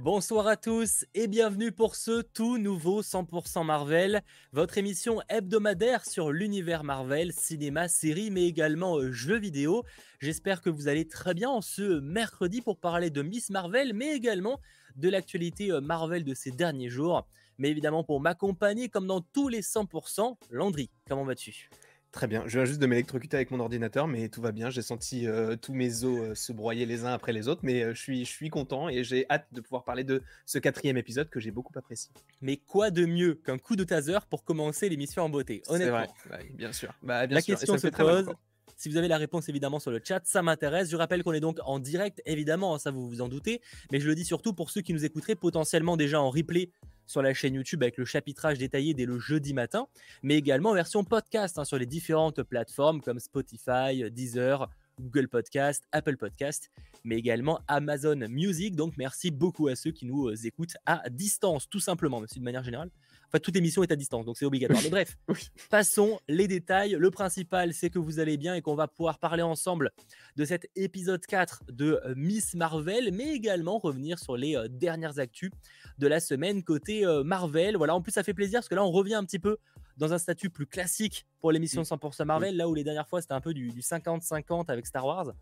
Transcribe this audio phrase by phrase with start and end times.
[0.00, 6.30] Bonsoir à tous et bienvenue pour ce tout nouveau 100% Marvel, votre émission hebdomadaire sur
[6.30, 9.82] l'univers Marvel, cinéma, série, mais également euh, jeux vidéo.
[10.20, 14.14] J'espère que vous allez très bien en ce mercredi pour parler de Miss Marvel, mais
[14.14, 14.60] également
[14.94, 17.26] de l'actualité euh, Marvel de ces derniers jours.
[17.58, 21.70] Mais évidemment pour m'accompagner comme dans tous les 100%, Landry, comment vas-tu?
[22.10, 24.70] Très bien, je viens juste de m'électrocuter avec mon ordinateur, mais tout va bien.
[24.70, 27.82] J'ai senti euh, tous mes os euh, se broyer les uns après les autres, mais
[27.82, 30.96] euh, je, suis, je suis content et j'ai hâte de pouvoir parler de ce quatrième
[30.96, 32.10] épisode que j'ai beaucoup apprécié.
[32.40, 36.06] Mais quoi de mieux qu'un coup de taser pour commencer l'émission en beauté Honnêtement?
[36.22, 36.94] C'est vrai, bien sûr.
[37.02, 38.30] Bah, bien la question se pose.
[38.78, 40.88] Si vous avez la réponse évidemment sur le chat, ça m'intéresse.
[40.88, 43.60] Je rappelle qu'on est donc en direct, évidemment, hein, ça vous vous en doutez,
[43.92, 46.70] mais je le dis surtout pour ceux qui nous écouteraient potentiellement déjà en replay
[47.08, 49.88] sur la chaîne YouTube avec le chapitrage détaillé dès le jeudi matin,
[50.22, 54.68] mais également en version podcast hein, sur les différentes plateformes comme Spotify, Deezer,
[55.00, 56.70] Google Podcast, Apple Podcast,
[57.04, 58.76] mais également Amazon Music.
[58.76, 62.44] Donc merci beaucoup à ceux qui nous euh, écoutent à distance, tout simplement, mais de
[62.44, 62.90] manière générale.
[63.28, 64.80] Enfin, toute émission est à distance, donc c'est obligatoire.
[64.82, 65.16] Mais bref,
[65.70, 66.96] passons les détails.
[66.98, 69.90] Le principal, c'est que vous allez bien et qu'on va pouvoir parler ensemble
[70.36, 75.18] de cet épisode 4 de euh, Miss Marvel, mais également revenir sur les euh, dernières
[75.18, 75.50] actus
[75.98, 77.76] de la semaine côté Marvel.
[77.76, 79.58] Voilà, en plus, ça fait plaisir parce que là, on revient un petit peu
[79.98, 83.34] dans un statut plus classique pour l'émission 100% Marvel, là où les dernières fois c'était
[83.34, 85.32] un peu du 50-50 avec Star Wars.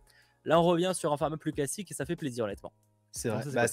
[0.44, 2.72] Là, on revient sur un format plus classique et ça fait plaisir, honnêtement.
[3.16, 3.44] C'est vrai.
[3.54, 3.66] Bah,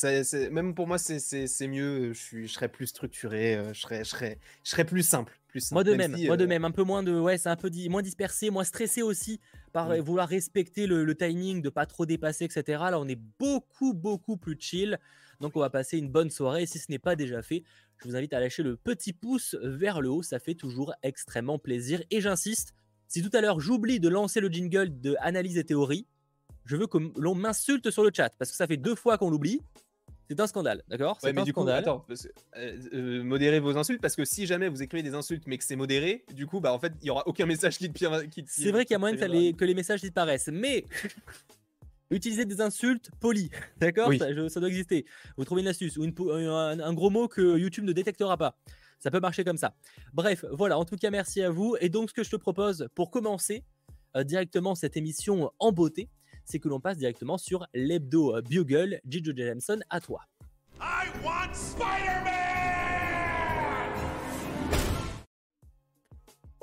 [0.51, 2.13] même pour moi, c'est mieux.
[2.13, 5.37] Je, suis, je serais plus structuré, euh, je, serais, je, serais, je serais plus simple.
[5.49, 7.57] Plus Moi de même, moi de euh, même, un peu moins de, ouais, c'est un
[7.57, 9.39] peu moins dispersé, moins stressé aussi
[9.73, 9.99] par mm.
[9.99, 12.63] vouloir respecter le, le, timing, de pas trop dépasser, etc.
[12.89, 14.97] Là, on est beaucoup, beaucoup plus chill.
[15.41, 16.63] Donc, on va passer une bonne soirée.
[16.63, 17.63] Et si ce n'est pas déjà fait,
[17.97, 21.59] je vous invite à lâcher le petit pouce vers le haut, ça fait toujours extrêmement
[21.59, 22.01] plaisir.
[22.11, 22.73] Et j'insiste,
[23.09, 26.07] si tout à l'heure j'oublie de lancer le jingle de analyse et théorie,
[26.65, 29.29] je veux que l'on m'insulte sur le chat, parce que ça fait deux fois qu'on
[29.29, 29.61] l'oublie.
[30.29, 31.17] C'est un scandale, d'accord?
[31.21, 31.83] C'est un du scandale.
[31.83, 32.05] Coup, attends,
[32.57, 35.63] euh, euh, modérez vos insultes parce que si jamais vous écrivez des insultes mais que
[35.63, 38.43] c'est modéré, du coup, bah en fait, il y aura aucun message qui, qui, qui
[38.47, 40.85] C'est vrai qu'il y a moyen que les messages disparaissent, mais
[42.13, 44.11] Utilisez des insultes polies, d'accord?
[44.49, 45.05] Ça, doit exister.
[45.35, 48.55] Vous trouvez une astuce ou un, gros mot que YouTube ne détectera pas.
[48.99, 49.73] Ça peut marcher comme ça.
[50.13, 51.75] Bref, voilà, en tout cas, merci à vous.
[51.81, 53.63] Et donc, ce que je te propose pour commencer
[54.15, 56.07] euh, directement cette émission en beauté,
[56.45, 58.99] c'est que l'on passe directement sur l'hebdo Bugle.
[59.07, 60.21] Gigi Jameson, à toi.
[60.79, 61.53] I want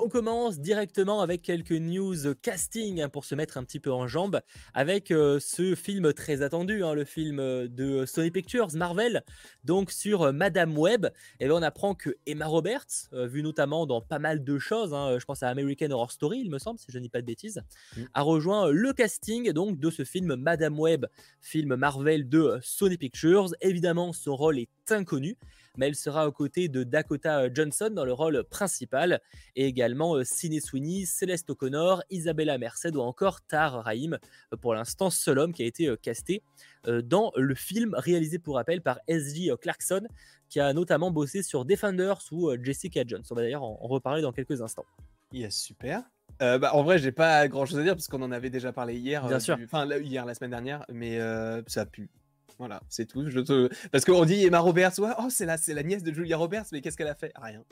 [0.03, 4.07] On commence directement avec quelques news casting hein, pour se mettre un petit peu en
[4.07, 4.41] jambe
[4.73, 9.23] avec euh, ce film très attendu, hein, le film euh, de Sony Pictures, Marvel,
[9.63, 11.05] donc sur euh, Madame Web.
[11.39, 15.19] Et bien on apprend que Emma Roberts, vue notamment dans pas mal de choses, hein,
[15.19, 17.27] je pense à American Horror Story, il me semble, si je ne dis pas de
[17.27, 17.61] bêtises,
[17.95, 18.01] mm.
[18.15, 21.05] a rejoint le casting donc de ce film Madame Web,
[21.41, 23.49] film Marvel de Sony Pictures.
[23.61, 25.37] Évidemment, son rôle est inconnu
[25.77, 29.21] mais elle sera aux côtés de Dakota euh, Johnson dans le rôle principal,
[29.55, 34.17] et également euh, Sidney Sweeney, Céleste O'Connor, Isabella Merced ou encore Tar Rahim,
[34.53, 36.43] euh, pour l'instant seul homme qui a été casté
[37.03, 39.51] dans le film réalisé pour rappel par S.J.
[39.61, 40.07] Clarkson,
[40.49, 43.23] qui a notamment bossé sur Defenders ou Jessica Jones.
[43.29, 44.85] On va d'ailleurs en, reparler dans quelques instants.
[45.31, 46.03] Yes, super.
[46.39, 48.95] bah, en vrai, j'ai pas grand chose à dire parce qu'on en avait déjà parlé
[48.95, 49.25] hier.
[49.27, 49.57] Bien sûr.
[49.63, 51.19] Enfin, hier, la semaine dernière, mais
[51.67, 52.09] ça a pu
[52.57, 53.29] voilà, c'est tout.
[53.29, 53.69] Je te...
[53.91, 56.65] Parce qu'on dit Emma Roberts, ouais, oh, c'est la, c'est la nièce de Julia Roberts,
[56.71, 57.31] mais qu'est-ce qu'elle a fait?
[57.41, 57.63] Rien.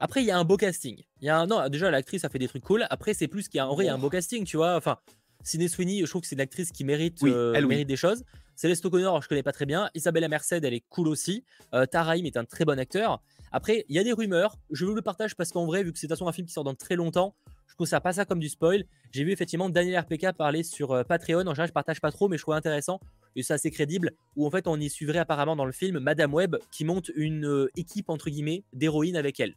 [0.00, 1.02] Après, il y a un beau casting.
[1.20, 1.46] Il y a un...
[1.46, 2.86] Non, déjà, l'actrice a fait des trucs cool.
[2.90, 3.68] Après, c'est plus qu'il y a.
[3.68, 4.76] En vrai, il y a un beau casting, tu vois.
[4.76, 4.98] Enfin,
[5.42, 8.24] Sidney Sweeney, je trouve que c'est une actrice qui mérite, euh, elle, mérite des choses.
[8.56, 9.90] Céleste O'Connor, je connais pas très bien.
[9.94, 11.44] Isabella Merced, elle est cool aussi.
[11.74, 13.22] Euh, Taraim est un très bon acteur.
[13.52, 14.56] Après, il y a des rumeurs.
[14.70, 16.74] Je vous le partage parce qu'en vrai, vu que c'est un film qui sort dans
[16.74, 17.34] très longtemps,
[17.68, 18.84] je considère pas ça comme du spoil.
[19.12, 21.42] J'ai vu effectivement Daniel RPK parler sur euh, Patreon.
[21.46, 22.98] En général, je partage pas trop, mais je trouve intéressant
[23.36, 26.34] et c'est assez crédible, où en fait on y suivrait apparemment dans le film Madame
[26.34, 29.54] Web qui monte une euh, équipe entre guillemets d'héroïnes avec elle.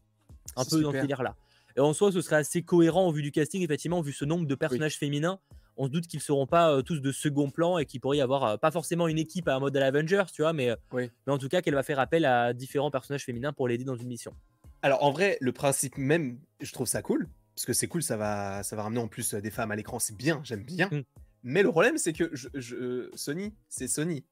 [0.55, 1.35] Un peu dans ce délire-là.
[1.77, 4.45] Et en soi, ce serait assez cohérent au vu du casting, effectivement, vu ce nombre
[4.45, 5.39] de personnages féminins.
[5.77, 8.17] On se doute qu'ils ne seront pas euh, tous de second plan et qu'il pourrait
[8.17, 10.75] y avoir euh, pas forcément une équipe à un mode à l'Avengers, tu vois, mais,
[10.93, 13.95] mais en tout cas qu'elle va faire appel à différents personnages féminins pour l'aider dans
[13.95, 14.33] une mission.
[14.81, 18.17] Alors en vrai, le principe même, je trouve ça cool, parce que c'est cool, ça
[18.17, 20.89] va, ça va ramener en plus des femmes à l'écran, c'est bien, j'aime bien.
[20.91, 21.03] Mm.
[21.43, 24.23] Mais le problème, c'est que je, Sony, c'est Sony.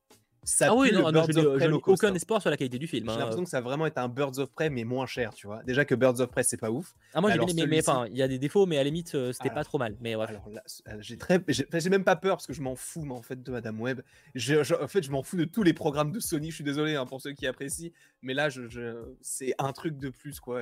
[0.43, 3.07] Ça ah oui, non, non je n'ai aucun espoir sur la qualité du film.
[3.07, 3.17] J'ai hein.
[3.19, 5.61] l'impression que ça a vraiment été un Birds of Prey, mais moins cher, tu vois.
[5.63, 6.93] Déjà que Birds of Prey, c'est pas ouf.
[7.13, 8.85] Ah, moi, j'ai bien aimé, mais enfin, il y a des défauts, mais à la
[8.85, 9.97] limite, euh, c'était pas trop mal.
[9.99, 10.25] Mais ouais.
[10.25, 13.13] Alors là, euh, j'ai très, j'ai même pas peur parce que je m'en fous, mais
[13.13, 13.99] en fait, de Madame Web.
[14.35, 16.49] en fait, je m'en fous de tous les programmes de Sony.
[16.49, 20.07] Je suis désolé hein, pour ceux qui apprécient, mais là, je, c'est un truc de
[20.09, 20.61] plus, quoi.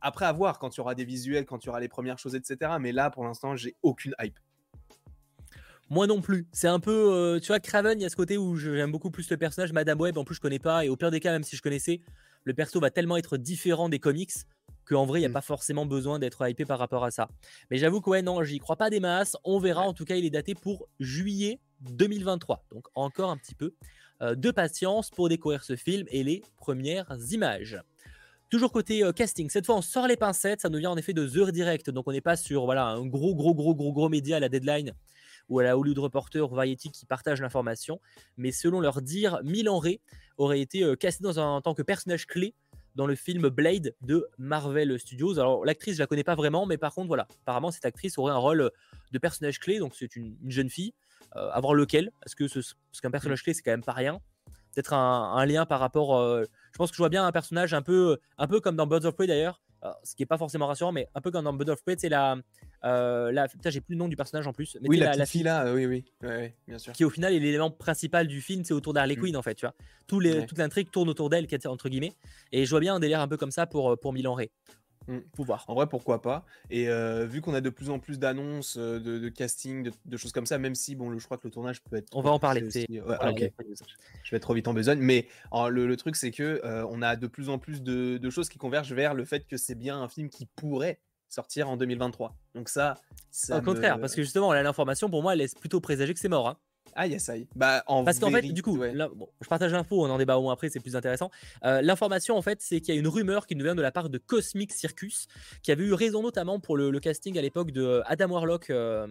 [0.00, 2.18] Après, à voir quand il y aura des visuels, quand il y aura les premières
[2.18, 2.72] choses, etc.
[2.80, 4.38] Mais là, pour l'instant, j'ai aucune hype.
[5.90, 6.46] Moi non plus.
[6.52, 9.10] C'est un peu, euh, tu vois, Craven, il y a ce côté où j'aime beaucoup
[9.10, 9.72] plus le personnage.
[9.72, 10.84] Madame Web, en plus, je connais pas.
[10.84, 12.00] Et au pire des cas, même si je connaissais,
[12.44, 14.32] le perso va tellement être différent des comics
[14.84, 15.34] qu'en vrai, il n'y a Mm.
[15.34, 17.28] pas forcément besoin d'être hypé par rapport à ça.
[17.70, 19.36] Mais j'avoue que ouais, non, j'y crois pas des masses.
[19.44, 19.82] On verra.
[19.82, 22.64] En tout cas, il est daté pour juillet 2023.
[22.72, 23.74] Donc encore un petit peu
[24.22, 27.80] euh, de patience pour découvrir ce film et les premières images.
[28.50, 31.12] Toujours côté euh, casting, cette fois on sort les pincettes, ça nous vient en effet
[31.12, 34.08] de The Redirect, donc on n'est pas sur voilà, un gros gros gros gros gros
[34.08, 34.94] média à la deadline
[35.48, 38.00] ou à la Hollywood Reporter ou Variety qui partagent l'information,
[38.36, 40.00] mais selon leur dire, Milan Ray
[40.36, 42.54] aurait été euh, casté dans un, en tant que personnage clé
[42.94, 45.38] dans le film Blade de Marvel Studios.
[45.38, 48.32] Alors l'actrice je la connais pas vraiment, mais par contre voilà, apparemment cette actrice aurait
[48.32, 48.70] un rôle euh,
[49.12, 50.94] de personnage clé, donc c'est une, une jeune fille,
[51.36, 52.60] euh, voir lequel, parce que ce-
[53.00, 54.20] qu'un personnage clé c'est quand même pas rien.
[54.74, 56.16] Peut-être un, lien par rapport.
[56.16, 58.86] euh, je pense que je vois bien un personnage un peu, un peu comme dans
[58.86, 59.60] Birds of Prey d'ailleurs,
[60.04, 62.08] ce qui est pas forcément rassurant, mais un peu comme dans Birds of Prey, c'est
[62.08, 62.36] la,
[62.84, 65.42] euh, putain, j'ai plus le nom du personnage en plus, mais Oui, la, petite fille
[65.42, 66.92] là, oui, oui, ouais, ouais, bien sûr.
[66.92, 69.20] qui au final est l'élément principal du film, c'est autour d'Harley Mm.
[69.20, 69.74] Quinn en fait, tu vois.
[70.06, 70.46] Tous les, Ouais.
[70.46, 72.12] Toute l'intrigue tourne autour d'elle, entre guillemets,
[72.52, 74.50] et je vois bien un délire un peu comme ça pour, euh, pour Milan Ray.
[75.08, 75.18] Mm.
[75.36, 75.64] Faut voir.
[75.68, 78.98] En vrai, pourquoi pas Et euh, vu qu'on a de plus en plus d'annonces, de,
[78.98, 81.50] de casting, de, de choses comme ça, même si, bon, le, je crois que le
[81.50, 82.08] tournage peut être.
[82.14, 82.86] On va en parler, aussi.
[82.90, 84.98] Ouais, Voilà, Je vais trop vite en besogne.
[85.00, 88.30] Mais le, le truc, c'est que euh, on a de plus en plus de, de
[88.30, 91.76] choses qui convergent vers le fait que c'est bien un film qui pourrait sortir en
[91.76, 92.34] 2023.
[92.54, 92.94] Donc ça,
[93.30, 96.14] ça Au contraire, me- parce que justement, là, l'information, pour moi, elle laisse plutôt présager
[96.14, 96.48] que c'est mort.
[96.48, 96.56] hein.
[97.00, 97.46] Ah, yes, aïe.
[97.54, 98.92] Bah, en Parce qu'en fait, du coup, ouais.
[98.92, 101.30] là, bon, je partage l'info, on en débat au moins après, c'est plus intéressant.
[101.64, 103.92] Euh, L'information, en fait, c'est qu'il y a une rumeur qui nous vient de la
[103.92, 105.28] part de Cosmic Circus,
[105.62, 108.70] qui avait eu raison notamment pour le, le casting à l'époque de euh, Adam Warlock.
[108.70, 109.06] euh,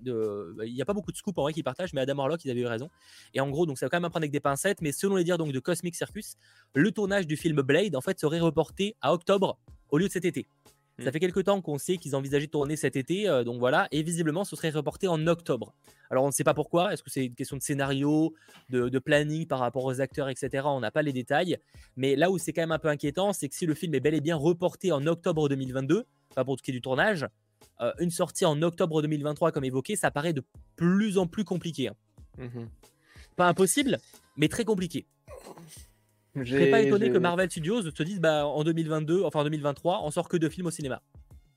[0.00, 2.42] de, il n'y a pas beaucoup de scoops en vrai qui partagent, mais Adam Warlock,
[2.44, 2.88] ils avaient eu raison.
[3.34, 5.16] Et en gros, donc ça va quand même à prendre avec des pincettes, mais selon
[5.16, 6.36] les dires donc de Cosmic Circus,
[6.74, 9.58] le tournage du film Blade, en fait, serait reporté à octobre
[9.90, 10.46] au lieu de cet été.
[11.00, 11.12] Ça Hmm.
[11.12, 14.02] fait quelques temps qu'on sait qu'ils envisageaient de tourner cet été, euh, donc voilà, et
[14.02, 15.72] visiblement ce serait reporté en octobre.
[16.10, 18.34] Alors on ne sait pas pourquoi, est-ce que c'est une question de scénario,
[18.70, 20.64] de, de planning par rapport aux acteurs, etc.
[20.66, 21.58] On n'a pas les détails,
[21.96, 24.00] mais là où c'est quand même un peu inquiétant, c'est que si le film est
[24.00, 26.04] bel et bien reporté en octobre 2022,
[26.34, 27.26] pas pour tout ce qui est du tournage,
[27.80, 30.42] euh, une sortie en octobre 2023 comme évoqué, ça paraît de
[30.74, 31.88] plus en plus compliqué.
[31.88, 31.94] hein.
[32.38, 32.68] Mhm.
[33.36, 33.98] Pas impossible,
[34.36, 35.06] mais très compliqué.
[36.44, 40.00] Je serais pas étonné que Marvel Studios se dise bah, en 2022, enfin en 2023,
[40.04, 41.02] on sort que deux films au cinéma.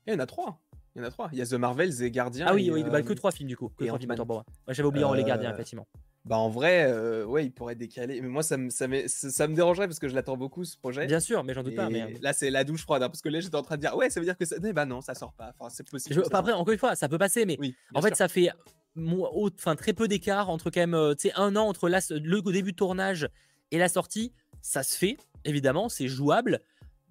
[0.06, 0.60] Il y en a trois.
[0.94, 1.30] Il y en a trois.
[1.32, 2.46] Il y a The Marvels et Gardiens.
[2.48, 3.70] Ah oui, et, oui, bah, euh, que trois films du coup.
[3.76, 4.44] Que trois films, moi.
[4.68, 5.86] Ouais, J'avais oublié en les gardiens, Euh, effectivement.
[6.24, 8.20] Bah en vrai, euh, ouais, il pourrait décaler.
[8.20, 10.64] Mais moi, ça me, ça, me- ça, ça me dérangerait parce que je l'attends beaucoup
[10.64, 11.06] ce projet.
[11.06, 11.88] Bien sûr, mais j'en doute pas.
[11.90, 12.02] Mais...
[12.02, 13.96] euh, Là, c'est la douche froide, hein, parce que là, j'étais en train de dire,
[13.96, 14.56] ouais, ça veut dire que ça.
[14.62, 15.52] Mais bah non, ça sort pas.
[15.58, 16.14] Enfin, c'est possible.
[16.14, 17.74] je- Après, encore une fois, ça peut passer, mais oui.
[17.94, 18.16] en fait, sûr.
[18.18, 18.50] ça fait
[18.96, 22.40] enfin, très peu d'écart entre quand même euh, tu sais, un an entre la- le
[22.52, 23.28] début de tournage
[23.70, 24.32] et la sortie.
[24.62, 26.60] Ça se fait, évidemment, c'est jouable.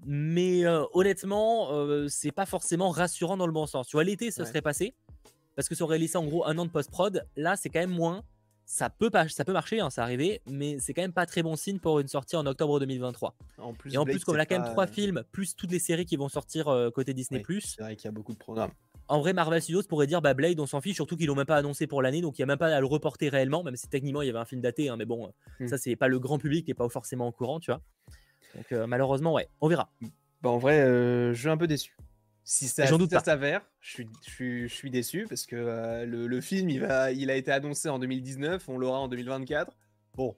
[0.06, 3.88] Mais euh, honnêtement, euh, c'est pas forcément rassurant dans le bon sens.
[3.88, 4.48] Tu vois, l'été, ça Ouais.
[4.48, 4.96] serait passé.
[5.56, 7.24] Parce que ça aurait laissé en gros un an de post-prod.
[7.36, 8.24] Là, c'est quand même moins.
[8.66, 11.44] Ça peut, pas, ça peut marcher, hein, ça arriver, mais c'est quand même pas très
[11.44, 13.36] bon signe pour une sortie en octobre 2023.
[13.58, 15.72] En plus, Et en Blade, plus, comme c'est là, quand même trois films, plus toutes
[15.72, 17.44] les séries qui vont sortir euh, côté Disney.
[17.60, 18.72] C'est vrai qu'il y a beaucoup de programmes.
[19.12, 21.46] En vrai, Marvel Studios pourrait dire bah, Blade, on s'en fiche, surtout qu'ils l'ont même
[21.46, 23.76] pas annoncé pour l'année, donc il n'y a même pas à le reporter réellement, même
[23.76, 25.68] si techniquement il y avait un film daté, hein, mais bon, Hmm.
[25.68, 27.82] ça c'est pas le grand public qui est pas forcément au courant, tu vois.
[28.56, 29.92] Donc euh, malheureusement, ouais, on verra.
[30.42, 31.96] Bah en vrai, euh, je suis un peu déçu.
[32.44, 35.46] Si ça, J'en si doute ça s'avère, je suis, je, suis, je suis déçu parce
[35.46, 39.00] que euh, le, le film, il, va, il a été annoncé en 2019, on l'aura
[39.00, 39.72] en 2024.
[40.16, 40.36] Bon,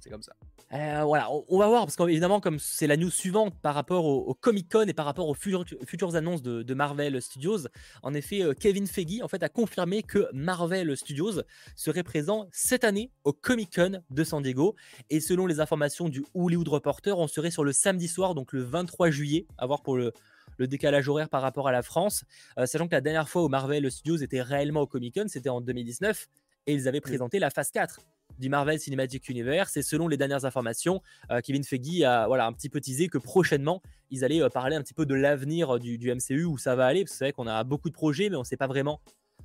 [0.00, 0.34] c'est comme ça.
[0.72, 4.06] Euh, voilà, on, on va voir, parce qu'évidemment, comme c'est la news suivante par rapport
[4.06, 7.68] au, au Comic Con et par rapport aux futures, futures annonces de, de Marvel Studios,
[8.02, 11.42] en effet, euh, Kevin Feige en fait, a confirmé que Marvel Studios
[11.76, 14.74] serait présent cette année au Comic Con de San Diego.
[15.10, 18.62] Et selon les informations du Hollywood Reporter, on serait sur le samedi soir, donc le
[18.62, 20.12] 23 juillet, à voir pour le,
[20.56, 22.24] le décalage horaire par rapport à la France.
[22.58, 25.50] Euh, sachant que la dernière fois où Marvel Studios était réellement au Comic Con, c'était
[25.50, 26.28] en 2019,
[26.66, 28.00] et ils avaient présenté la phase 4
[28.38, 29.76] du Marvel Cinematic Universe.
[29.76, 33.18] Et selon les dernières informations, euh, Kevin Feige a voilà, un petit peu teasé que
[33.18, 36.58] prochainement, ils allaient euh, parler un petit peu de l'avenir euh, du, du MCU, où
[36.58, 37.04] ça va aller.
[37.04, 39.00] Parce que c'est vrai qu'on a beaucoup de projets, mais on ne sait pas vraiment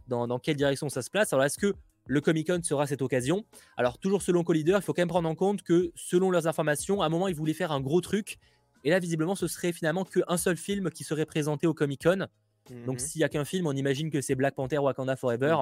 [0.08, 1.34] dans, dans quelle direction ça se place.
[1.34, 1.74] Alors, est-ce que
[2.08, 3.46] le Comic Con sera cette occasion?
[3.76, 7.02] Alors, toujours selon Collider, il faut quand même prendre en compte que selon leurs informations,
[7.02, 8.38] à un moment, ils voulaient faire un gros truc.
[8.84, 12.28] Et là, visiblement, ce serait finalement qu'un seul film qui serait présenté au Comic Con.
[12.86, 13.00] Donc, Mhm.
[13.00, 15.56] s'il n'y a qu'un film, on imagine que c'est Black Panther Wakanda Forever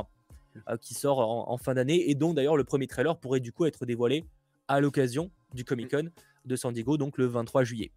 [0.81, 2.09] qui sort en, en fin d'année.
[2.09, 4.25] Et dont d'ailleurs, le premier trailer pourrait du coup être dévoilé
[4.67, 6.09] à l'occasion du Comic Con
[6.45, 7.91] de San Diego, donc le 23 juillet.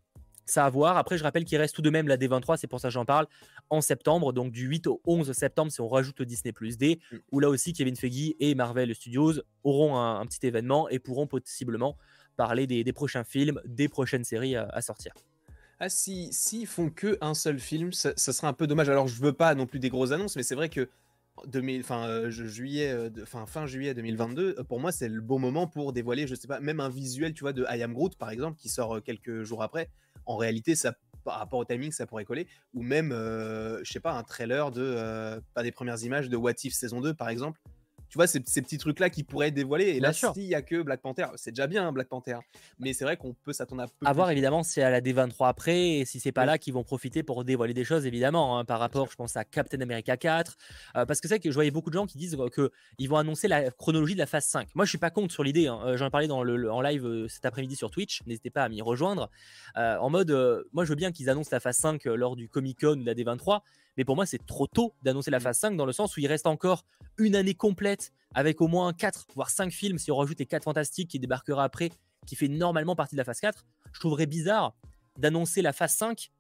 [0.47, 0.97] Ça à voir.
[0.97, 3.05] Après, je rappelle qu'il reste tout de même la D23, c'est pour ça que j'en
[3.05, 3.27] parle,
[3.69, 6.99] en septembre, donc du 8 au 11 septembre, si on rajoute le Disney Plus D,
[7.13, 7.17] Mm.
[7.33, 11.27] où là aussi Kevin Feige et Marvel Studios auront un, un petit événement et pourront
[11.27, 11.99] possiblement
[12.39, 15.13] parler des, des prochains films, des prochaines séries à, à sortir.
[15.81, 18.89] Ah, si s'ils font que un seul film, ça, ça serait un peu dommage.
[18.89, 20.89] Alors, je veux pas non plus des grosses annonces, mais c'est vrai que
[21.83, 26.49] fin, juillet, fin, juillet 2022, pour moi, c'est le bon moment pour dévoiler, je sais
[26.49, 29.43] pas, même un visuel, tu vois, de I Am Groot, par exemple, qui sort quelques
[29.43, 29.91] jours après.
[30.27, 32.47] En réalité, ça, par rapport au timing, ça pourrait coller.
[32.75, 36.75] Ou même, je sais pas, un trailer de, pas des premières images de What If
[36.75, 37.61] saison 2, par exemple,
[38.09, 39.97] tu vois, ces, petits trucs-là qui pourraient être dévoilés.
[39.97, 42.39] Et là, s'il n'y a que Black Panther, c'est déjà bien Black Panther.
[42.79, 45.49] Mais c'est vrai qu'on peut s'attendre à peu À voir, évidemment, c'est à la D23
[45.49, 45.99] après.
[45.99, 48.81] Et si c'est pas là qu'ils vont profiter pour dévoiler des choses, évidemment, hein, par
[48.81, 50.57] rapport, je pense, à Captain America 4.
[50.97, 53.49] Euh, parce que c'est que je voyais beaucoup de gens qui disent qu'ils vont annoncer
[53.49, 54.69] la chronologie de la phase 5.
[54.75, 55.67] Moi, je suis pas contre sur l'idée.
[55.67, 55.81] Hein.
[55.85, 58.23] Euh, j'en ai parlé dans le, en live euh, cet après-midi sur Twitch.
[58.27, 59.31] N'hésitez pas à m'y rejoindre.
[59.77, 60.31] en mode,
[60.73, 63.07] moi, je veux bien qu'ils annoncent la phase 5 lors du Comic Con ou de
[63.07, 63.61] la D23.
[63.99, 65.43] Mais pour moi, c'est trop tôt d'annoncer la mmh.
[65.43, 66.85] phase 5 dans le sens où il reste encore
[67.19, 70.63] une année complète avec au moins 4, voire 5 films si on rajoute les 4
[70.63, 71.91] fantastiques qui débarquera après,
[72.25, 73.67] qui fait normalement partie de la phase 4.
[73.93, 74.75] Je trouverais bizarre
[75.19, 76.31] d'annoncer la phase 5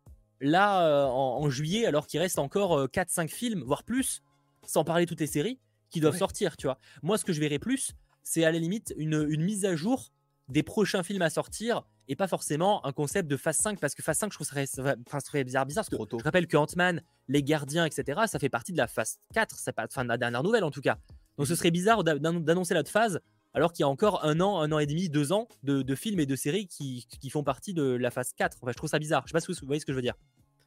[0.40, 4.22] là euh, en, juillet alors qu'il reste encore 4-5 euh, films, voire plus,
[4.64, 5.58] sans parler toutes les séries
[5.90, 6.78] qui doivent sortir, tu vois.
[7.02, 10.12] Moi, ce que je verrais plus, c'est à la limite une, une mise à jour
[10.48, 14.02] des prochains films à sortir et pas forcément un concept de phase 5 parce que
[14.02, 16.56] phase 5 je trouve ça serait, ça serait bizarre bizarre parce que je rappelle que
[16.56, 20.08] Ant-Man les gardiens etc ça fait partie de la phase 4 c'est pas fin de
[20.08, 20.98] la dernière nouvelle en tout cas.
[21.36, 21.58] Donc ce mhm.
[21.58, 23.20] serait bizarre d'annoncer la phase
[23.54, 26.20] alors qu'il y a encore un an un an et demi deux ans de, films
[26.20, 29.22] et de séries qui, font partie de la phase 4 enfin je trouve ça bizarre.
[29.26, 30.14] Je sais pas si vous voyez ce que je veux dire.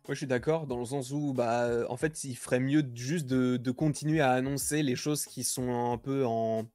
[0.07, 3.27] Moi, je suis d'accord dans le sens où, bah, en fait, il ferait mieux juste
[3.27, 6.65] de, de continuer à annoncer les choses qui sont un peu en,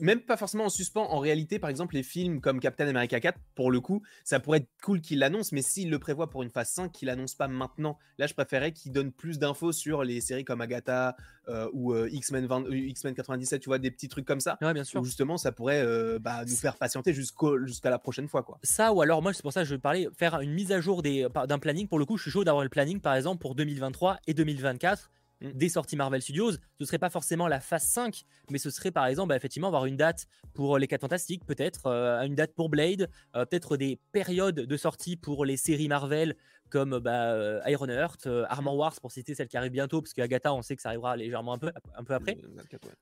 [0.00, 1.06] même pas forcément en suspens.
[1.10, 4.58] En réalité, par exemple, les films comme Captain America 4, pour le coup, ça pourrait
[4.58, 7.48] être cool qu'il l'annonce, mais s'il le prévoit pour une phase 5, qu'il l'annonce pas
[7.48, 7.98] maintenant.
[8.18, 11.16] Là, je préférais qu'il donne plus d'infos sur les séries comme Agatha
[11.48, 14.58] euh, ou euh, X-Men euh, X-Men 97, tu vois, des petits trucs comme ça.
[14.60, 15.00] Ouais, bien sûr.
[15.00, 15.84] Où justement, ça pourrait
[16.18, 18.58] bah, nous faire patienter jusqu'à la prochaine fois, quoi.
[18.62, 21.02] Ça, ou alors, moi, c'est pour ça que je parlais, faire une mise à jour
[21.02, 21.88] d'un planning.
[21.88, 25.10] Pour le coup, je suis chaud d'avoir le planning, par exemple, pour 2023 et 2024
[25.42, 25.50] Mm.
[25.52, 29.06] des sorties Marvel Studios, ce serait pas forcément la phase 5, mais ce serait par
[29.06, 32.70] exemple bah, effectivement avoir une date pour les 4 Fantastiques, peut-être euh, une date pour
[32.70, 36.36] Blade, euh, peut-être des périodes de sortie pour les séries Marvel
[36.70, 40.54] comme bah, euh, Iron Heart, Armor Wars pour citer celle qui arrive bientôt, parce qu'Agatha
[40.54, 42.38] on sait que ça arrivera légèrement un peu, un peu après.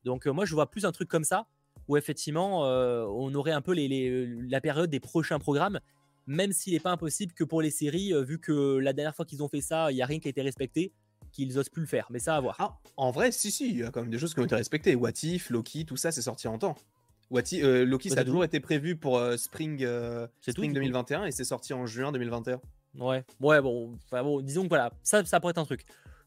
[0.04, 1.46] Donc moi je vois plus un truc comme ça,
[1.86, 5.78] où effectivement on aurait un peu les, la période des prochains programmes,
[6.26, 9.42] même s'il n'est pas impossible que pour les séries, vu que la dernière fois qu'ils
[9.42, 10.92] ont fait ça, il n'y a rien qui a été respecté,
[11.34, 12.06] qu'ils osent plus le faire.
[12.10, 12.56] Mais ça à voir.
[12.58, 14.54] Ah, en vrai, si, si, il y a quand même des choses qui ont été
[14.54, 14.94] respectées.
[14.94, 16.76] What If, Loki, tout ça, c'est sorti en temps.
[17.30, 21.32] What euh, Loki, ça a toujours été prévu pour euh, Spring, euh, Spring 2021 et
[21.32, 22.60] c'est sorti en juin 2021.
[22.98, 25.84] Ouais, ouais, bon, bon disons que voilà, ça, ça pourrait être un truc.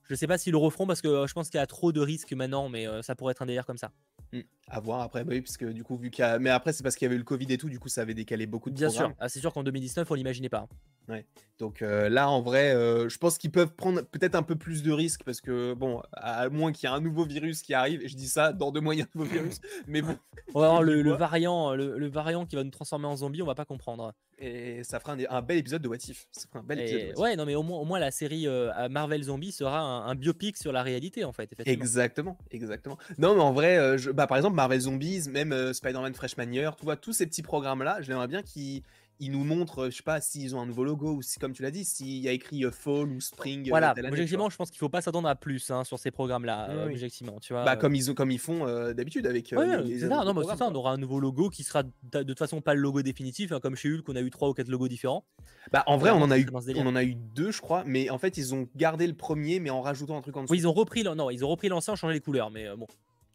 [0.09, 1.99] Je sais pas s'ils le referont parce que je pense qu'il y a trop de
[1.99, 3.91] risques maintenant, mais ça pourrait être un délire comme ça.
[4.33, 4.39] Mmh.
[4.69, 6.39] À voir après, bah oui, parce que du coup, vu qu'il y a...
[6.39, 8.01] Mais après, c'est parce qu'il y avait eu le Covid et tout, du coup, ça
[8.01, 10.67] avait décalé beaucoup de Bien sûr, ah, c'est sûr qu'en 2019, on l'imaginait pas.
[11.07, 11.25] Ouais.
[11.57, 14.83] Donc euh, là, en vrai, euh, je pense qu'ils peuvent prendre peut-être un peu plus
[14.83, 18.03] de risques parce que, bon, à moins qu'il y ait un nouveau virus qui arrive,
[18.03, 20.17] et je dis ça, dans deux mois, il y a un nouveau virus, mais bon.
[20.53, 23.55] On va voir le, variant, le, variant qui va nous transformer en zombie, on va
[23.55, 24.13] pas comprendre.
[24.39, 26.27] Et ça fera un, bel épisode de What If.
[26.31, 28.87] Ça fera un bel épisode ouais, non, mais au moins, au moins la série euh,
[28.89, 31.51] Marvel Zombie sera un, biopic sur la réalité, en fait.
[31.65, 32.97] Exactement, exactement.
[33.17, 36.85] Non, mais en vrai, je, bah, par exemple, Marvel Zombies, même Spider-Man Freshman Year, tu
[36.85, 38.83] vois, tous ces petits programmes-là, j'aimerais bien qu'ils
[39.19, 41.63] ils nous montrent, je sais pas, s'ils ont un nouveau logo ou si, comme tu
[41.63, 43.67] l'as dit, s'il y a écrit euh, Fall ou Spring.
[43.67, 46.69] Euh, voilà, objectivement, je pense qu'il faut pas s'attendre à plus hein, sur ces programmes-là,
[46.69, 47.63] euh, objectivement, tu vois.
[47.63, 49.51] Bah, comme ils, comme ils font d'habitude avec.
[49.51, 52.61] les, ça, non, c'est ça, on aura un nouveau logo qui sera de toute façon
[52.61, 54.87] pas le logo définitif, hein, comme chez Hulk, on a eu trois ou quatre logos
[54.87, 55.25] différents.
[55.71, 58.09] Bah, en vrai, on en a eu, on en a eu deux, je crois, mais
[58.09, 60.53] en fait, ils ont gardé le premier, mais en rajoutant un truc en dessous.
[60.53, 62.87] Oui, ils ont repris, non, ils ont repris l'ancien, changé les couleurs, mais bon.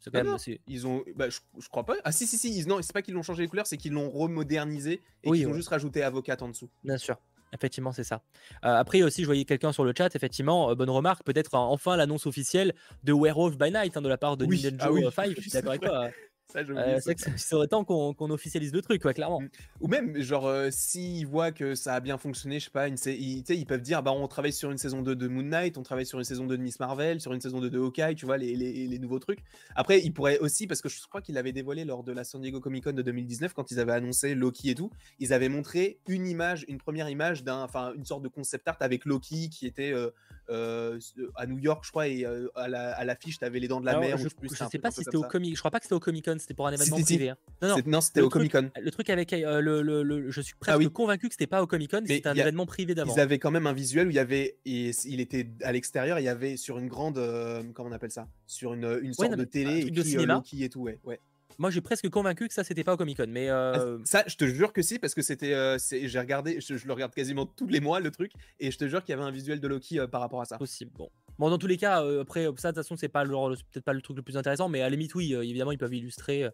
[0.02, 1.94] C'est quand même Ils ont, bah, je, crois pas.
[2.02, 3.92] Ah si si si, ils, non, c'est pas qu'ils l'ont changé les couleurs, c'est qu'ils
[3.92, 6.68] l'ont remodernisé et qu'ils ont juste rajouté avocat en dessous.
[6.82, 7.16] Bien sûr.
[7.54, 8.22] Effectivement, c'est ça.
[8.64, 11.96] Euh, après aussi, je voyais quelqu'un sur le chat, effectivement, euh, bonne remarque, peut-être enfin
[11.96, 15.28] l'annonce officielle de Werewolf by Night hein, de la part de Nintendo ah 5.
[15.28, 16.08] Euh, je suis d'accord avec toi.
[16.52, 17.00] Ça, euh,
[17.36, 19.42] serait temps qu'on officialise le truc, clairement.
[19.80, 22.96] Ou même, genre, euh, s'ils voient que ça a bien fonctionné, je sais pas, une,
[23.06, 25.82] ils, ils peuvent dire, bah, on travaille sur une saison 2 de Moon Knight, on
[25.82, 28.26] travaille sur une saison 2 de Miss Marvel, sur une saison 2 de Hawkeye, tu
[28.26, 29.40] vois, les, les, les nouveaux trucs.
[29.74, 32.40] Après, ils pourraient aussi, parce que je crois qu'ils l'avaient dévoilé lors de la San
[32.42, 35.98] Diego Comic Con de 2019, quand ils avaient annoncé Loki et tout, ils avaient montré
[36.06, 39.66] une image, une première image d'un, enfin, une sorte de concept art avec Loki qui
[39.66, 40.10] était euh,
[40.48, 43.98] à New York, je crois, et à l'affiche, la, tu avais les dents de la
[43.98, 44.18] mer.
[44.18, 46.24] Je, je sais pas si c'était au Comic, je crois pas que c'était au Comic
[46.24, 47.30] Con, c'était pour un événement privé.
[47.30, 47.36] Hein.
[47.62, 48.70] Non, non, c'était au Comic Con.
[48.80, 51.66] Le truc avec euh, le, le, je suis ah presque convaincu que c'était pas au
[51.66, 53.14] Comic Con, c'était un événement privé d'avant.
[53.14, 56.18] Ils avaient quand même un visuel où il y avait, et il était à l'extérieur,
[56.18, 59.34] il y avait sur une grande, euh, comment on appelle ça, sur une, une sorte
[59.34, 60.42] de télé, et de cinéma.
[60.52, 60.98] et tout, ouais.
[61.04, 61.20] ouais.
[61.58, 63.98] Moi, j'ai presque convaincu que ça, c'était pas au Comic Con, mais ah, euh...
[64.04, 67.14] ça, je te jure que si, parce que c'était, euh, j'ai regardé, je, le regarde
[67.14, 69.60] quasiment tous les mois le truc, et je te jure qu'il y avait un visuel
[69.60, 70.58] de Loki par rapport à ça.
[70.58, 70.92] Possible.
[70.96, 73.92] Bon, Bon, dans tous les cas, après, ça, de toute façon, c'est pas peut-être pas
[73.92, 76.46] le truc le plus intéressant, mais à la limite, oui, évidemment, ils peuvent illustrer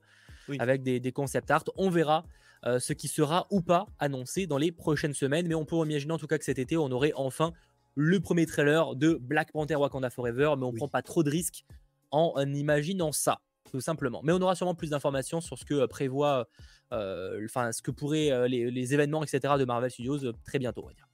[0.59, 1.65] avec des, des, concept art.
[1.77, 2.25] On verra
[2.65, 6.19] ce qui sera ou pas annoncé dans les prochaines semaines, mais on peut imaginer en
[6.19, 7.53] tout cas que cet été, on aurait enfin
[7.97, 11.65] le premier trailer de Black Panther Wakanda Forever, mais on prend pas trop de risques
[12.13, 14.21] en imaginant ça tout simplement.
[14.23, 16.49] Mais on aura sûrement plus d'informations sur ce que prévoit,
[16.91, 19.55] enfin ce que pourraient les, les, événements, etc.
[19.59, 21.09] de Marvel Studios très bientôt, on va dire.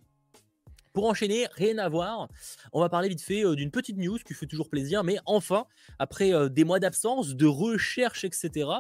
[0.94, 2.28] Pour enchaîner, rien à voir,
[2.72, 5.66] on va parler vite fait euh, d'une petite news qui fait toujours plaisir, mais enfin,
[5.98, 8.70] après euh, des mois d'absence, de recherche, etc.,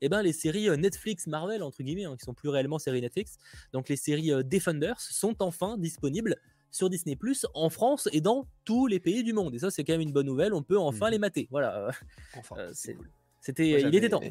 [0.00, 3.00] eh ben, les séries euh, Netflix, Marvel, entre guillemets, hein, qui sont plus réellement séries
[3.00, 3.38] Netflix,
[3.72, 6.36] donc les séries Defenders, sont enfin disponibles
[6.70, 9.52] sur Disney Plus en France et dans tous les pays du monde.
[9.56, 10.54] Et ça, c'est quand même une bonne nouvelle.
[10.54, 11.10] On peut enfin mmh.
[11.10, 11.48] les mater.
[11.50, 11.90] Voilà.
[12.36, 12.56] Enfin,
[13.44, 14.22] c'était, il était temps.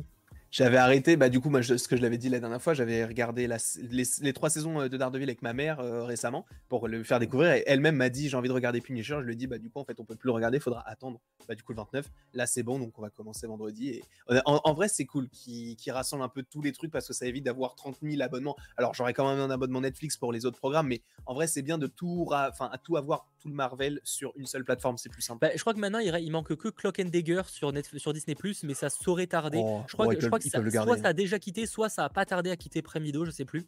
[0.54, 3.04] J'avais arrêté, bah du coup, moi, ce que je l'avais dit la dernière fois, j'avais
[3.06, 3.50] regardé
[3.90, 7.54] les, trois saisons euh, de Daredevil avec ma mère euh, récemment pour le faire découvrir.
[7.54, 9.16] Et elle-même m'a dit j'ai envie de regarder Punisher.
[9.22, 10.62] Je lui ai dit bah du coup en fait on peut plus le regarder, il
[10.62, 11.20] faudra attendre.
[11.48, 12.08] Bah du coup le 29.
[12.36, 13.90] Là c'est bon, donc on va commencer vendredi.
[13.90, 14.04] Et
[14.46, 17.46] en, vrai c'est cool qui, rassemble un peu tous les trucs parce que ça évite
[17.46, 18.56] d'avoir 30 000 abonnements.
[18.78, 21.64] Alors j'aurais quand même un abonnement Netflix pour les autres programmes, mais en vrai c'est
[21.64, 25.10] bien de tout, enfin à tout avoir tout le Marvel sur une seule plateforme, c'est
[25.10, 25.40] plus simple.
[25.42, 28.36] Bah, je crois que maintenant il, il manque que Clock and Dagger sur, sur Disney
[28.64, 29.60] mais ça saurait tarder.
[29.62, 32.10] Oh, je crois, que, je crois ça, soit ça a déjà quitté, soit ça a
[32.10, 33.66] pas tardé à quitter Prime Video, je sais plus.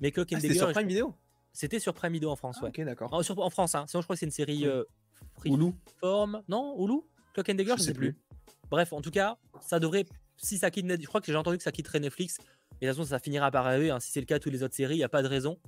[0.00, 0.54] Mais Clock and ah, Dagger.
[0.54, 1.14] sur Prime Video
[1.52, 2.70] C'était sur Prime Video en France, ah, ouais.
[2.70, 3.12] Ok, d'accord.
[3.12, 3.84] En, en, France, hein.
[3.86, 4.84] sinon je crois que c'est une série euh,
[5.44, 5.72] Hulu.
[6.00, 6.42] Forme.
[6.48, 7.00] Non, Hulu?
[7.34, 8.16] Clock and Dagger, je, sais plus.
[8.70, 10.06] Bref, en tout cas, ça devrait.
[10.36, 12.38] Si ça quitte Netflix, je crois que j'ai entendu que ça quitterait Netflix.
[12.80, 13.90] Et de toute façon, ça finira par arriver.
[13.90, 14.00] Hein.
[14.00, 15.58] Si c'est le cas de toutes les autres séries, il n'y a pas de raison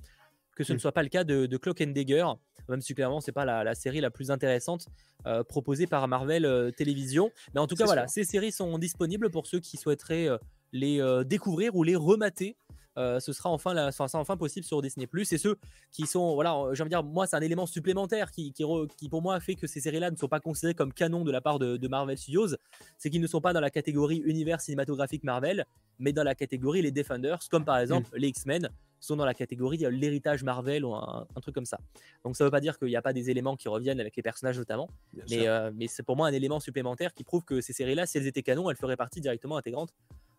[0.55, 0.81] que ce ne hmm.
[0.81, 2.25] soit pas le cas de, de Clock and Dagger,
[2.69, 4.87] même si clairement c'est pas la, série la plus intéressante
[5.25, 7.31] euh, proposée par Marvel euh, Télévision.
[7.53, 10.29] Mais en tout cas, voilà, ces séries sont disponibles pour ceux qui souhaiteraient
[10.71, 12.55] les découvrir ou les remater.
[12.97, 15.57] ce sera enfin, la, enfin possible sur Disney Plus et ceux
[15.91, 18.63] qui sont voilà j'ai envie de dire moi c'est un élément supplémentaire qui, qui,
[18.97, 21.31] qui, pour moi fait que ces séries là ne sont pas considérées comme canon de
[21.31, 22.55] la part de, Marvel Studios
[22.97, 25.65] c'est qu'ils ne sont pas dans la catégorie univers cinématographique Marvel
[25.99, 28.17] mais dans la catégorie les Defenders comme par exemple mm.
[28.17, 28.69] les X-Men
[29.03, 31.79] sont dans la catégorie l'héritage Marvel ou un, truc comme ça
[32.23, 34.23] donc ça veut pas dire qu'il n'y a pas des éléments qui reviennent avec les
[34.23, 34.89] personnages notamment
[35.29, 38.17] mais, mais c'est pour moi un élément supplémentaire qui prouve que ces séries là si
[38.17, 39.93] elles étaient canon elles feraient partie directement intégrante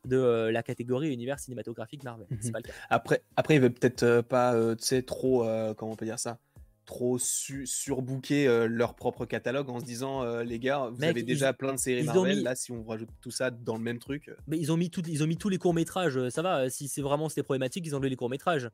[0.07, 2.27] de euh, la catégorie univers cinématographique Marvel.
[2.31, 2.53] Mhm.
[2.91, 5.47] Après, après, il veut peut-être euh, pas, euh, tu sais, trop,
[5.77, 6.39] comment on peut dire ça?
[6.85, 11.79] Trop surbooker leur propre catalogue en se disant les gars vous avez déjà plein de
[11.79, 14.77] séries Marvel là si on rajoute tout ça dans le même truc mais ils ont
[14.77, 17.43] mis tout, ils ont mis tous les courts métrages ça va si c'est vraiment c'était
[17.43, 18.69] problématique ils ont enlevé les courts métrages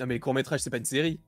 [0.00, 1.20] non mais les courts métrages c'est pas une série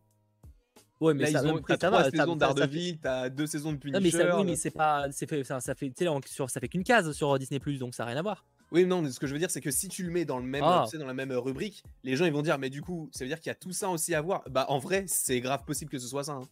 [1.01, 3.99] Ouais, mais là, ça, ils ont, t'as trois saisons d'Ardeville, t'as deux saisons de Punisher.
[3.99, 6.85] Non, mais ça, oui, mais c'est pas, c'est fait, ça, ça fait, ça fait qu'une
[6.85, 8.47] case sur Disney donc ça n'a rien à voir.
[8.74, 10.38] Oui, non, mais ce que je veux dire, c'est que si tu le mets dans
[10.38, 10.84] le même, ah.
[10.92, 13.38] dans la même rubrique, les gens ils vont dire, mais du coup, ça veut dire
[13.38, 14.42] qu'il y a tout ça aussi à voir.
[14.50, 16.32] Bah, en vrai, c'est grave possible que ce soit ça.
[16.32, 16.48] Hein.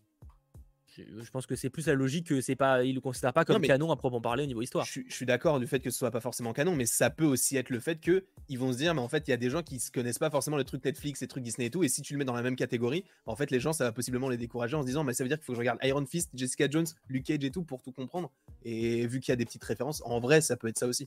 [0.97, 3.61] Je pense que c'est plus la logique que c'est pas, il le considère pas comme
[3.63, 4.85] canon à proprement parler au niveau histoire.
[4.85, 7.57] Je, suis d'accord du fait que ce soit pas forcément canon, mais ça peut aussi
[7.57, 9.51] être le fait que ils vont se dire, mais en fait, il y a des
[9.51, 11.89] gens qui se connaissent pas forcément les trucs Netflix, les trucs Disney et tout, et
[11.89, 14.29] si tu le mets dans la même catégorie, en fait, les gens, ça va possiblement
[14.29, 16.07] les décourager en se disant, mais ça veut dire qu'il faut que je regarde Iron
[16.07, 18.31] Fist, Jessica Jones, Luke Cage et tout pour tout comprendre.
[18.65, 21.07] Et vu qu'il y a des petites références, en vrai, ça peut être ça aussi.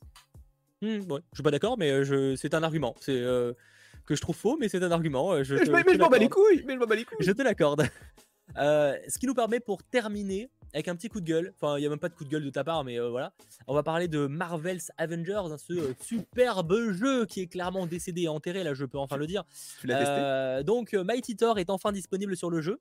[0.86, 2.36] Mmh, ouais, je suis pas d'accord, mais je...
[2.36, 2.96] c'est un argument.
[3.00, 3.24] C'est
[4.06, 5.44] que je trouve faux, mais c'est un argument.
[5.44, 7.18] Je mais, je m'en bats les couilles, mais je m'en bats les couilles.
[7.20, 7.88] Je te l'accorde.
[8.56, 11.54] ce qui nous permet pour terminer avec un petit coup de gueule.
[11.56, 13.32] Enfin, il n'y a même pas de coup de gueule de ta part, mais voilà.
[13.68, 18.28] On va parler de Marvel's Avengers, hein, ce superbe jeu qui est clairement décédé et
[18.28, 19.44] enterré, là je peux enfin le dire.
[19.80, 20.64] Tu l'as testé?
[20.66, 22.80] Donc Mighty Thor est enfin disponible sur le jeu.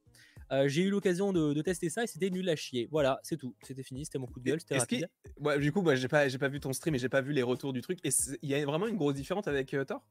[0.52, 2.88] Euh, j'ai eu l'occasion de, tester ça et c'était nul à chier.
[2.90, 3.54] Voilà, c'est tout.
[3.62, 5.08] C'était fini, c'était mon coup de gueule, c'était rapide.
[5.38, 7.32] Ouais, du coup, moi, j'ai pas, j'ai pas vu ton stream et j'ai pas vu
[7.32, 7.98] les retours du truc.
[8.04, 8.10] Et
[8.42, 10.02] il y a vraiment une grosse différence avec euh, Thor?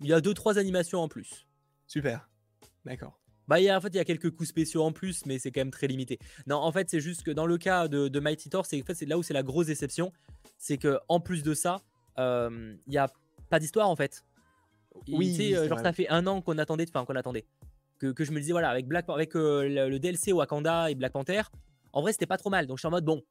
[0.00, 1.46] Il y a deux trois animations en plus.
[1.86, 2.28] Super.
[2.84, 3.18] D'accord.
[3.48, 5.50] Bah, y a, en fait, il y a quelques coups spéciaux en plus, mais c'est
[5.50, 6.18] quand même très limité.
[6.46, 9.04] Non, en fait, c'est juste que dans le cas de, Mighty Thor, c'est en fait,
[9.06, 10.12] là où c'est la grosse déception,
[10.56, 11.82] c'est que en plus de ça,
[12.18, 13.10] euh, il y a
[13.48, 14.24] pas d'histoire en fait.
[15.08, 17.44] Oui, genre ça fait un an qu'on attendait, enfin qu'on attendait
[18.00, 21.42] que, je me disais, voilà, avec, Black, avec euh, le, DLC Wakanda et Black Panther,
[21.92, 22.66] en vrai, c'était pas trop mal.
[22.66, 23.22] Donc, je suis en mode, bon,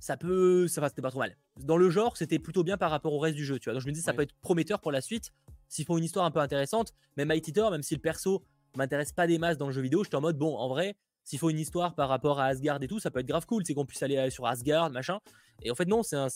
[0.00, 0.68] ça peut.
[0.68, 1.36] Ça va, c'était pas trop mal.
[1.60, 3.74] Dans le genre, c'était plutôt bien par rapport au reste du jeu, tu vois.
[3.74, 5.30] Donc, je me dis, ça peut être prometteur pour la suite.
[5.68, 8.44] S'ils font une histoire un peu intéressante, même Mighty Thor, même si le perso
[8.76, 11.38] m'intéresse pas des masses dans le jeu vidéo, j'étais en mode, bon, en vrai, s'il
[11.38, 13.64] faut une histoire par rapport à Asgard et tout, ça peut être grave cool.
[13.64, 15.18] C'est qu'on puisse aller sur Asgard, machin.
[15.62, 16.28] Et en fait, non, c'est un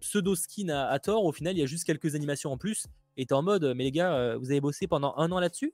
[0.00, 1.24] pseudo skin à, Thor.
[1.24, 2.86] Au final, il y a juste quelques animations en plus.
[3.16, 5.72] Et t'es en mode, mais les gars, euh, vous avez bossé pendant un an là-dessus?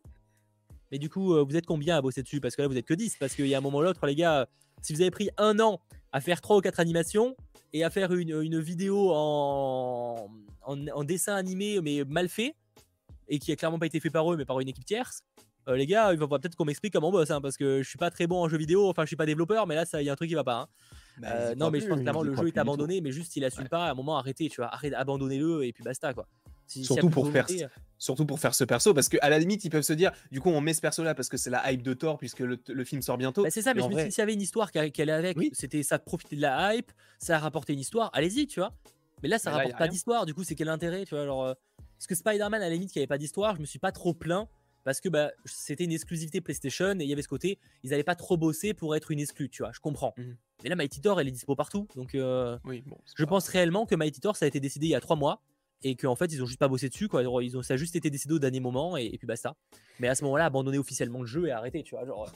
[0.90, 2.40] Mais du coup, euh, vous êtes combien à bosser dessus?
[2.40, 3.16] Parce que là, vous êtes que 10.
[3.18, 4.48] Parce qu'il y a un moment ou l'autre, les gars,
[4.83, 5.81] si vous avez pris un an
[6.12, 7.37] à faire 3 ou 4 animations
[7.72, 10.29] et à faire une, vidéo en,
[10.62, 12.57] en, dessin animé, mais mal fait,
[13.29, 15.22] et qui a clairement pas été fait par eux, mais par une équipe tierce,
[15.68, 17.88] euh, les gars, il va peut-être qu'on m'explique comment on bosse, hein, parce que je
[17.88, 20.03] suis pas très bon en jeu vidéo, enfin je suis pas développeur, mais là il
[20.03, 20.61] y a un truc qui va pas.
[20.62, 20.66] Hein.
[21.18, 23.64] Bah, Euh, non, mais je pense clairement le jeu est abandonné, mais juste s'il assume
[23.64, 23.68] Ouais.
[23.68, 26.26] pas, à un moment arrêtez, tu vois, arrêtez, abandonnez-le et puis basta quoi.
[26.70, 27.46] Si- Surtout pour faire
[27.98, 30.48] Surtout pour faire ce perso, parce qu'à la limite, ils peuvent se dire, du coup,
[30.50, 33.02] on met ce perso-là parce que c'est la hype de Thor, puisque le, le film
[33.02, 33.42] sort bientôt.
[33.42, 34.78] Bah, c'est ça, mais en je me vrai- dis s'il y avait une histoire qui
[34.78, 35.50] allait avec, Oui.
[35.52, 38.72] c'était ça profitait de la hype, ça a rapporté une histoire, allez-y, tu vois.
[39.22, 41.22] Mais là, ça Mais là, rapporte pas d'histoire, du coup, c'est quel intérêt, tu vois.
[41.24, 41.54] Alors, euh,
[41.98, 44.14] parce que Spider-Man, à la limite, qui avait pas d'histoire, je me suis pas trop
[44.14, 44.48] plaint
[44.83, 48.02] parce que bah, c'était une exclusivité PlayStation et il y avait ce côté, ils avaient
[48.04, 49.72] pas trop bossé pour être une exclue, tu vois.
[49.74, 50.14] Je comprends.
[50.16, 50.37] Mhm.
[50.62, 53.28] Mais là, Mighty Thor, elle est dispo partout, donc euh, Oui, bon, c'est je pas-
[53.28, 55.42] pense réellement que Mighty Thor, ça a été décidé il y a trois mois
[55.82, 57.22] et qu'en fait, ils ont juste pas bossé dessus, quoi.
[57.42, 59.54] Ils ont, ça a juste été décidé au dernier moment et, et puis basta.
[59.98, 62.04] Mais à ce moment-là, abandonner officiellement le jeu et arrêter, tu vois.
[62.06, 62.30] Genre,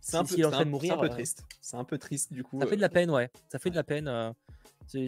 [0.00, 1.44] C'est un, peu, est en train de c'est mourir, un peu euh, triste.
[1.60, 2.58] C'est un peu triste, du coup.
[2.60, 3.30] Ça fait de euh, la peine, ouais.
[3.48, 4.08] Ça fait de la peine.
[4.08, 4.32] euh,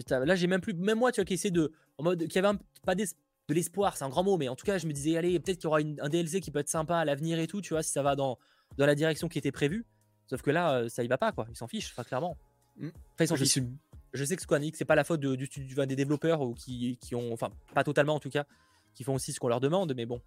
[0.09, 0.73] Là, j'ai même plus.
[0.73, 1.71] Même moi, tu vois, qui essaie de.
[1.97, 2.27] En mode.
[2.27, 3.05] Qui avait un- pas d'es-
[3.49, 5.57] de l'espoir, c'est un grand mot, mais en tout cas, je me disais, allez, peut-être
[5.57, 7.73] qu'il y aura une- un DLC qui peut être sympa à l'avenir et tout, tu
[7.73, 8.39] vois, si ça va dans,
[8.77, 9.85] dans la direction qui était prévue.
[10.27, 11.45] Sauf que là, ça y va pas, quoi.
[11.49, 12.37] Ils s'en fichent, enfin, clairement.
[12.77, 12.87] Mm.
[12.87, 13.51] Enfin, ils s'en je fichent.
[13.51, 13.67] suis
[14.13, 16.41] Je sais que Square Enix, c'est pas la faute de- du studio enfin, des développeurs
[16.41, 17.33] ou qui, qui ont.
[17.33, 18.45] Enfin, pas totalement en tout cas,
[18.93, 20.21] qui font aussi ce qu'on leur demande, mais bon.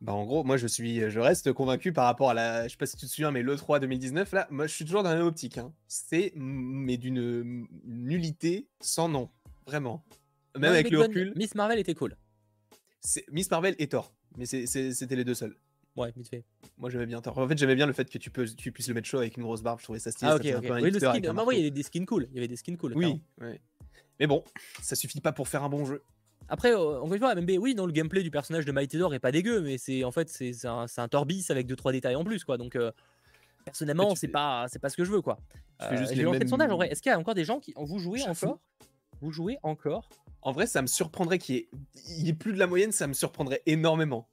[0.00, 2.76] Bah en gros, moi je suis, je reste convaincu par rapport à la, je sais
[2.78, 5.16] pas si tu te souviens, mais l'E3 2019 là, moi je suis toujours dans la
[5.16, 5.58] même optique.
[5.58, 5.74] Hein.
[5.88, 9.28] C'est mais d'une nullité sans nom,
[9.66, 10.02] vraiment.
[10.54, 12.16] Même Non, avec le recul, Miss Marvel était cool.
[13.30, 15.54] Miss Marvel et Thor, mais c'était les deux seuls.
[15.96, 16.44] Ouais, vite fait.
[16.78, 17.20] Moi j'aimais bien.
[17.24, 19.36] En fait j'aimais bien le fait que tu peux, tu puisses le mettre chaud avec
[19.36, 19.80] une grosse barbe.
[19.80, 20.30] Je trouvais ça stylé.
[20.30, 21.32] Ah, ça ok, un peu Oui, le skin.
[21.34, 22.28] bah, oui, il y avait des skins cool.
[22.30, 22.92] Il y avait des skins cool.
[22.96, 23.60] Oui, ouais.
[24.18, 24.44] Mais bon,
[24.82, 26.02] ça suffit pas pour faire un bon jeu.
[26.48, 29.18] Après, euh, encore une fois, oui, non, le gameplay du personnage de Mighty Thor est
[29.20, 32.24] pas dégueu, mais c'est en fait c'est un, un Torbis avec deux trois détails en
[32.24, 32.56] plus, quoi.
[32.58, 32.92] Donc euh,
[33.64, 35.38] personnellement, c'est fais- pas c'est pas ce que je veux, quoi.
[35.80, 36.88] tu fais juste j'ai les lancé le mêmes- sondage en vrai.
[36.90, 38.58] Est-ce qu'il y a encore des gens qui vous jouez encore?
[39.20, 40.08] Vous jouez encore?
[40.42, 41.68] En vrai, ça me surprendrait qu'il y, ait...
[42.24, 44.26] y ait plus de la moyenne, ça me surprendrait énormément.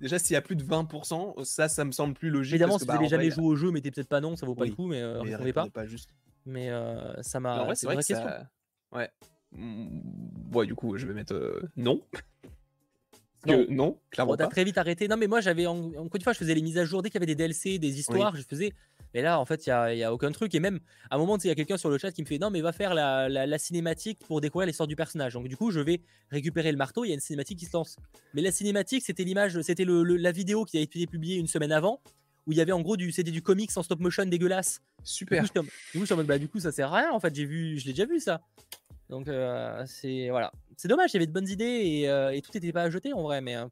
[0.00, 2.54] Déjà, s'il y a plus de 20%, ça, ça me semble plus logique.
[2.54, 4.20] Évidemment, si que, vous bah, avez en jamais vrai, joué au jeu, mettez peut-être pas
[4.20, 5.86] non, ça vaut pas Oui, le coup, mais euh, mais répondez pas.
[5.86, 6.10] juste.
[6.44, 7.64] Mais euh, ça m'a.
[7.64, 8.26] vrai, C'est vrai vraie que question.
[8.28, 8.48] ça...
[8.92, 9.10] Ouais.
[9.52, 12.00] Mm, Ouais, du coup, je vais mettre euh, non.
[13.46, 13.64] Non.
[13.64, 14.50] Que non, clairement t'as pas.
[14.50, 15.08] très vite arrêté.
[15.08, 17.10] Non, mais moi, j'avais en- encore une fois, je faisais les mises à jour dès
[17.10, 18.72] qu'il y avait des DLC, des histoires, je faisais.
[19.14, 20.54] Mais là, en fait, il y a, y a aucun truc.
[20.54, 22.38] Et même à un moment, il y a quelqu'un sur le chat qui me fait
[22.38, 25.34] non, mais va faire la, la- la cinématique pour découvrir l'histoire du personnage.
[25.34, 27.04] Donc du coup, je vais récupérer le marteau.
[27.04, 27.96] Il y a une cinématique qui se lance.
[28.34, 31.46] Mais la cinématique, c'était l'image, c'était le, le- la vidéo qui a été publiée une
[31.46, 32.00] semaine avant,
[32.46, 34.80] où il y avait en gros du, c'était du comics en stop motion dégueulasse.
[34.98, 35.42] Du Super.
[35.44, 35.68] coup, du coup,
[36.00, 37.10] je suis en mode, bah, du coup, ça sert à rien.
[37.12, 38.40] En fait, j'ai vu, je l'ai déjà vu ça.
[39.08, 40.52] Donc, euh, c'est voilà.
[40.76, 42.90] C'est dommage, il y avait de bonnes idées et, euh, et tout n'était pas à
[42.90, 43.40] jeter en vrai.
[43.40, 43.66] Mais euh,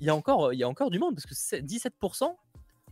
[0.00, 2.34] il y a encore, il y a encore du monde parce que c'est 17%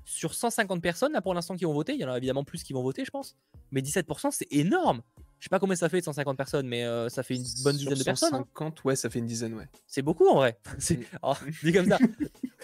[0.05, 1.95] sur 150 personnes là pour l'instant qui ont voté.
[1.95, 3.37] Il y en a évidemment plus qui vont voter, je pense.
[3.73, 5.03] Mais 17%, c'est énorme.
[5.39, 7.89] Je sais pas combien ça fait de 150 personnes, mais ça fait une bonne Sur
[7.91, 8.35] dizaine de personnes.
[8.35, 8.47] hein.
[8.55, 9.69] 150, ouais, ça fait une dizaine, ouais.
[9.87, 10.59] C'est beaucoup en vrai.
[10.79, 11.05] C'est Mm.
[11.23, 11.99] oh, dit comme ça.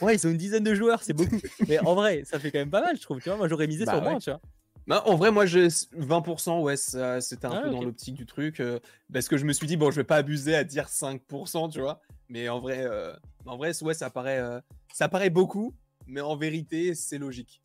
[0.01, 1.37] Ouais, ils ont une dizaine de joueurs, c'est beaucoup.
[1.68, 3.21] Mais en vrai, ça fait quand même pas mal, je trouve.
[3.21, 4.11] Tu vois, moi j'aurais misé Bah sur ouais.
[4.11, 4.40] moins, tu vois.
[4.90, 5.61] En vrai, moi, je...
[5.97, 8.61] 20%, ouais, c'était un Ah, peu dans l'optique du truc.
[8.61, 8.79] euh,
[9.12, 11.81] parce que je me suis dit, bon, je vais pas abuser à dire 5%, tu
[11.81, 12.01] vois.
[12.29, 13.12] Mais en vrai, euh,
[13.47, 14.61] en vrai ouais, ça paraît, euh,
[14.92, 15.75] ça paraît beaucoup.
[16.07, 17.62] Mais en vérité, c'est logique.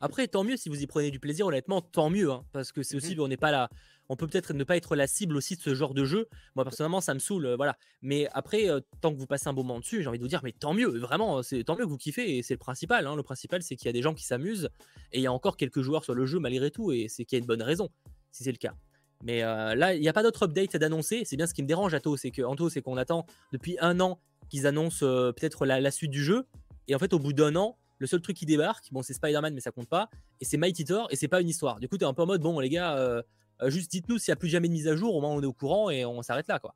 [0.00, 2.30] Après, tant mieux si vous y prenez du plaisir, honnêtement, tant mieux.
[2.30, 3.20] hein, parce que c'est aussi, Mhm.
[3.22, 3.68] on n'est pas là.
[4.10, 6.28] On peut peut-être ne pas être la cible aussi de ce genre de jeu.
[6.56, 7.46] Moi, personnellement, ça me saoule.
[7.46, 7.76] euh, voilà.
[8.02, 10.28] Mais après, euh, tant que vous passez un bon moment dessus, j'ai envie de vous
[10.28, 12.36] dire, mais tant mieux, vraiment, c'est tant mieux que vous kiffez.
[12.36, 13.06] Et c'est le principal.
[13.06, 14.68] hein, Le principal, c'est qu'il y a des gens qui s'amusent.
[15.12, 16.90] Et il y a encore quelques joueurs sur le jeu, malgré tout.
[16.90, 17.88] Et c'est qu'il y a une bonne raison,
[18.32, 18.74] si c'est le cas.
[19.22, 21.22] Mais euh, là, il n'y a pas d'autre update d'annoncer.
[21.24, 22.16] C'est bien ce qui me dérange, Ato.
[22.16, 24.18] C'est que, Anto, c'est qu'on attend depuis un an
[24.48, 26.46] qu'ils annoncent euh, peut-être la, suite du jeu.
[26.88, 29.54] Et en fait, au bout d'un an, le seul truc qui débarque, bon, c'est Spider-Man,
[29.54, 30.08] mais ça compte pas.
[30.40, 31.78] Et c'est Mighty Thor, et c'est pas une histoire.
[31.78, 33.22] Du coup, t'es un peu en mode, bon, les gars, euh, euh,
[33.68, 35.46] juste dites-nous s'il n'y a plus jamais de mise à jour, au moins on est
[35.46, 36.74] au courant et on s'arrête là, quoi.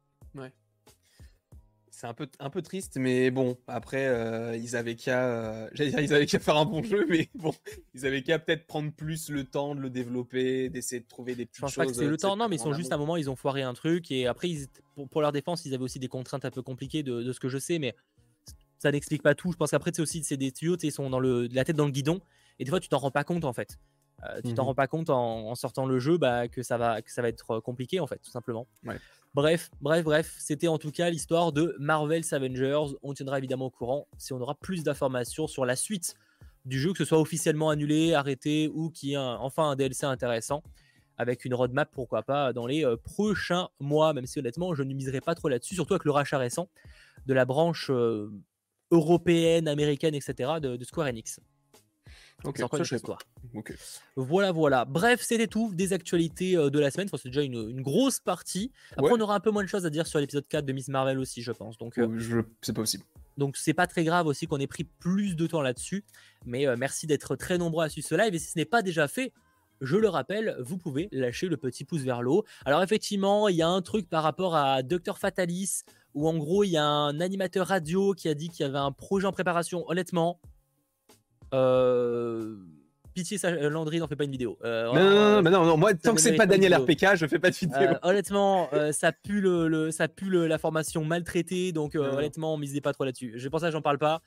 [1.96, 5.26] C'est un peu, un peu triste, mais bon, après, euh, ils avaient qu'à.
[5.28, 7.52] euh, J'allais dire, ils avaient qu'à faire un bon jeu, mais bon,
[7.94, 11.44] ils avaient qu'à peut-être prendre plus le temps de le développer, d'essayer de trouver des
[11.44, 11.84] Je petites pense choses.
[11.84, 13.30] pas que c'est euh, le temps, non, mais ils sont juste à un moment, ils
[13.30, 14.66] ont foiré un truc, et après, ils
[14.96, 17.38] pour, pour leur défense, ils avaient aussi des contraintes un peu compliquées de, de ce
[17.38, 17.94] que je sais, mais
[18.80, 19.52] ça n'explique pas tout.
[19.52, 21.86] Je pense qu'après, c'est aussi c'est des tuyaux, ils sont dans le, la tête dans
[21.86, 22.20] le guidon,
[22.58, 23.78] et des fois, tu t'en rends pas compte, en fait.
[24.26, 24.66] Euh, tu t'en Mhm.
[24.68, 27.28] rends pas compte en, en sortant le jeu bah, que, ça va, que ça va
[27.28, 28.66] être euh, compliqué, en fait, tout simplement.
[28.86, 28.96] Ouais.
[29.34, 32.94] Bref, bref, bref, c'était en tout cas l'histoire de Marvel's Avengers.
[33.02, 36.14] On tiendra évidemment au courant si on aura plus d'informations sur la suite
[36.64, 39.76] du jeu, que ce soit officiellement annulé, arrêté ou qu'il y ait un- enfin un
[39.76, 40.62] DLC intéressant
[41.18, 44.94] avec une roadmap, pourquoi pas, dans les euh, prochains mois, même si honnêtement, je ne
[44.94, 46.68] miserai pas trop là-dessus, surtout avec le rachat récent
[47.26, 48.30] de la branche euh,
[48.90, 50.60] européenne, américaine, etc.
[50.60, 51.40] de, de Square Enix.
[52.44, 53.18] Ok, C'est encore une histoire.
[54.16, 54.84] Voilà, voilà.
[54.84, 57.08] Bref, c'était tout des actualités euh, de la semaine.
[57.08, 58.70] Enfin, c'est déjà une, une grosse partie.
[58.92, 59.18] Après, Ouais.
[59.18, 61.18] on aura un peu moins de choses à dire sur l'épisode 4 de Miss Marvel
[61.18, 61.78] aussi, je pense.
[61.78, 62.40] Donc, euh, Euh, je...
[62.62, 63.04] C'est pas possible.
[63.36, 66.04] Donc c'est pas très grave aussi qu'on ait pris plus de temps là-dessus.
[66.46, 68.32] Mais euh, merci d'être très nombreux à suivre ce live.
[68.34, 69.32] Et si ce n'est pas déjà fait,
[69.80, 72.44] je le rappelle, vous pouvez lâcher le petit pouce vers le haut.
[72.64, 75.80] Alors effectivement, il y a un truc par rapport à Dr Fatalis,
[76.14, 78.78] où en gros, il y a un animateur radio qui a dit qu'il y avait
[78.78, 79.84] un projet en préparation.
[79.90, 80.38] Honnêtement,
[81.52, 82.56] euh,
[83.14, 84.58] pitié, euh, Landry n'en fait pas une vidéo.
[84.64, 87.50] Euh, non, non, non, non, moi, tant que c'est pas Daniel RPK, je fais pas
[87.50, 87.90] de vidéo.
[88.02, 93.04] Honnêtement, ça pue, le, ça pue la formation maltraitée, donc honnêtement, on misez pas trop
[93.04, 93.34] là-dessus.
[93.36, 94.20] Je pense que j'en parle pas.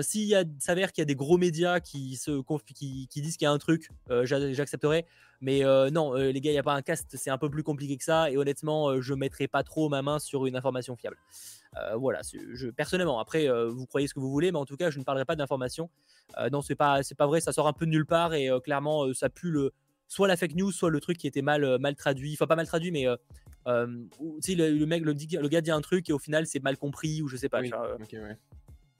[0.00, 2.42] S'il s'avère qu'il y a des gros médias qui, se,
[2.72, 3.90] qui, qui disent qu'il y a un truc,
[4.24, 5.06] j'accepterai.
[5.40, 7.96] Mais non, les gars, il n'y a pas un cast, c'est un peu plus compliqué
[7.96, 8.30] que ça.
[8.30, 11.18] Et honnêtement, je mettrai pas trop ma main sur une information fiable.
[11.76, 12.20] Euh, voilà,
[12.52, 14.98] je, personnellement, après, euh, vous croyez ce que vous voulez, mais en tout cas, je
[14.98, 15.90] ne parlerai pas d'informations.
[16.38, 18.50] Euh, non, c'est pas, c'est pas vrai, ça sort un peu de nulle part et
[18.62, 19.72] clairement, ça pue le,
[20.08, 22.34] soit la fake news, soit le truc qui était mal, mal traduit.
[22.34, 23.06] Enfin, pas mal traduit, mais
[23.66, 26.76] tu le, le, mec, le, le, gars dit un truc et au final, c'est mal
[26.76, 27.60] compris ou je sais pas.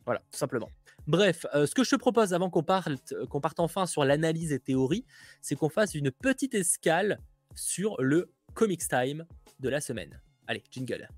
[0.05, 0.71] Voilà, tout simplement.
[1.07, 4.59] Bref, ce que je te propose avant qu'on parte, qu'on parte enfin sur l'analyse et
[4.59, 5.05] théorie,
[5.43, 7.19] c'est qu'on fasse une petite escale
[7.55, 9.27] sur le Comics Time
[9.61, 10.21] de la semaine.
[10.47, 11.09] Allez, jingle.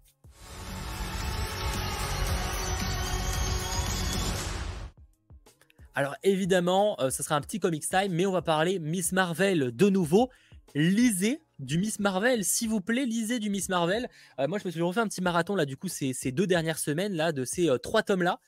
[5.97, 9.75] Alors évidemment, euh, ce sera un petit comics time, mais on va parler Miss Marvel
[9.75, 10.29] de nouveau.
[10.75, 14.09] Lisez du Miss Marvel, s'il vous plaît, lisez du Miss Marvel.
[14.39, 16.47] Euh, moi, je me suis refait un petit marathon là, du coup, ces, ces deux
[16.47, 18.39] dernières semaines là, de ces euh, trois tomes là,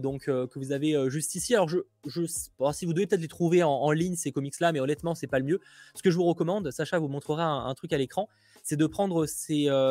[0.00, 1.54] donc que vous avez juste ici.
[1.54, 4.80] Alors, je, je si vous devez peut-être les trouver en, ligne ces comics là, mais
[4.80, 5.60] honnêtement, c'est pas le mieux.
[5.94, 8.28] Ce que je vous recommande, Sacha vous montrera un, truc à l'écran,
[8.62, 9.26] c'est de prendre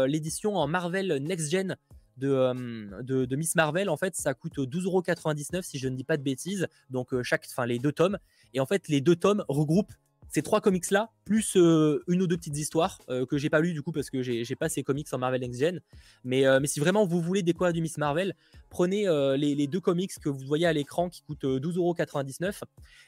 [0.07, 1.77] l'édition en Marvel Next Gen
[2.17, 6.23] de, de, Miss Marvel, en fait, ça coûte 12,99€ si je ne dis pas de
[6.23, 6.67] bêtises.
[6.89, 8.17] Donc, chaque, enfin, les deux tomes.
[8.53, 9.93] Et en fait, les deux tomes regroupent
[10.29, 13.81] ces trois comics là, plus une ou deux petites histoires que j'ai pas lu du
[13.81, 15.81] coup parce que j'ai pas ces comics en Marvel Next Gen.
[16.23, 18.35] Mais, mais si vraiment vous voulez découvrir du Miss Marvel,
[18.69, 19.05] prenez
[19.37, 22.61] les, les, deux comics que vous voyez à l'écran qui coûtent 12,99€.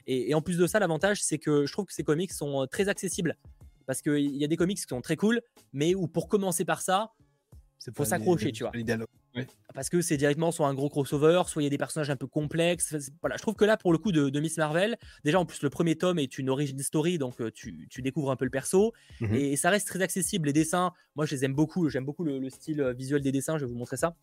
[0.08, 2.68] Et, et en plus de ça, l'avantage c'est que je trouve que ces comics sont
[2.72, 3.36] très accessibles
[3.90, 5.42] parce qu'il y a des comics qui sont très cool,
[5.74, 7.12] mais où pour commencer par ça,
[7.88, 8.72] il faut s'accrocher, tu vois.
[9.74, 12.16] Parce que c'est directement soit un gros crossover, soit il y a des personnages un
[12.16, 12.96] peu complexes.
[13.22, 15.70] Voilà, je trouve que là, pour le coup de, Miss Marvel, déjà en plus le
[15.70, 19.36] premier tome est une origin story, donc euh, tu, découvres un peu le perso mhm.
[19.36, 20.48] et, ça reste très accessible.
[20.48, 21.90] Les dessins, moi je les aime beaucoup.
[21.90, 23.58] J'aime beaucoup le, style euh, visuel des dessins.
[23.58, 24.16] Je vais vous montrer ça.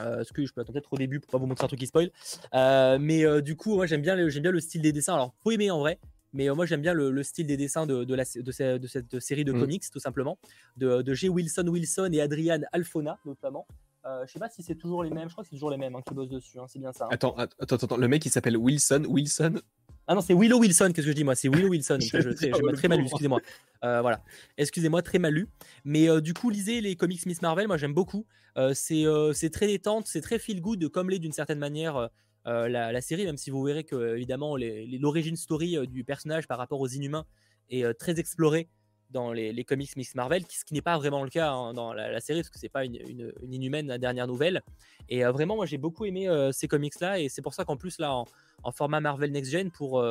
[0.00, 1.78] Euh, ce que je peux attendre peut-être au début pour pas vous montrer un truc
[1.78, 2.10] qui spoil.
[2.52, 5.14] mais du coup, moi j'aime bien, le, bien le style des dessins.
[5.14, 5.98] Alors, faut aimer en vrai.
[6.34, 9.44] Mais euh, moi, j'aime bien le, style des dessins de, de, la, de, cette série
[9.44, 9.60] de mmh.
[9.60, 10.36] comics, tout simplement,
[10.76, 11.28] de, G.
[11.28, 13.66] Wilson Wilson et Adrian Alfona, notamment.
[14.06, 15.76] Euh, je sais pas si c'est toujours les mêmes, je crois que c'est toujours les
[15.76, 17.06] mêmes hein, qui bossent dessus, hein, c'est bien ça.
[17.06, 17.10] Hein.
[17.12, 19.60] Attends, attends, attends, le mec il s'appelle Wilson, Wilson?
[20.06, 21.34] Ah non, c'est Willow Wilson, qu'est-ce que je dis moi?
[21.34, 23.40] C'est Willow Wilson, je, je, très mal lu, excusez-moi.
[23.84, 24.22] Euh, voilà,
[24.58, 25.48] excusez-moi, très mal lu.
[25.84, 28.26] Mais euh, du coup, lisez les comics Miss Marvel, moi j'aime beaucoup.
[28.74, 32.10] c'est très détente, c'est très feel good, comme l'est d'une certaine manière
[32.46, 36.58] euh, la, série, même si vous verrez que évidemment l'origine story euh, du personnage par
[36.58, 37.24] rapport aux Inhumains
[37.70, 38.68] est euh, très explorée
[39.14, 42.20] dans les, comics Miss Marvel, ce qui n'est pas vraiment le cas hein, dans la,
[42.20, 44.62] série, parce que c'est pas une, inhumaine la dernière nouvelle.
[45.08, 48.14] Et vraiment, moi j'ai beaucoup aimé ces comics-là, et c'est pour ça qu'en plus, là,
[48.62, 50.04] en, format Marvel Next Gen, pour,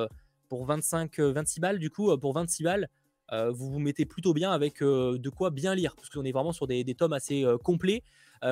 [0.49, 2.87] pour 25, 26 balles, du coup, pour 26 balles,
[3.31, 6.65] vous vous mettez plutôt bien avec de quoi bien lire, parce qu'on est vraiment sur
[6.65, 8.01] des, tomes assez complets,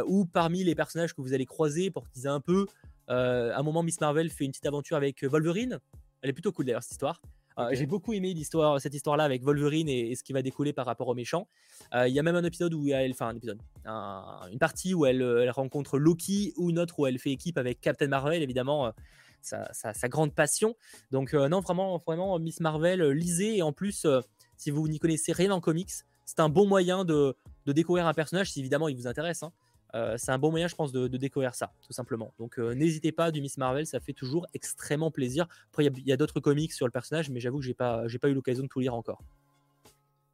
[0.05, 2.65] où parmi les personnages que vous allez croiser, pour teaser un peu,
[3.11, 5.79] euh, à un moment, Miss Marvel fait une petite aventure avec euh, Wolverine.
[6.21, 7.21] Elle est plutôt cool d'ailleurs, cette histoire.
[7.59, 10.85] Euh, j'ai beaucoup aimé l'histoire, cette histoire-là avec Wolverine et, ce qui va découler par
[10.85, 11.47] rapport aux méchants.
[11.93, 15.49] Il y a même un épisode où elle, enfin un épisode, une partie où elle,
[15.49, 18.93] rencontre Loki ou une autre où elle fait équipe avec Captain Marvel, évidemment,
[19.41, 20.75] sa, grande passion.
[21.11, 24.07] Donc non, vraiment, vraiment Miss Marvel, lisez et en plus,
[24.55, 25.91] si vous n'y connaissez rien en comics,
[26.25, 27.35] c'est un bon moyen de,
[27.65, 29.43] découvrir un personnage si évidemment il vous intéresse.
[29.43, 29.51] Hein.
[29.93, 32.34] Euh, c'est un bon moyen, je pense, de, découvrir ça, tout simplement.
[32.39, 35.47] Donc, euh, n'hésitez pas, du Miss Marvel, ça fait toujours extrêmement plaisir.
[35.71, 38.19] Après, il y a, d'autres comics sur le personnage, mais j'avoue que j'ai pas, j'ai
[38.19, 39.21] pas eu l'occasion de tout lire encore.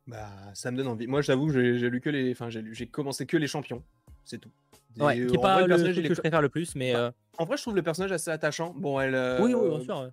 [0.05, 1.07] Bah, ça me donne envie.
[1.07, 3.83] Moi, j'avoue, j'ai, j'ai lu que les, enfin, j'ai j'ai commencé que les champions,
[4.23, 4.51] c'est tout.
[4.97, 6.93] ouais, qui est pas le, que je préfère le plus, mais.
[6.93, 8.73] Bah, euh, en vrai, je trouve le personnage assez attachant.
[8.77, 9.15] Bon, elle.
[9.41, 10.11] Oui, oui, bien sûr.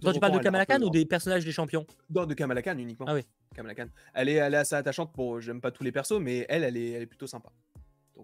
[0.00, 1.86] Toi, tu parles de Kamala Khan ou des personnages des champions?
[2.10, 3.06] Non, de Kamala Khan uniquement.
[3.08, 3.22] Ah oui.
[3.54, 3.86] Kamala Khan.
[4.12, 5.10] Elle est, elle est assez attachante.
[5.16, 7.50] Bon, j'aime pas tous les persos, mais elle, elle est, elle est plutôt sympa.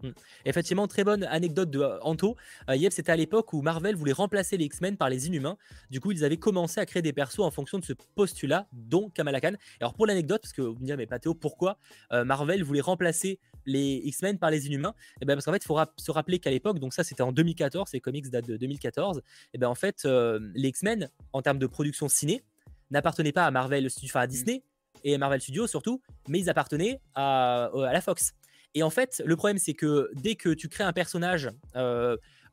[0.02, 0.11] Mm.
[0.44, 2.37] Effectivement, très bonne anecdote de euh, Anto.
[2.70, 5.56] Euh, Yep, c'était à l'époque où Marvel voulait remplacer les X-Men par les Inhumains.
[5.90, 9.11] Du coup, ils avaient commencé à créer des persos en fonction de ce postulat, dont
[9.11, 9.52] Kamala Khan.
[9.80, 11.78] Alors, pour l'anecdote, parce que vous me direz, mais Pathéo, pourquoi
[12.12, 14.94] euh, Marvel voulait remplacer les X-Men par les Inhumains?
[14.96, 17.22] Et eh ben Parce qu'en fait, il faut se rappeler qu'à l'époque, donc ça c'était
[17.22, 19.22] en 2014, ces comics datent de 2014,
[19.54, 22.44] et ben en fait, les X-Men, en termes de production ciné,
[22.90, 24.62] n'appartenaient pas à Marvel, enfin à Disney
[25.04, 28.35] et à Marvel Studios surtout, mais ils appartenaient à, à la Fox.
[28.76, 31.50] Et en fait, le problème, c'est que dès que tu crées un personnage,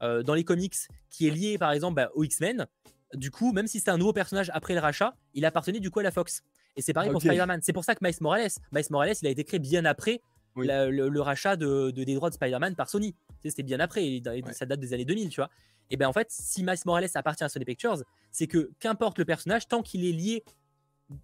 [0.03, 0.75] euh, dans les comics
[1.09, 2.67] qui est lié par exemple bah, aux X-Men.
[3.13, 5.99] Du coup, même si c'était un nouveau personnage après le rachat, il appartenait du coup
[5.99, 6.41] à la Fox.
[6.75, 7.59] Et c'est pareil pour Spider-Man.
[7.61, 10.21] C'est pour ça que Miles Morales, Miles Morales, il a été créé bien après
[10.55, 13.15] le, rachat de, des droits de Spider-Man par Sony.
[13.45, 15.49] C'était bien après, ça date des années 2000, tu vois.
[15.89, 19.25] Et bien en fait, si Miles Morales appartient à Sony Pictures, c'est que qu'importe le
[19.25, 20.43] personnage, tant qu'il est lié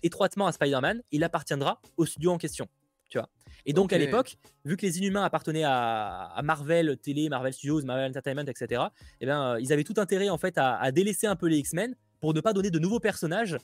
[0.03, 2.67] étroitement à Spider-Man, il appartiendra au studio en question.
[3.09, 3.29] Tu vois.
[3.65, 8.09] Et donc à l'époque, vu que les Inhumains appartenaient à, Marvel Télé, Marvel Studios, Marvel
[8.09, 8.83] Entertainment, etc.,
[9.19, 11.95] et ben, ils avaient tout intérêt en fait à, à délaisser un peu les X-Men
[12.19, 13.57] pour ne pas donner de nouveaux personnages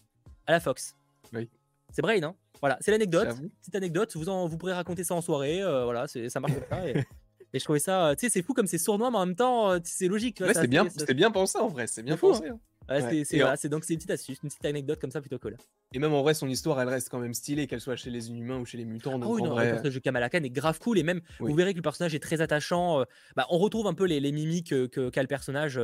[0.48, 0.96] à la Fox.
[1.34, 1.50] Oui.
[1.92, 3.30] C'est Brain, hein Voilà, c'est l'anecdote.
[3.62, 5.62] Petite anecdote, vous, en, vous pourrez raconter ça en soirée.
[5.62, 6.90] Euh, voilà, ça marche comme ça.
[6.90, 7.04] Et,
[7.54, 9.80] je trouvais ça, tu sais, c'est fou comme c'est sournois, mais en même temps, euh,
[9.84, 10.42] c'est logique.
[10.42, 12.50] Ouais, c'est bien, c'était bien pensé en vrai, c'est bien pensé.
[12.50, 12.60] Hein.
[12.90, 15.58] C'est donc c'est une petite astuce, une petite anecdote comme ça plutôt cool.
[15.94, 18.30] Et même en vrai, son histoire, elle reste quand même stylée, qu'elle soit chez les
[18.30, 19.20] inhumains ou chez les mutants.
[19.22, 21.74] Ah oui, non, le personnage de Kamala Khan est grave cool et même vous verrez
[21.74, 23.02] que le personnage est très attachant.
[23.02, 23.04] Euh,
[23.36, 25.80] bah, on retrouve un peu les, mimiques que qu'a le personnage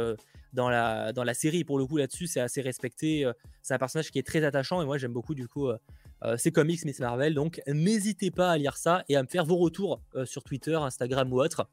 [0.53, 1.63] dans la dans la série.
[1.63, 3.29] Pour le coup, là-dessus, c'est assez respecté.
[3.61, 5.69] c'est un personnage qui est très attachant et moi j'aime beaucoup du coup
[6.23, 7.33] euh, c'est comics Miss Marvel.
[7.33, 10.75] Donc n'hésitez pas à lire ça et à me faire vos retours euh, sur Twitter,
[10.75, 11.67] Instagram ou autre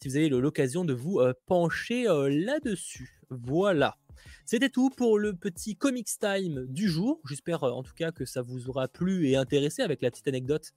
[0.00, 3.20] si vous avez l'occasion de vous euh, pencher là-dessus.
[3.30, 3.96] Voilà.
[4.44, 7.20] C'était tout pour le petit Comics Time du jour.
[7.28, 10.72] J'espère en tout cas que ça vous aura plu et intéressé avec la petite anecdote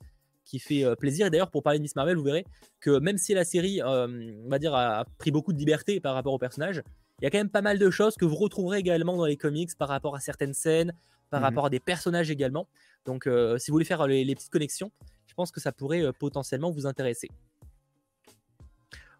[0.45, 1.27] qui fait plaisir.
[1.27, 2.45] Et d'ailleurs, pour parler de Miss Marvel, vous verrez
[2.79, 6.33] que même si la série, on va dire, a pris beaucoup de liberté par rapport
[6.33, 6.81] au personnage,
[7.21, 9.37] il y a quand même pas mal de choses que vous retrouverez également dans les
[9.37, 10.91] comics par rapport à certaines scènes,
[11.29, 12.67] par mmh rapport à des personnages également.
[13.05, 14.91] Donc, euh, si vous voulez faire les, petites connexions,
[15.27, 17.29] je pense que ça pourrait euh, potentiellement vous intéresser.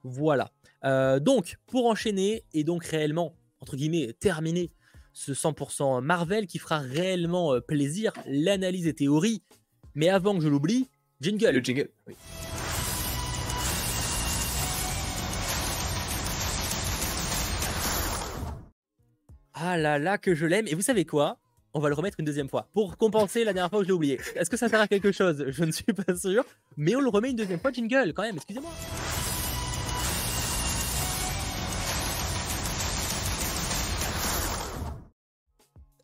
[0.04, 0.50] Voilà.
[0.84, 4.72] Euh, donc, pour enchaîner et donc réellement, entre guillemets, terminer
[5.14, 9.44] ce 100% Marvel qui fera réellement plaisir, l'analyse et théorie.
[9.96, 10.90] Mais avant que je l'oublie,
[11.22, 11.52] jingle.
[11.52, 12.16] Le jingle, oui.
[19.54, 20.68] Ah là là, que je l'aime.
[20.68, 21.38] Et vous savez quoi?
[21.74, 23.94] On va le remettre une deuxième fois pour compenser la dernière fois que je l'ai
[23.94, 24.20] oublié.
[24.36, 25.46] Est-ce que ça sert à quelque chose?
[25.48, 26.44] Je ne suis pas sûr,
[26.78, 27.72] mais on le remet une deuxième fois.
[27.72, 28.72] Jingle, quand même, excusez-moi.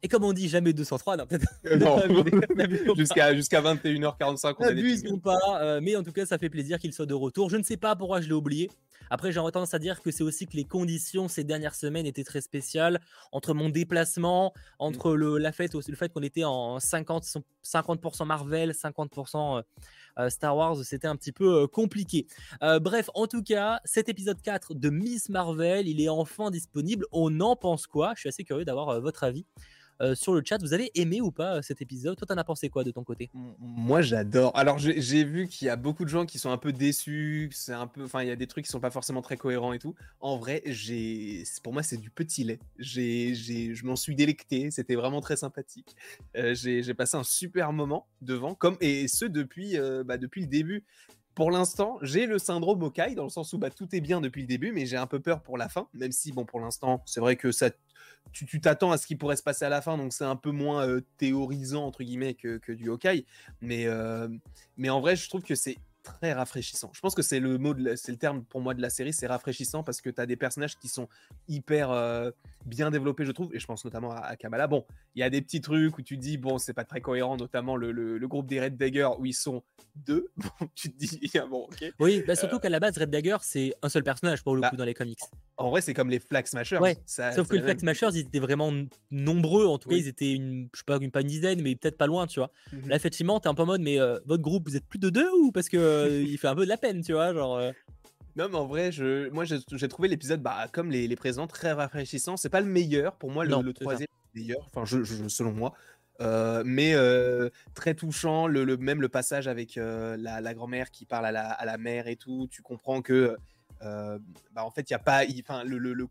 [0.04, 1.48] Et comme on dit, jamais 203, non, peut-être.
[1.66, 6.80] Euh, jusqu'à jusqu'à 21h45, on N'abusons pas, euh, mais en tout cas, ça fait plaisir
[6.80, 7.50] qu'il soit de retour.
[7.50, 8.70] Je ne sais pas pourquoi je l'ai oublié.
[9.10, 12.26] Après, j'aurais tendance à dire que c'est aussi que les conditions ces dernières semaines étaient
[12.26, 13.00] très spéciales.
[13.32, 17.24] Entre mon déplacement, entre le, la fête, le fait qu'on était en 50,
[17.64, 19.64] 50% Marvel, 50%
[20.20, 22.28] euh, Star Wars, c'était un petit peu compliqué.
[22.62, 27.06] bref, en tout cas, cet épisode 4 de Miss Marvel, il est enfin disponible.
[27.12, 28.14] On en pense quoi?
[28.16, 29.46] Je suis assez curieux d'avoir votre avis.
[30.02, 30.60] Euh, sur le chat.
[30.60, 32.18] Vous avez aimé ou pas euh, cet épisode?
[32.18, 33.30] Toi, t'en as pensé quoi de ton côté?
[33.60, 34.52] Moi, j'adore.
[34.56, 37.50] Alors, j'ai vu qu'il y a beaucoup de gens qui sont un peu déçus.
[37.54, 39.74] C'est un peu, enfin, il y a des trucs qui sont pas forcément très cohérents
[39.74, 39.96] et tout.
[40.20, 42.60] En vrai, j'ai, pour moi, c'est du petit lait.
[42.78, 44.70] J'ai, je m'en suis délecté.
[44.72, 45.96] C'était vraiment très sympathique.
[46.36, 50.84] Euh, j'ai passé un super moment devant, comme et ce depuis, bah, depuis le début
[51.38, 54.42] pour l'instant, j'ai le syndrome Okai, dans le sens où bah, tout est bien depuis
[54.42, 57.04] le début, mais j'ai un peu peur pour la fin, même si, bon, pour l'instant,
[57.06, 57.70] c'est vrai que ça,
[58.32, 60.50] tu t'attends à ce qui pourrait se passer à la fin, donc c'est un peu
[60.50, 63.28] moins théorisant, entre guillemets, que, que du Okai.
[63.62, 63.86] Mais,
[64.78, 66.92] mais en vrai, je trouve que c'est très rafraîchissant.
[66.94, 69.28] Je pense que c'est le mot, c'est le terme pour moi de la série, c'est
[69.28, 71.08] rafraîchissant parce que tu as des personnages qui sont
[71.48, 72.32] hyper euh,
[72.66, 74.68] bien développés, je trouve, et je pense notamment à, Kamala.
[74.68, 77.02] Bon, il y a des petits trucs où tu te dis, bon, c'est pas très
[77.02, 79.64] cohérent, notamment le, le, groupe des Red Dagger où ils sont
[79.96, 80.28] deux.
[80.76, 81.94] tu te dis, bon, ok.
[82.00, 84.70] Oui, bah, surtout qu'à la base, Red Dagger, c'est un seul personnage pour le bah,
[84.70, 85.20] coup dans les comics.
[85.60, 86.78] En vrai, c'est comme les Flag Smashers.
[86.78, 88.72] Ouais, sauf que les Flag Smashers, ils étaient vraiment
[89.10, 89.66] nombreux.
[89.66, 91.98] En tout cas, ils étaient une, je sais pas, une, pas une dizaine, mais peut-être
[91.98, 92.52] pas loin, tu vois.
[92.72, 92.90] Mhm.
[92.90, 95.10] Là, effectivement, t'es un peu en mode, mais euh, votre groupe, vous êtes plus de
[95.10, 97.58] deux ou parce que euh, il fait un peu de la peine, tu vois, genre.
[97.58, 97.72] Euh.
[98.36, 101.72] Non, mais en vrai, je, moi, j'ai trouvé l'épisode, bah, comme les, les présents, très
[101.72, 102.38] rafraîchissant.
[102.38, 105.74] C'est pas le meilleur pour moi, le, troisième, meilleur, enfin, je, selon moi.
[106.64, 106.94] mais
[107.74, 111.80] très touchant, le, même le passage avec la, grand-mère qui parle à la, à la,
[111.80, 113.36] mère et tout, tu comprends que
[113.82, 116.08] bah en fait, il y a pas, enfin, le,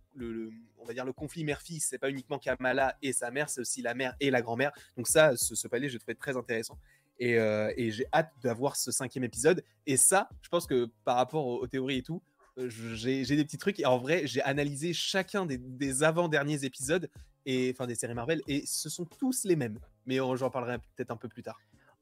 [0.78, 3.82] on va dire le conflit mère-fils, c'est pas uniquement Kamala et sa mère, c'est aussi
[3.82, 4.72] la mère et la grand-mère.
[4.96, 6.78] Donc ça, ce, ce palais, j'ai trouvé très intéressant.
[7.18, 9.64] Et, euh, et j'ai hâte d'avoir ce cinquième épisode.
[9.86, 12.22] Et ça, je pense que par rapport aux, théories et tout,
[12.58, 13.80] euh, j'ai des petits trucs.
[13.80, 17.08] Et en vrai, j'ai analysé chacun des, avant-derniers épisodes,
[17.70, 19.78] enfin des séries Marvel, et ce sont tous les mêmes.
[20.04, 21.58] Mais j'en parlerai peut-être un peu plus tard.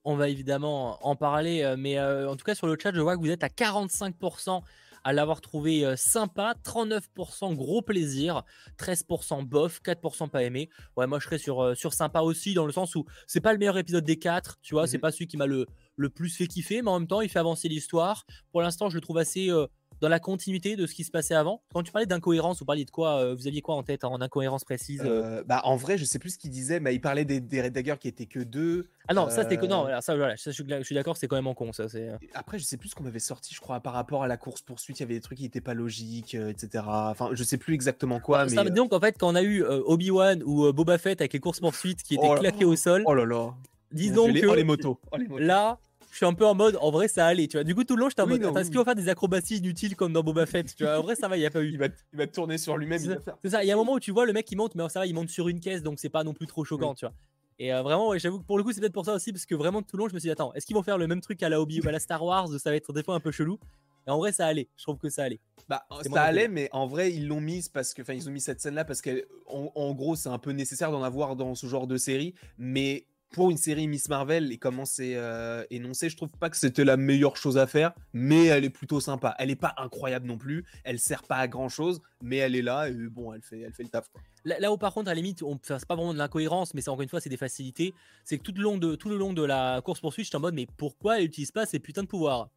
[0.06, 3.20] On va évidemment en parler, mais en tout cas sur le chat, je vois que
[3.20, 4.62] vous êtes à 45%
[5.05, 6.55] à l'avoir trouvé euh, sympa.
[6.64, 8.42] 39% gros plaisir,
[8.78, 10.70] 13% bof, 4% pas aimé.
[10.96, 13.52] Ouais, moi je serais sur, euh, sur sympa aussi, dans le sens où c'est pas
[13.52, 16.09] le meilleur épisode des 4, tu vois, c'est mmh pas celui qui m'a le, le
[16.09, 18.24] plus fait kiffer, mais en même temps, il fait avancer l'histoire.
[18.50, 19.50] Pour l'instant, je le trouve assez.
[19.50, 19.66] Euh,
[20.01, 21.62] dans la continuité de ce qui se passait avant?
[21.72, 24.20] Quand tu parlais d'incohérence, vous parliez de quoi euh, Vous aviez quoi en tête en
[24.20, 25.03] incohérence précise?
[25.05, 27.62] Euh bah, en vrai, je sais plus ce qu'il disait, mais il parlait des, des
[27.62, 28.86] Red Dagger qui étaient que deux.
[29.09, 31.16] Ah non, ça c'était que non, euh, ça, voilà, ça, je suis, je suis d'accord,
[31.16, 31.88] c'est quand même en con ça.
[31.88, 32.11] C'est...
[32.34, 34.62] Après, je sais plus ce qu'on avait sorti, je crois, par rapport à la course
[34.62, 34.99] poursuite.
[34.99, 36.84] Il y avait des trucs qui étaient pas logiques, etc.
[36.86, 38.49] Enfin, je sais plus exactement quoi.
[38.49, 41.61] Ça, donc en fait, quand on a eu Obi-Wan ou Boba Fett avec les courses
[41.61, 43.55] poursuites qui étaient Oh claquées au sol, Oh là là.
[43.92, 44.99] disons que oh, les motos.
[45.11, 45.42] Oh, les motos.
[45.42, 45.78] là,
[46.14, 47.64] je suis un peu en mode, en vrai, ça allait, tu vois.
[47.64, 49.56] Du coup, tout le long, j'étais en Oui, mode, est-ce qu'il va faire des acrobaties
[49.56, 51.60] inutiles comme dans Boba Fett Tu vois, en vrai, ça va, il y a pas
[51.60, 51.70] eu.
[51.70, 53.00] il va, il va tourner sur lui-même.
[53.00, 53.64] C'est il ça.
[53.64, 55.06] il y a un moment où tu vois le mec qui monte, mais ça va,
[55.06, 57.14] il monte sur une caisse, donc c'est pas non plus trop choquant, tu vois.
[57.58, 59.44] Et euh, vraiment, ouais, j'avoue que pour le coup, c'est peut-être pour ça aussi, parce
[59.44, 61.08] que vraiment, tout le long, je me suis dit, attends, est-ce qu'ils vont faire le
[61.08, 62.48] même truc à la Obi ou à la Star Wars?
[62.60, 63.58] Ça va être des fois un peu chelou.
[64.06, 64.68] Et en vrai, ça allait.
[64.76, 65.40] Je trouve que ça allait.
[65.68, 68.40] Bah, ça allait, mais en vrai, ils l'ont mise parce que, enfin, ils ont mis
[68.40, 71.86] cette scène-là parce qu'en en gros, c'est un peu nécessaire d'en avoir dans ce genre
[71.86, 72.34] de série.
[72.58, 76.57] Mais pour une série Miss Marvel et comment c'est euh, énoncé, je trouve pas que
[76.57, 79.35] c'était la meilleure chose à faire, mais elle est plutôt sympa.
[79.41, 82.62] Elle est pas incroyable non plus, elle sert pas à grand chose, mais elle est
[82.62, 84.09] là et bon, elle fait, elle fait le taf.
[84.45, 86.80] Là, où par contre, à la limite, on enfin, c'est pas vraiment de l'incohérence, mais
[86.80, 87.93] c'est encore une fois, c'est des facilités.
[88.24, 90.41] C'est que tout le long de tout le long de la course poursuite, j'étais en
[90.41, 92.51] mode, mais pourquoi elle utilise pas ces putains de pouvoirs?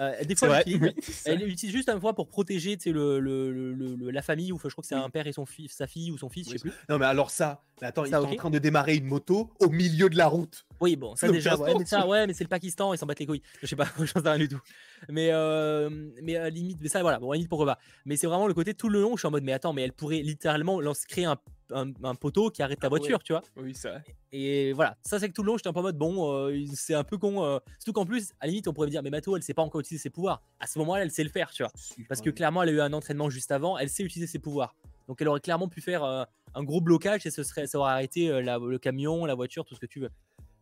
[0.00, 4.10] Euh, Des fois, elle utilise, elle juste une fois pour protéger le, le- le- le-
[4.10, 5.00] la famille, ou je crois que c'est Oui.
[5.02, 6.72] un père et son fils, sa fille ou son fils, je sais plus.
[6.88, 8.32] Non, mais alors ça, mais attends, il Ça, est ok.
[8.32, 10.64] en train de démarrer une moto au milieu de la route.
[10.80, 13.06] Oui, bon, ça déjà, ouais, mais l'instant, ça, ouais, mais c'est le Pakistan, ils s'en
[13.06, 13.42] battent les couilles.
[13.60, 14.60] Je sais pas, j'en sais rien du tout.
[15.08, 15.90] Mais, euh,
[16.22, 17.78] mais la limite, mais ça, voilà, bon, limite, pourquoi pas.
[18.06, 19.82] Mais c'est vraiment le côté tout le long, je suis en mode, mais attends, mais
[19.82, 21.36] elle pourrait littéralement lancer, créer un,
[21.74, 23.42] un- un poteau qui arrête ta Ah voiture, tu vois.
[23.56, 24.02] Oui, c'est vrai.
[24.32, 26.64] Et voilà, ça c'est que tout le long, j'étais un peu en mode bon, euh,
[26.74, 27.44] c'est un peu con.
[27.44, 29.54] euh, surtout qu'en plus, à la limite, on pourrait me dire, mais Mato, elle sait
[29.54, 30.42] pas encore utiliser ses pouvoirs.
[30.60, 31.72] À ce moment-là, elle sait le faire, tu vois.
[32.08, 34.74] Parce que clairement, elle a eu un entraînement juste avant, elle sait utiliser ses pouvoirs.
[35.08, 37.92] Donc elle aurait clairement pu faire euh, un gros blocage et ce serait, ça aurait
[37.92, 40.10] arrêté la- le camion, la voiture, tout ce que tu veux.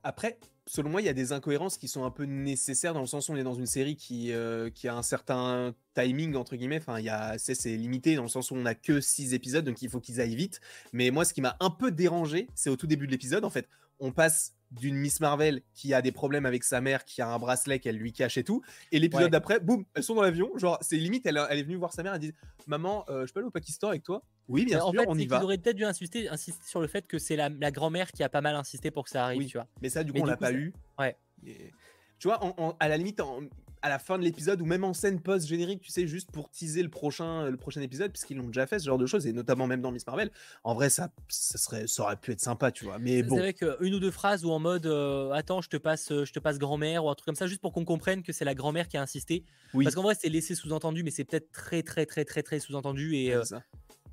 [0.03, 3.07] Après, selon moi, il y a des incohérences qui sont un peu nécessaires dans le
[3.07, 6.57] sens où on est dans une série qui, euh, qui a un certain timing, entre
[6.57, 6.78] guillemets.
[6.78, 9.34] Enfin, il y a, c'est, c'est limité dans le sens où on n'a que 6
[9.34, 10.61] épisodes, donc il faut qu'ils aillent vite.
[10.92, 13.51] Mais moi, ce qui m'a un peu dérangé, c'est au tout début de l'épisode, en
[13.51, 17.28] fait, on passe d'une Miss Marvel qui a des problèmes avec sa mère, qui a
[17.28, 18.62] un bracelet qu'elle lui cache et tout.
[18.92, 19.30] Et l'épisode Ouais.
[19.30, 20.48] d'après, boum, elles sont dans l'avion.
[20.57, 22.32] Genre, c'est limite, elle, elle est venue voir sa mère, elle dit
[22.68, 25.05] Maman, euh, je peux aller au Pakistan avec toi Oui, bien Mais sûr, en fait,
[25.09, 25.42] on y va.
[25.42, 28.28] auraient peut-être dû insister, insister sur le fait que c'est la, la grand-mère qui a
[28.28, 29.46] pas mal insisté pour que ça arrive, Oui.
[29.46, 29.66] tu vois.
[29.80, 30.72] Mais ça, du coup, Mais on l'a pas eu.
[30.98, 31.16] Ouais.
[31.46, 31.70] Et-
[32.18, 33.40] tu vois, en- en- à la limite, en-
[33.82, 36.82] à la fin de l'épisode ou même en scène post-générique, tu sais, juste pour teaser
[36.82, 39.66] le prochain, le prochain épisode, puisqu'ils l'ont déjà fait, ce genre de choses, et notamment
[39.66, 40.30] même dans Miss Marvel,
[40.64, 42.98] en vrai, ça, ça, serait, ça aurait pu être sympa, tu vois.
[42.98, 45.78] Mais C'est bon, vrai qu'une ou deux phrases ou en mode euh, attends, je te
[45.78, 48.22] passe, euh, je te passe grand-mère ou un truc comme ça, juste pour qu'on comprenne
[48.22, 49.44] que c'est la grand-mère qui a insisté.
[49.72, 49.84] oui.
[49.84, 53.14] Parce qu'en vrai, c'est laissé sous-entendu, mais c'est peut-être très, très, très, très, très sous-entendu.
[53.16, 53.59] Et ouais, euh.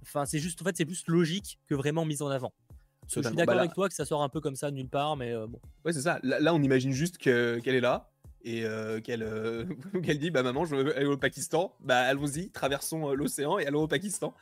[0.07, 2.53] Enfin, c'est juste, en fait, c'est plus logique que vraiment mis en avant.
[3.07, 5.15] Je suis d'accord Bah avec toi que ça sort un peu comme ça nulle part,
[5.15, 5.59] mais euh, bon.
[5.85, 6.19] Ouais, c'est ça.
[6.23, 8.09] Là, là, on imagine juste que- qu'elle est là.
[8.43, 9.65] Et euh, qu'elle euh,
[10.03, 13.65] qu'elle dit bah maman je veux aller au Pakistan bah allons-y traversons euh, l'océan et
[13.65, 14.33] allons au Pakistan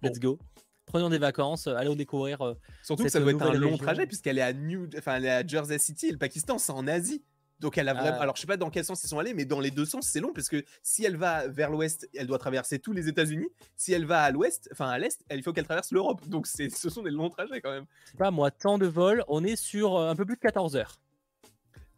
[0.00, 0.08] Bon.
[0.08, 0.38] Let's go.
[0.86, 2.38] Prenons des vacances, allons découvrir.
[2.82, 3.76] surtout que ça doit être un long région.
[3.84, 6.72] trajet puisqu'elle est à New enfin elle est à Jersey City et le Pakistan c'est
[6.72, 7.22] en Asie
[7.60, 8.22] donc elle a vraiment Ah.
[8.22, 10.06] alors je sais pas dans quel sens ils sont allés mais dans les deux sens
[10.06, 13.48] c'est long parce que si elle va vers l'ouest elle doit traverser tous les États-Unis
[13.76, 16.70] si elle va à l'ouest enfin à l'est il faut qu'elle traverse l'Europe donc c'est
[16.70, 19.44] ce sont des longs trajets quand même je sais pas moi, temps de vol, on
[19.44, 20.96] est sur euh, un peu plus de 14 heures.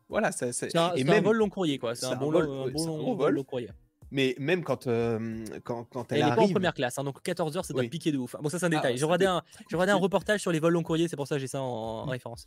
[0.08, 1.94] voilà ça, ça- C'est un, et c'est un même vol long courrier, quoi.
[1.94, 3.70] C'est c'est un bon, vol, long- bon un long- vol long courrier.
[4.10, 7.04] mais même quand euh, quand, quand elle, Elle n'est pas en arrive première classe, hein,
[7.04, 7.88] donc 14 heures, ça doit Oui.
[7.88, 8.36] piquer de ouf.
[8.40, 8.98] Bon, ça, c'est un Ah, détail.
[8.98, 10.02] J'ai regardé, un, j'ai regardé un compliqué.
[10.04, 12.46] reportage sur les vols long courriers, c'est pour ça que j'ai ça en, en référence.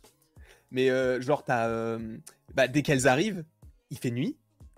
[0.70, 2.16] Mais euh, genre, t'as, euh,
[2.54, 3.44] bah, dès qu'elles arrivent,
[3.90, 4.36] il fait nuit.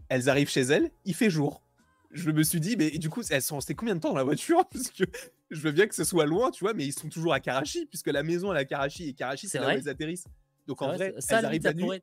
[0.09, 1.63] Elles arrivent chez elles, il fait jour.
[2.11, 4.25] Je me suis dit, mais du coup, elles sont restées combien de temps dans la
[4.25, 4.65] voiture?
[4.73, 5.05] Parce que
[5.51, 7.87] je veux bien que ce soit loin, tu vois, mais ils sont toujours à Karachi,
[7.87, 10.25] puisque la maison est à Karachi et Karachi, C'est là où elles atterrissent.
[10.67, 11.83] Donc en vrai, ça, elles arrivent la nuit.
[11.83, 12.03] pourrait-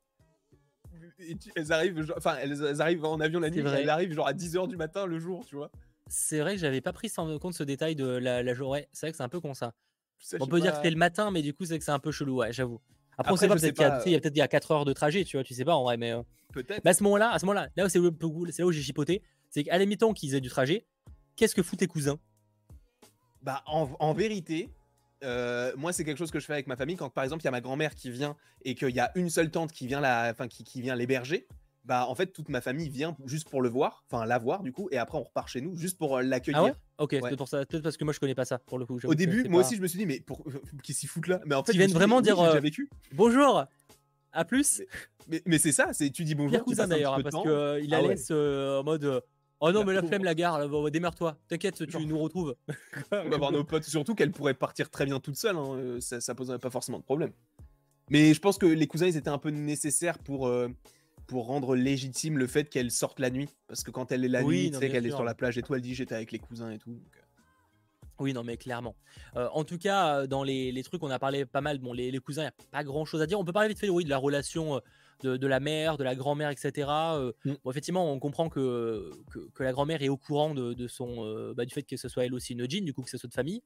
[1.18, 3.82] et tu- elles arrivent, genre- enfin, elles, elles arrivent en avion la nuit, vrai.
[3.82, 5.70] elles arrivent genre à 10h du matin le jour, tu vois.
[6.08, 8.86] C'est vrai que j'avais pas pris en compte ce détail de la, la journée.
[8.92, 9.74] C'est vrai que c'est un peu con ça.
[10.18, 11.98] Ça, On peut dire que c'était le matin, mais du coup, c'est que c'est un
[11.98, 12.80] peu chelou, ouais, j'avoue.
[13.18, 14.70] Après, on Après, sait pas, peut-être qu'il y a- a peut-être il y a 4
[14.72, 16.12] heures de trajet, tu vois, tu sais pas en vrai, mais.
[16.12, 16.82] euh, Peut-être.
[16.84, 19.64] mais à ce moment-là, à ce moment-là, là où c'est là où j'ai chipoté, c'est
[19.64, 20.86] qu'à la mi-temps qu'ils aient du trajet,
[21.36, 22.18] qu'est-ce que foutent tes cousins?
[23.42, 24.68] Bah, en, en vérité,
[25.24, 26.96] euh, moi, c'est quelque chose que je fais avec ma famille.
[26.96, 29.30] Quand, par exemple, il y a ma grand-mère qui vient et qu'il y a une
[29.30, 31.46] seule tante qui vient, la, enfin, qui, qui vient l'héberger,
[31.86, 34.72] bah, en fait, toute ma famille vient juste pour le voir, enfin, la voir, du
[34.72, 36.58] coup, et après, on repart chez nous juste pour euh, l'accueillir.
[36.60, 36.74] Ah ouais?
[36.98, 37.30] Ok, Ouais.
[37.30, 38.96] c'est pour ça, peut-être parce que moi je connais pas ça pour le coup.
[38.96, 40.44] Au que début, moi pas- aussi, je me suis dit, mais pour...
[40.82, 41.40] qu'est-ce qu'ils foutent là?
[41.46, 42.88] Mais en fait, Ils viennent dit, vraiment oui, dire, déjà euh, vécu.
[43.12, 43.64] Bonjour
[44.32, 44.82] À plus
[45.28, 47.42] Mais, mais c'est ça, c'est tu dis bonjour, cousin d'ailleurs, hein, parce temps.
[47.42, 47.50] qu'il
[47.90, 48.08] la Ah ouais.
[48.08, 49.20] laisse euh, en mode euh,
[49.60, 52.02] Oh non, La mais la flemme, la gare, là, va- démerde-toi, t'inquiète, tu Genre.
[52.02, 52.54] nous retrouves.
[53.12, 56.00] On va voir nos potes, surtout qu'elle pourrait partir très bien toute seule, hein, euh,
[56.00, 57.30] ça, ça poserait pas forcément de problème.
[58.10, 60.68] Mais je pense que les cousins, ils étaient un peu nécessaires pour, euh,
[61.26, 63.48] pour rendre légitime le fait qu'elle sorte la nuit.
[63.68, 65.58] Parce que quand elle est la Oui, nuit, tu sais qu'elle est sur la plage
[65.58, 66.90] et tout, elle dit j'étais avec les cousins et tout.
[66.90, 67.20] donc, euh.
[68.18, 68.94] Oui, non, mais clairement.
[69.36, 71.78] Euh, en tout cas, euh, dans les, les trucs, on a parlé pas mal.
[71.78, 73.38] Bon, les, les cousins, il n'y a pas grand chose à dire.
[73.38, 74.80] On peut parler vite fait, oui, de la relation
[75.22, 76.88] de, de la mère, de la grand-mère, etc.
[76.88, 77.52] Euh, Mm.
[77.62, 81.24] bon, effectivement, on comprend que, que, que la grand-mère est au courant de, de son,
[81.26, 83.18] euh, bah, du fait que ce soit elle aussi une jean, du coup, que ce
[83.18, 83.62] soit de famille.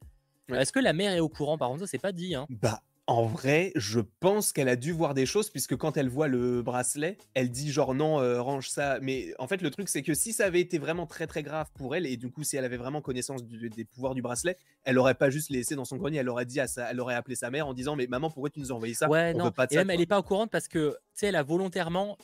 [0.49, 0.61] Ouais.
[0.63, 1.57] Est-ce que la mère est au courant?
[1.57, 2.35] Par contre, ça, c'est pas dit.
[2.35, 2.47] Hein.
[2.51, 6.29] Bah, en vrai, je pense qu'elle a dû voir des choses, puisque quand elle voit
[6.29, 9.01] le bracelet, elle dit genre non, euh, range ça.
[9.03, 11.69] Mais en fait, le truc, c'est que si ça avait été vraiment très très grave
[11.75, 14.57] pour elle, et du coup, si elle avait vraiment connaissance du- des pouvoirs du bracelet,
[14.85, 17.17] elle aurait pas juste laissé dans son grenier, elle aurait dit à sa, elle aurait
[17.17, 19.09] appelé sa mère en disant mais maman, pourquoi tu nous as envoyé ça?
[19.09, 19.45] Ouais, On non.
[19.47, 19.81] veut pas de Et ça.
[19.81, 22.17] même, elle est pas au courant parce que, tu sais, elle a volontairement.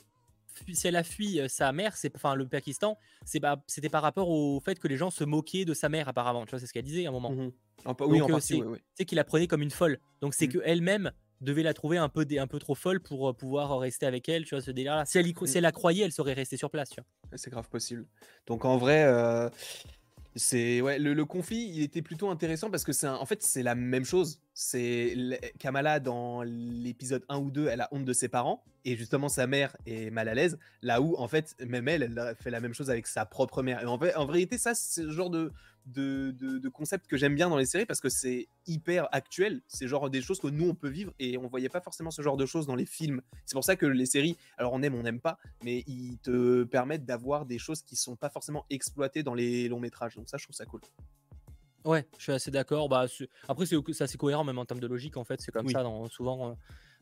[0.74, 4.28] Si elle a fui euh, sa mère, c'est enfin le Pakistan, c'est c'était par rapport
[4.28, 6.44] au fait que les gens se moquaient de sa mère apparemment.
[6.46, 7.32] Tu vois, c'est ce qu'elle disait à un moment.
[7.84, 8.62] En pa- oui, Donc, en euh, partie,
[8.94, 9.98] c'est- qu'il la prenait comme une folle.
[10.20, 10.52] Donc c'est Mm.
[10.52, 14.06] que elle-même devait la trouver un peu, un peu trop folle pour euh, pouvoir rester
[14.06, 15.04] avec elle, tu vois, ce délire-là.
[15.04, 15.48] Si elle, y cro- Mm.
[15.48, 17.36] si elle la croyait, elle serait restée sur place, tu vois.
[17.36, 18.06] C'est grave possible.
[18.46, 19.50] Donc en vrai, euh,
[20.36, 23.62] c'est ouais, le, le conflit, il était plutôt intéressant parce que c'est en fait c'est
[23.62, 24.40] la même chose.
[24.52, 25.16] C'est
[25.58, 29.46] Kamala dans l'épisode 1 ou 2, elle a honte de ses parents et justement sa
[29.46, 30.58] mère est mal à l'aise.
[30.82, 33.82] Là où en fait même elle, elle fait la même chose avec sa propre mère.
[33.90, 35.52] En, en vérité, ça c'est le genre de
[35.86, 39.62] de, de- de concept que j'aime bien dans les séries parce que c'est hyper actuel.
[39.68, 42.22] C'est genre des choses que nous on peut vivre et on voyait pas forcément ce
[42.22, 43.22] genre de choses dans les films.
[43.44, 46.64] C'est pour ça que les séries, alors on aime, on n'aime pas, mais ils te
[46.64, 50.16] permettent d'avoir des choses qui sont pas forcément exploitées dans les longs métrages.
[50.16, 50.80] Donc ça, je trouve ça cool.
[51.84, 52.88] Ouais, je suis assez d'accord.
[52.88, 53.06] Bah,
[53.46, 55.40] après, c'est c'est assez cohérent même en termes de logique, en fait.
[55.40, 55.72] C'est comme Oui.
[55.72, 56.54] ça, dans, souvent, euh,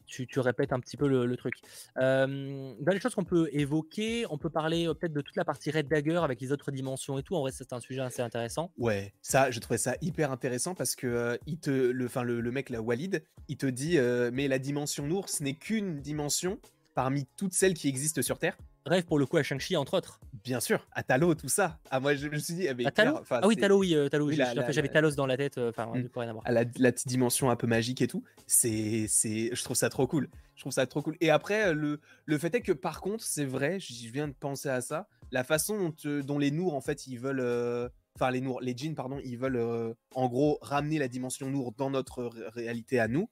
[0.06, 1.54] tu, tu répètes un petit peu le, le truc.
[1.98, 5.44] Euh, dans les choses qu'on peut évoquer, on peut parler euh, peut-être de toute la
[5.44, 7.36] partie Red Dagger avec les autres dimensions et tout.
[7.36, 8.72] En vrai, c'est un sujet assez intéressant.
[8.78, 12.40] Ouais, ça, je trouvais ça hyper intéressant parce que euh, il te, le, fin, le,
[12.40, 16.00] le mec, là, Walid, il te dit, euh, mais la dimension Nour, ce n'est qu'une
[16.00, 16.58] dimension
[16.94, 18.56] parmi toutes celles qui existent sur Terre.
[18.86, 20.20] Rêve pour le coup à Shang-Chi, entre autres.
[20.44, 21.78] Bien sûr, à Talo, tout ça.
[21.90, 23.56] Ah, moi, je, je me suis dit, eh, mais À Talos clair, enfin, Ah oui,
[23.56, 25.56] Talo, oui, euh, Talo, oui, j'avais Talos dans la tête.
[25.56, 26.08] euh, Enfin, Mm.
[26.12, 26.42] voir.
[26.44, 28.22] à la, la petite dimension un peu magique et tout.
[28.46, 30.28] C'est, c'est, je trouve ça trop cool.
[30.54, 31.16] Je trouve ça trop cool.
[31.22, 34.68] Et après, le, le fait est que par contre, c'est vrai, j'y viens de penser
[34.68, 38.30] à ça, la façon dont, euh, dont les Nours, en fait, ils veulent, euh, enfin
[38.30, 41.88] les Nours, les djinns, pardon, ils veulent euh, en gros ramener la dimension Nour dans
[41.88, 43.30] notre ré- réalité à nous.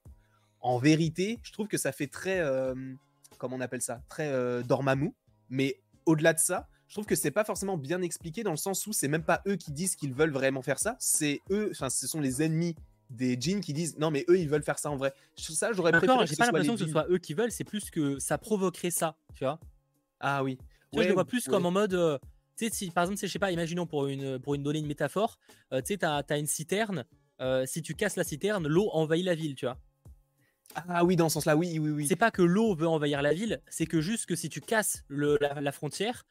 [0.60, 2.74] En vérité, je trouve que ça fait très, euh,
[3.36, 5.12] comment on appelle ça, très euh, Dormammu.
[5.50, 8.86] Mais au-delà de ça, je trouve que c'est pas forcément bien expliqué dans le sens
[8.86, 11.88] où c'est même pas eux qui disent qu'ils veulent vraiment faire ça, c'est eux, enfin
[11.88, 12.76] ce sont les ennemis
[13.09, 15.14] des djinns qui disent non mais eux ils veulent faire ça en vrai.
[15.38, 18.18] Ça j'aurais préféré j'ai pas l'impression que ce soit eux qui veulent, c'est plus que
[18.18, 19.59] ça provoquerait ça, tu vois.
[20.20, 20.59] Ah oui.
[20.59, 21.51] Tu vois, je les vois plus ouais.
[21.51, 21.95] comme en mode.
[21.95, 22.18] euh,
[22.59, 24.86] tu sais, si par exemple, je sais pas, imaginons pour une, pour une donner une
[24.86, 25.38] métaphore,
[25.72, 27.07] euh, tu sais, t'as as une citerne.
[27.40, 29.78] euh, si tu casses la citerne, l'eau envahit la ville, tu vois.
[30.74, 32.07] Ah oui dans ce sens-là oui oui oui.
[32.07, 35.05] C'est pas que l'eau veut envahir la ville, c'est que juste que si tu casses
[35.09, 36.24] le- la, la frontière,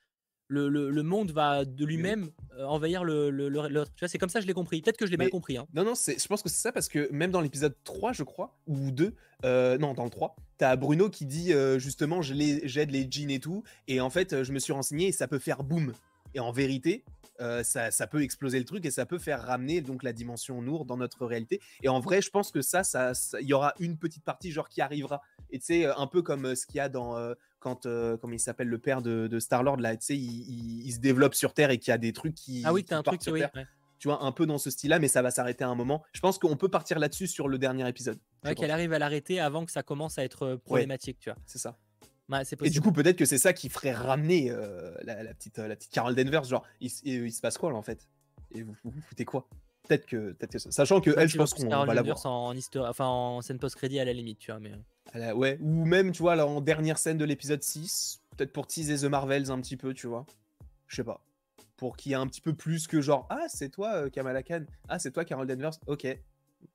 [0.52, 3.92] le, le- le monde va de lui-même euh, envahir le- le- le- l'autre.
[3.96, 4.82] Tu vois, c'est comme ça que je l'ai compris.
[4.82, 5.58] Peut-être que je l'ai mal compris.
[5.58, 5.66] Hein.
[5.74, 8.24] Non, non, c'est- je pense que c'est ça parce que même dans l'épisode 3, je
[8.24, 9.14] crois, ou 2,
[9.46, 13.40] euh, non, dans le 3, t'as Bruno qui dit euh, justement j'aide les jeans et
[13.40, 15.94] tout, et en fait, euh, je me suis renseigné et ça peut faire boum.
[16.34, 17.04] Et en vérité,
[17.40, 20.62] euh, ça, ça peut exploser le truc et ça peut faire ramener donc la dimension
[20.62, 21.60] Nour dans notre réalité.
[21.82, 24.52] Et en vrai, je pense que ça, ça, ça- il y aura une petite partie
[24.52, 25.22] genre qui arrivera.
[25.50, 28.18] Et tu sais, un peu comme euh, ce qu'il y a dans euh, quand, euh,
[28.18, 30.92] comment il s'appelle le père de, de Star Lord là, tu sais, il, il- il
[30.92, 33.04] se développe sur Terre et qu'il y a des trucs qui, Ah oui, t'as un
[33.04, 33.40] truc, sur oui.
[33.40, 33.66] Terre ouais.
[34.00, 36.04] tu vois, un peu dans ce style-là, mais ça va s'arrêter à un moment.
[36.12, 38.20] Je pense qu'on peut partir là-dessus sur le dernier épisode.
[38.44, 41.38] Ouais, qu'elle arrive à l'arrêter avant que ça commence à être euh, problématique, tu vois.
[41.46, 41.78] C'est ça.
[42.30, 45.58] Ouais, Et du coup, peut-être que c'est ça qui ferait ramener euh, la, la petite,
[45.58, 46.46] la petite Carol Danvers.
[46.46, 48.08] Genre, il, il se passe quoi là en fait?
[48.56, 49.48] Et vous, vous, vous foutez quoi?
[49.92, 50.72] Peut-être que, peut que ça.
[50.72, 52.26] Sachant que elle, je pense qu'on va la voir.
[52.26, 54.60] en, histoire- enfin, en scène post-crédit à la limite, tu vois.
[54.62, 54.72] Mais...
[55.14, 55.58] A- ouais.
[55.62, 59.10] Ou même, tu vois, là, en dernière scène de l'épisode 6, peut-être pour teaser The
[59.12, 60.26] Marvels un petit peu, tu vois.
[60.88, 61.20] Je sais pas.
[61.76, 64.44] Pour qu'il y ait un petit peu plus que genre, ah, c'est toi, euh, Kamala
[64.44, 64.64] Khan.
[64.88, 65.72] Ah, c'est toi, Carol Danvers.
[65.88, 66.08] Ok.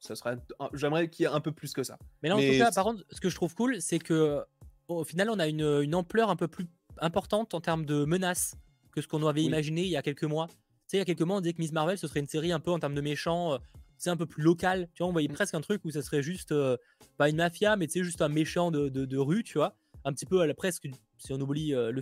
[0.00, 0.36] Ça serait.
[0.74, 1.96] J'aimerais qu'il y ait un peu plus que ça.
[2.22, 4.44] Mais là, en Mais tout cas, par contre, ce que je trouve cool, c'est que
[4.88, 6.66] au final, on a une, une ampleur un peu plus
[6.98, 8.56] importante en termes de menaces
[8.92, 9.46] que ce qu'on avait Oui.
[9.46, 10.48] imaginé il y a quelques mois.
[10.86, 12.28] Tu sais, il y a quelques mois, on disait que Miss Marvel, ce serait une
[12.28, 13.58] série un peu en termes de méchants, euh,
[13.98, 14.88] c'est un peu plus local.
[14.94, 15.32] Tu vois, on voyait Mm.
[15.32, 16.76] presque un truc où ça serait juste, euh,
[17.16, 19.74] pas une mafia, mais tu sais, juste un méchant de, de- de rue, tu vois.
[20.04, 20.86] Un petit peu à la presque,
[21.18, 22.00] si on oublie euh, le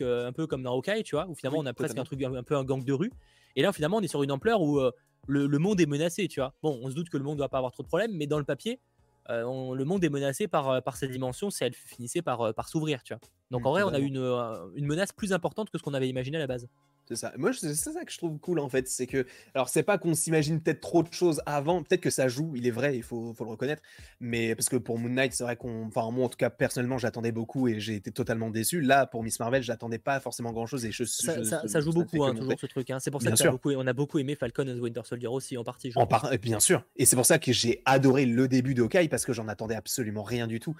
[0.00, 2.04] euh, un peu comme dans Hawkeye, tu vois, où finalement Oui, on a presque un
[2.04, 3.12] truc, un, un peu un gang de rue.
[3.54, 4.92] Et là, finalement, on est sur une ampleur où euh,
[5.26, 6.54] le, le monde est menacé, tu vois.
[6.62, 8.26] Bon, on se doute que le monde ne va pas avoir trop de problèmes, mais
[8.26, 8.80] dans le papier,
[9.28, 12.40] euh, on- le monde est menacé par, euh, par cette dimension si elle finissait par,
[12.40, 13.20] euh, par s'ouvrir, tu vois.
[13.50, 14.06] Donc Mm, en vrai, on a totalement.
[14.08, 16.66] une, euh, une menace plus importante que ce qu'on avait imaginé à la base.
[17.08, 17.32] C'est ça.
[17.36, 18.88] Moi, c'est ça que je trouve cool en fait.
[18.88, 21.82] C'est que, alors, c'est pas qu'on s'imagine peut-être trop de choses avant.
[21.82, 23.82] Peut-être que ça joue, il est vrai, il faut, faut, le reconnaître.
[24.20, 25.86] Mais parce que pour Moon Knight, c'est vrai qu'on.
[25.86, 28.80] Enfin, moi en tout cas, personnellement, j'attendais beaucoup et j'ai été totalement déçu.
[28.80, 30.84] Là, pour Miss Marvel, j'attendais pas forcément grand chose.
[30.84, 32.90] Et je, ça, ça, joue beaucoup, hein, toujours ce truc.
[32.90, 32.98] Hein.
[32.98, 35.64] C'est pour ça qu'on beaucoup, on a beaucoup aimé Falcon et Winter Soldier aussi en
[35.64, 35.92] partie.
[35.94, 36.30] en par...
[36.38, 36.84] Bien sûr.
[36.96, 39.76] Et c'est pour ça que j'ai adoré le début de Hawkeye parce que j'en attendais
[39.76, 40.74] absolument rien du tout.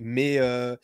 [0.00, 0.76] Mais, euh,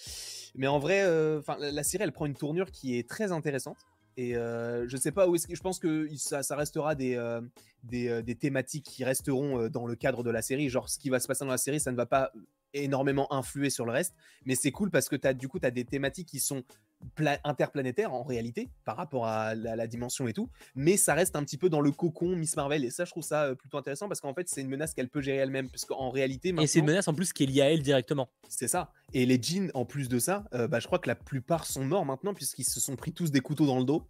[0.55, 3.79] mais en vrai, euh, la, la série, elle prend une tournure qui est très intéressante.
[4.21, 7.17] Et je sais pas où est-ce que je pense que ça, ça restera des,
[7.85, 10.69] des, des, thématiques qui resteront dans le cadre de la série.
[10.69, 12.33] Genre, ce qui va se passer dans la série, ça ne va pas
[12.75, 14.15] énormément influer sur le reste.
[14.45, 16.65] Mais c'est cool parce que as, du coup, tu as des thématiques qui sont
[17.45, 20.49] interplanétaires en réalité par rapport à la, dimension et tout.
[20.75, 22.85] Mais ça reste un petit peu dans le cocon Miss Marvel.
[22.85, 25.21] Et ça, je trouve ça plutôt intéressant parce qu'en fait, c'est une menace qu'elle peut
[25.21, 25.69] gérer elle-même.
[25.69, 26.55] Parce qu'en réalité.
[26.61, 28.29] Et c'est une menace en plus qui est liée à elle directement.
[28.49, 28.93] C'est ça.
[29.13, 32.05] Et les jeans, en plus de ça, bah, je crois que la plupart sont morts
[32.05, 34.07] maintenant puisqu'ils se sont pris tous des couteaux dans le dos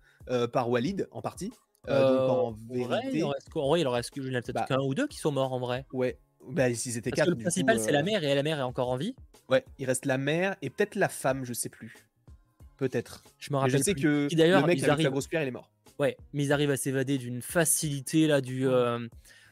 [0.52, 1.52] par Walid en partie.
[1.86, 3.22] donc en vérité.
[3.22, 5.86] en vrai, il en reste, peut-être bah qu'un ou deux qui sont morts en vrai.
[5.92, 7.30] Ouais, bah, si c'était quatre.
[7.30, 9.14] le principal, c'est la mère, et la mère est encore en vie.
[9.48, 12.07] Ouais, il reste la mère et peut-être la femme, je sais plus.
[12.78, 13.22] Peut-être.
[13.38, 13.78] Je me rappelle.
[13.78, 15.70] je sais que le mec avec la grosse pierre, il est mort.
[15.98, 18.66] Ouais, mais ils arrivent à s'évader d'une facilité là du.
[18.66, 19.06] Euh,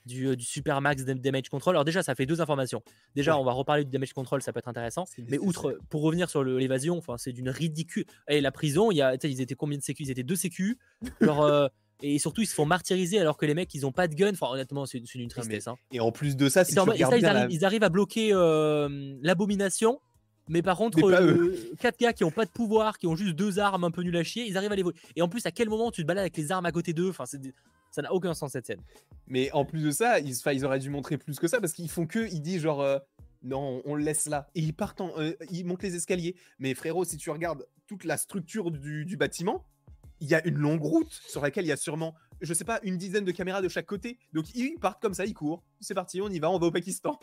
[0.06, 1.74] du, euh, du, super max damage control.
[1.74, 2.82] Alors déjà, ça fait deux informations.
[3.14, 5.04] Déjà, on va reparler du damage control, ça peut être intéressant.
[5.28, 8.04] Mais outre, pour revenir sur l'évasion, enfin, c'est d'une ridicule.
[8.28, 10.78] Et la prison, il y a, ils étaient combien de sécu Ils étaient deux sécu.
[11.26, 11.68] Euh,
[12.02, 14.32] et surtout ils se font martyriser alors que les mecs ils ont pas de gun
[14.32, 15.76] enfin honnêtement c'est une tristesse hein.
[15.92, 20.00] et en plus de ça, si ils, arrivent, à bloquer euh, l'abomination
[20.48, 23.58] mais par contre, euh, quatre gars qui ont pas de pouvoir, qui ont juste deux
[23.58, 24.96] armes un peu nul à chier, ils arrivent à les voler.
[25.16, 27.10] Et en plus, à quel moment tu te balades avec les armes à côté d'eux?
[27.10, 28.80] Enfin, ça n'a aucun sens cette scène.
[29.26, 31.90] Mais en plus de ça, ils, ils auraient dû montrer plus que ça parce qu'ils
[31.90, 32.98] font que, ils disent genre, euh,
[33.42, 34.48] non, on le laisse là.
[34.54, 35.12] Et ils partent, en,
[35.50, 36.36] ils montent les escaliers.
[36.58, 39.64] Mais frérot, si tu regardes toute la structure du bâtiment,
[40.20, 42.80] il y a une longue route sur laquelle il y a sûrement, je sais pas,
[42.82, 44.18] une dizaine de caméras de chaque côté.
[44.32, 45.62] Donc ils partent comme ça, ils courent.
[45.80, 47.18] C'est parti, on y va, on va au Pakistan.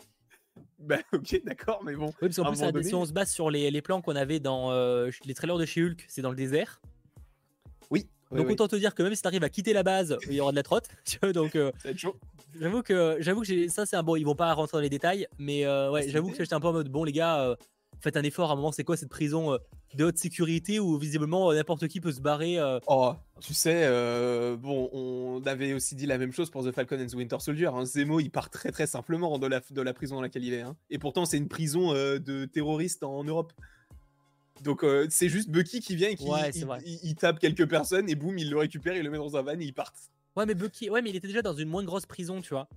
[0.78, 2.06] Bah ok, d'accord, mais bon.
[2.06, 5.10] Oui, parce qu'en plus, si on se base sur les, plans qu'on avait dans euh,
[5.24, 6.80] les trailers de chez Hulk, c'est dans le désert.
[7.90, 8.06] Oui.
[8.30, 10.40] Donc autant te dire que même si tu arrives à quitter la base, il y
[10.40, 10.88] aura de la trotte.
[11.34, 11.70] donc euh,
[12.60, 14.16] J'avoue que j'avoue que ça c'est un bon.
[14.16, 16.68] Ils vont pas rentrer dans les détails, mais euh, ouais, j'avoue que j'étais un peu
[16.68, 17.56] en mode bon les gars,
[18.04, 18.50] faites un effort.
[18.50, 19.58] À un moment, c'est quoi cette prison euh,
[19.94, 23.86] de haute sécurité où visiblement euh, n'importe qui peut se barrer euh Oh, tu sais,
[24.56, 27.66] bon, on avait aussi dit la même chose pour The Falcon and the Winter Soldier.
[27.66, 27.84] Hein.
[27.84, 30.62] Zemo, il part très très simplement de la, de la prison dans laquelle il est.
[30.62, 30.76] Hein.
[30.90, 33.52] Et pourtant, c'est une prison de terroristes en Europe.
[34.62, 36.28] Donc c'est juste Bucky qui vient et qui
[37.02, 39.58] il, tape quelques personnes et boum, il le récupère, il le met dans un van
[39.58, 39.92] et il part.
[40.36, 42.68] Ouais, mais Bucky, ouais, mais il était déjà dans une moins grosse prison, tu vois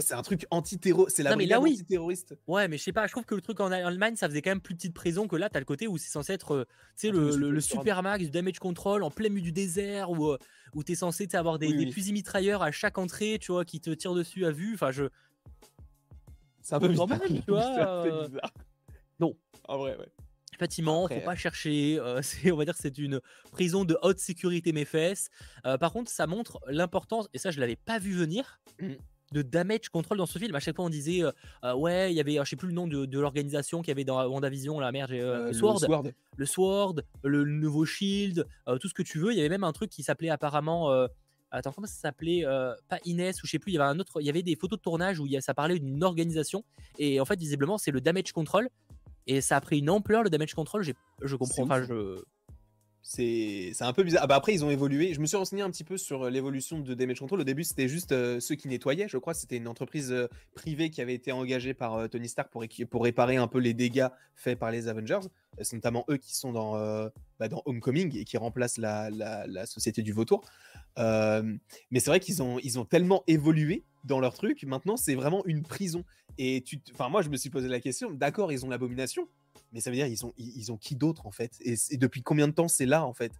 [0.00, 1.16] c'est un truc anti-terroriste.
[1.16, 2.36] C'est la brigade anti-terroriste.
[2.46, 4.50] Ouais, mais je sais pas, je trouve que le truc en Allemagne, ça faisait quand
[4.50, 6.64] même plus petite prison que là, t'as le côté où c'est censé être euh,
[6.96, 10.30] tu sais, le, le, super max du damage control en plein milieu du désert où,
[10.30, 10.38] euh,
[10.74, 13.90] où t'es censé avoir des, des fusils mitrailleurs à chaque entrée, tu vois, qui te
[13.90, 14.74] tirent dessus à vue.
[14.74, 15.04] Enfin, je.
[16.60, 17.08] C'est un peu bizarre.
[17.28, 18.28] tu vois, euh...
[19.18, 19.36] Non.
[19.68, 20.08] En vrai, ouais.
[20.58, 21.98] Bâtiment, faut pas chercher.
[21.98, 22.20] Euh,
[22.52, 25.28] on va dire que c'est une prison de haute sécurité mes fesses.
[25.80, 28.92] par contre, ça montre l'importance, et ça je l'avais pas vu venir, mmh
[29.32, 30.54] de damage control dans ce film.
[30.54, 31.32] À chaque fois, on disait euh,
[31.64, 34.04] euh, ouais, il y avait, je sais plus le nom de, l'organisation qu'il y avait
[34.04, 36.04] dans WandaVision, la merde, euh, Sword, le Sword,
[36.36, 38.46] le Sword, le, nouveau Shield,
[38.80, 39.32] tout ce que tu veux.
[39.32, 40.92] Il y avait même un truc qui s'appelait apparemment.
[41.50, 42.44] Attends, comment ça s'appelait
[42.88, 43.72] Pas Inès ou je sais plus.
[43.72, 44.20] Il y avait un autre.
[44.20, 46.64] Il y avait des photos de tournage où ça parlait d'une organisation
[46.98, 48.68] et en fait, visiblement, c'est le damage control.
[49.28, 50.82] Et ça a pris une ampleur le damage control.
[51.22, 51.62] Je comprends.
[51.62, 52.22] Enfin, je
[53.04, 54.22] c'est un peu bizarre.
[54.24, 55.12] Ah bah après, ils ont évolué.
[55.12, 57.40] Je me suis renseigné un petit peu sur euh, l'évolution de Damage Control.
[57.40, 59.34] Au début, c'était juste euh, ceux qui nettoyaient, je crois.
[59.34, 63.36] C'était une entreprise euh, privée qui avait été engagée par Tony Stark pour, pour réparer
[63.36, 65.20] un peu les dégâts faits par les Avengers.
[65.60, 66.72] C'est notamment eux qui sont dans,
[67.38, 70.44] bah, dans Homecoming et qui remplacent la, la, société du vautour.
[70.96, 74.62] mais c'est vrai qu'ils ont, ils ont tellement évolué dans leur truc.
[74.64, 76.04] Maintenant, c'est vraiment une prison.
[76.38, 76.80] Et tu,
[77.10, 78.10] moi, je me suis posé la question.
[78.10, 79.28] D'accord, ils ont l'abomination,
[79.72, 81.56] mais ça veut dire ils ont, qui d'autre en fait?
[81.60, 83.32] Et, depuis combien de temps c'est là en fait?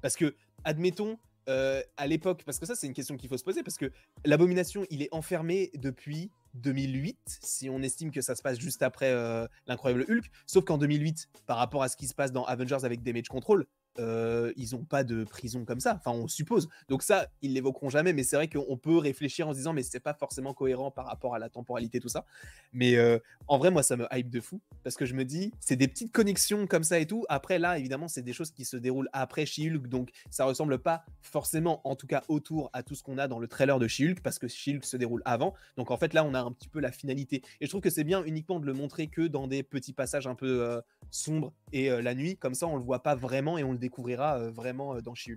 [0.00, 0.34] Parce que,
[0.64, 1.18] admettons,
[1.48, 3.92] euh, à l'époque, parce que ça c'est une question qu'il faut se poser, parce que
[4.24, 9.10] l'abomination il est enfermé depuis 2008, si on estime que ça se passe juste après
[9.10, 12.84] euh, l'incroyable Hulk, sauf qu'en 2008, par rapport à ce qui se passe dans Avengers
[12.84, 13.66] avec Damage Control,
[13.98, 15.94] euh, ils n'ont pas de prison comme ça.
[15.94, 16.68] Enfin, on suppose.
[16.88, 18.12] Donc ça, ils l'évoqueront jamais.
[18.12, 21.06] Mais c'est vrai qu'on peut réfléchir en se disant, mais c'est pas forcément cohérent par
[21.06, 22.24] rapport à la temporalité, tout ça.
[22.72, 23.18] Mais euh,
[23.48, 25.88] en vrai, moi, ça me hype de fou parce que je me dis, c'est des
[25.88, 27.24] petites connexions comme ça et tout.
[27.28, 31.04] Après, là, évidemment, c'est des choses qui se déroulent après She-Hulk, donc ça ressemble pas
[31.22, 34.20] forcément, en tout cas, autour à tout ce qu'on a dans le trailer de She-Hulk
[34.20, 35.54] parce que She-Hulk se déroule avant.
[35.76, 37.42] Donc en fait, là, on a un petit peu la finalité.
[37.60, 40.26] Et je trouve que c'est bien uniquement de le montrer que dans des petits passages
[40.26, 40.80] un peu euh,
[41.10, 44.50] sombres et la nuit, comme ça, on le voit pas vraiment et on le découvrira
[44.50, 45.30] vraiment dans she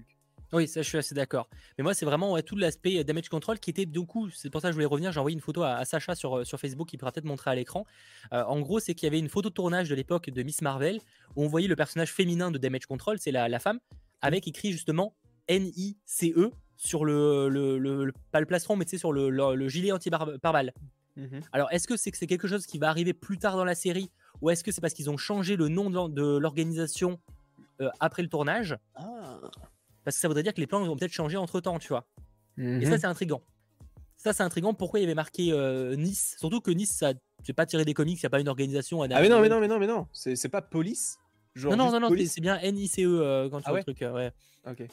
[0.52, 1.48] Oui, ça, je suis assez d'accord.
[1.78, 4.50] Mais moi, c'est vraiment ouais, tout l'aspect euh, damage control qui était du coup, c'est
[4.50, 5.12] pour ça que je voulais revenir.
[5.12, 7.52] J'ai envoyé une photo à, à Sacha sur, euh, sur Facebook qui pourra peut-être montrer
[7.52, 7.86] à l'écran.
[8.34, 10.62] Euh, en gros, c'est qu'il y avait une photo de tournage de l'époque de Miss
[10.64, 11.00] Marvel
[11.36, 13.80] où on voyait le personnage féminin de damage control, c'est la, la femme,
[14.22, 15.14] avec écrit justement
[15.48, 19.54] N-I-C-E sur le, le, le- le- pas le plastron, mais tu sais, sur le, le-
[19.56, 20.74] le gilet anti-pare-balles.
[21.18, 21.42] Mhm.
[21.52, 23.76] Alors, est-ce que c'est que c'est quelque chose qui va arriver plus tard dans la
[23.76, 24.10] série
[24.42, 27.39] ou est-ce que c'est parce qu'ils ont changé le nom de l'or- de l'organisation euh,
[28.00, 29.40] après le tournage Ah.
[30.04, 32.06] Parce que ça voudrait dire que les plans vont peut-être changer entre temps, tu vois.
[32.58, 32.86] Et Mhm.
[32.86, 33.42] ça, c'est intriguant.
[34.18, 34.74] Ça, c'est intriguant.
[34.74, 36.36] Pourquoi il y avait marqué euh, Nice?
[36.40, 37.14] Surtout que Nice, ça,
[37.46, 39.02] c'est pas tiré des comics, il n'y a pas une organisation.
[39.04, 40.08] un Ah mais non, mais non, mais non, mais non.
[40.12, 41.18] C'est c'est pas police?
[41.56, 43.84] Genre Non, non, non, non, c'est bien NICE euh, quand tu Ah vois ouais?
[43.88, 44.02] le truc.
[44.02, 44.32] euh, ouais.
[44.68, 44.84] Ok.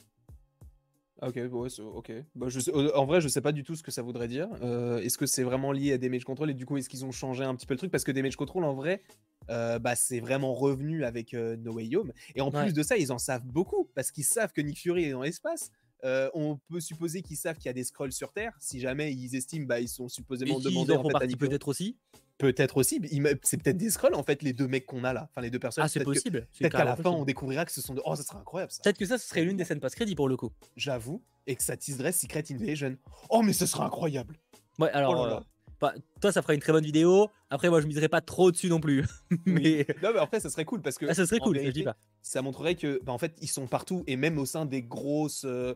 [1.22, 2.12] Ok, ouais, ok.
[2.34, 4.28] Bah, je sais- euh, en vrai, je sais pas du tout ce que ça voudrait
[4.28, 4.48] dire.
[4.62, 6.50] Euh, est-ce que c'est vraiment lié à Damage Control?
[6.50, 7.90] Et du coup, est-ce qu'ils ont changé un petit peu le truc?
[7.90, 9.02] Parce que Damage Control, en vrai,
[9.50, 12.12] euh, bah, c'est vraiment revenu avec euh, No Way Home.
[12.34, 12.64] Et en Ouais.
[12.64, 15.22] plus de ça, ils en savent beaucoup parce qu'ils savent que Nick Fury est dans
[15.22, 15.70] l'espace.
[16.04, 18.52] Euh, on peut supposer qu'ils savent qu'il y a des scrolls sur Terre.
[18.60, 21.96] Si jamais ils estiment, bah, ils sont supposément demandés en fait, partie peut-être aussi.
[22.38, 23.00] Peut-être aussi.
[23.42, 25.28] C'est peut-être des scrolls en fait, les deux mecs qu'on a là.
[25.30, 25.84] Enfin, les deux personnes.
[25.84, 26.46] Ah, c'est possible.
[26.52, 27.94] c'est Peut-être qu'à la fin, on découvrira que ce sont.
[27.94, 28.02] De...
[28.04, 28.72] Oh, ça serait incroyable.
[28.82, 30.52] Peut-être que ça, ce serait l'une des scènes post-crédit pour le coup.
[30.76, 31.22] J'avoue.
[31.46, 32.96] Et que ça teaserait Secret Invasion.
[33.30, 34.36] Oh, mais ce serait incroyable.
[34.78, 35.12] Ouais, alors.
[35.18, 35.42] Oh là là.
[35.80, 37.28] Bah, toi, ça fera une très bonne vidéo.
[37.50, 39.04] Après, moi, je miserai pas trop dessus non plus.
[39.46, 41.06] mais Non, mais après, ça serait cool parce que.
[41.06, 41.96] ah, ça serait en cool, je vérité, dis pas.
[42.22, 45.44] Ça montrerait que, bah, en fait, ils sont partout et même au sein des grosses.
[45.44, 45.74] euh,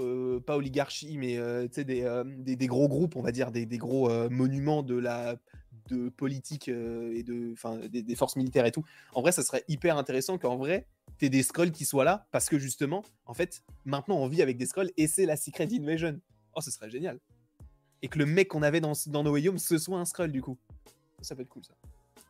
[0.00, 3.78] euh, pas oligarchies, mais euh, des, des, des gros groupes, on va dire, des, des
[3.78, 5.36] gros monuments de la
[5.90, 8.84] de politique et de, enfin, des, des forces militaires et tout.
[9.14, 10.86] En vrai, ça serait hyper intéressant qu'en vrai,
[11.18, 14.56] t'aies des scrolls qui soient là parce que justement, en fait, maintenant on vit avec
[14.56, 16.20] des scrolls et c'est la Secret Invasion.
[16.54, 17.18] Oh, ce serait génial.
[18.02, 20.30] Et que le mec qu'on avait dans, dans No Way Home, ce soit un scroll
[20.32, 20.56] du coup.
[21.20, 21.74] Ça peut être cool ça.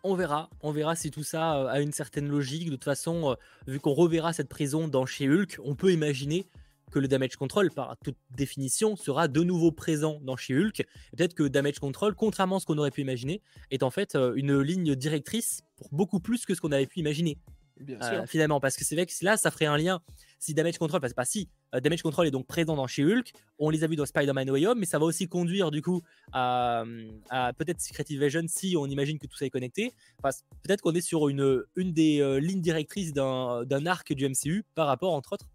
[0.05, 2.67] On verra, on verra si tout ça euh, a une certaine logique.
[2.67, 3.35] De toute façon, euh,
[3.67, 6.47] vu qu'on reverra cette prison dans chez Hulk, on peut imaginer
[6.91, 10.87] que le damage control, par toute définition, sera de nouveau présent dans chez Hulk.
[11.17, 14.33] Peut-être que damage control, contrairement à ce qu'on aurait pu imaginer, est en fait euh,
[14.37, 17.37] une ligne directrice pour beaucoup plus que ce qu'on avait pu imaginer.
[17.79, 18.27] Bien Euh, sûr.
[18.27, 20.01] finalement, parce que c'est vrai que là, ça ferait un lien.
[20.39, 23.33] Si Damage Control, enfin, c'est pas si, Damage Control est donc présent dans chez Hulk,
[23.59, 26.01] on les a vus dans Spider-Man Way Home, mais ça va aussi conduire du coup
[26.33, 26.85] à,
[27.31, 29.93] à peut-être Secret Invasion si on imagine que tout ça est connecté.
[30.23, 34.65] Enfin, peut-être qu'on est sur une, une des euh, lignes directrices d'un arc du MCU
[34.75, 35.47] par rapport, entre autres,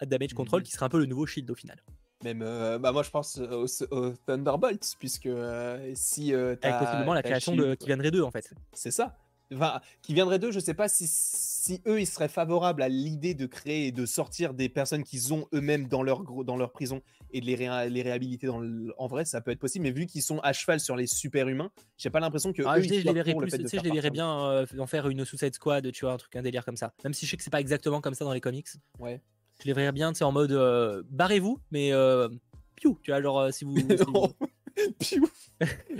[0.00, 0.64] à Damage Control, Mhm.
[0.66, 1.80] qui sera un peu le nouveau Shield au final.
[2.24, 6.32] Même, euh, bah moi je pense au, au Thunderbolt, puisque euh, si.
[6.32, 8.50] euh, Avec possiblement la création de, qui viendrait d'eux en fait.
[8.72, 9.14] C'est ça.
[9.52, 13.34] Enfin, qui viendrait d'eux, je sais pas si, si eux ils seraient favorables à l'idée
[13.34, 16.72] de créer et de sortir des personnes qu'ils ont eux-mêmes dans leur, gros- dans leur
[16.72, 19.82] prison et de les, réha- les réhabiliter dans le- en vrai, ça peut être possible,
[19.84, 22.62] mais vu qu'ils sont à cheval sur les super-humains, j'ai pas l'impression que.
[22.66, 24.86] Ah, eux, je ils je les verrais le plus, je les verrais bien euh, en
[24.86, 26.92] faire une Suicide Squad, tu vois, un truc, un délire comme ça.
[27.04, 28.68] Même si je sais que c'est pas exactement comme ça dans les comics.
[28.98, 29.20] Ouais.
[29.60, 32.28] Je les verrais bien, tu sais, en mode euh, barrez-vous, mais euh,
[32.76, 33.76] piou, tu vois, genre euh, si vous.
[33.88, 34.32] si vous-
[34.98, 35.28] Piou.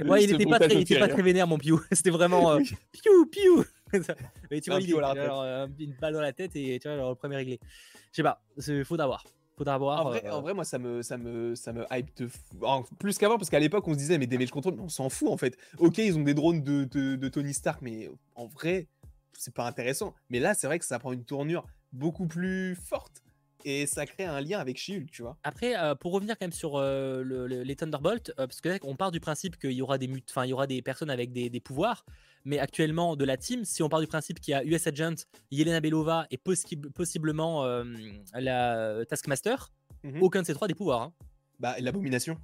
[0.07, 1.81] Ouais, il était pas très, il était pas très vénère, mon piou.
[1.93, 2.61] C'était vraiment euh,
[2.93, 3.65] piou, piou.
[4.51, 7.11] mais tu vois, il genre, euh, une balle dans la tête et tu vois, genre,
[7.11, 7.61] le premier réglé.
[8.11, 9.25] Je sais pas, c'est faut d'avoir.
[9.57, 10.07] Faut d'avoir.
[10.07, 12.85] En vrai, euh, en vrai, moi, ça me, ça me, ça me hype de fou.
[12.99, 15.37] Plus qu'avant, parce qu'à l'époque, on se disait, mais Damage Control, on s'en fout en
[15.37, 15.57] fait.
[15.79, 18.89] Ok, ils ont des drones de, de, de Tony Stark, mais en vrai,
[19.33, 20.15] c'est pas intéressant.
[20.31, 23.14] Mais là, c'est vrai que ça prend une tournure beaucoup plus forte
[23.65, 25.37] et ça crée un lien avec She-Hulk, tu vois.
[25.43, 28.69] Après, euh, pour revenir quand même sur euh, le- le- les Thunderbolts, euh, parce que
[28.69, 31.11] là, on part du principe qu'il y aura des enfin, il y aura des personnes
[31.11, 32.05] avec des, des pouvoirs,
[32.45, 35.25] mais actuellement de la team, si on part du principe qu'il y a US Agent,
[35.51, 37.65] Yelena Belova et possi- possiblement
[38.35, 39.71] la Taskmaster,
[40.03, 40.23] Mhm.
[40.23, 41.01] aucun de ces trois a des pouvoirs.
[41.03, 41.13] hein.
[41.59, 42.37] Bah, l'abomination.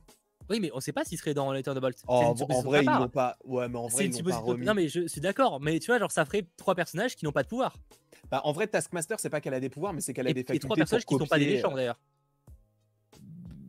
[0.51, 1.99] Oui, mais on sait pas s'il serait dans les Thunderbolts.
[1.99, 3.39] C'est En, en vrai, ils l'ont pas.
[3.45, 4.67] Ouais, mais en vrai, ils l'ont pas remis.
[4.67, 7.33] Non, mais je suis d'accord, mais tu vois, genre ça ferait trois personnages qui n'ont
[7.33, 7.77] pas de pouvoir.
[8.31, 10.35] Bah, en vrai, Taskmaster, c'est pas qu'elle a des pouvoirs, mais c'est qu'elle a Et,
[10.35, 12.01] des et facultés trois personnages qui sont pas des méchants euh, d'ailleurs.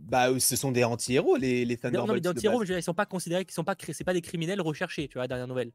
[0.07, 2.07] Bah, euh, ce sont des anti-héros, les, les Thunderbolts.
[2.07, 2.69] non, mais dans de Tiro, base.
[2.69, 5.47] ils sont pas considérés, qu'ils sont pas, c'est pas des criminels recherchés, tu vois, dernière
[5.47, 5.71] nouvelle.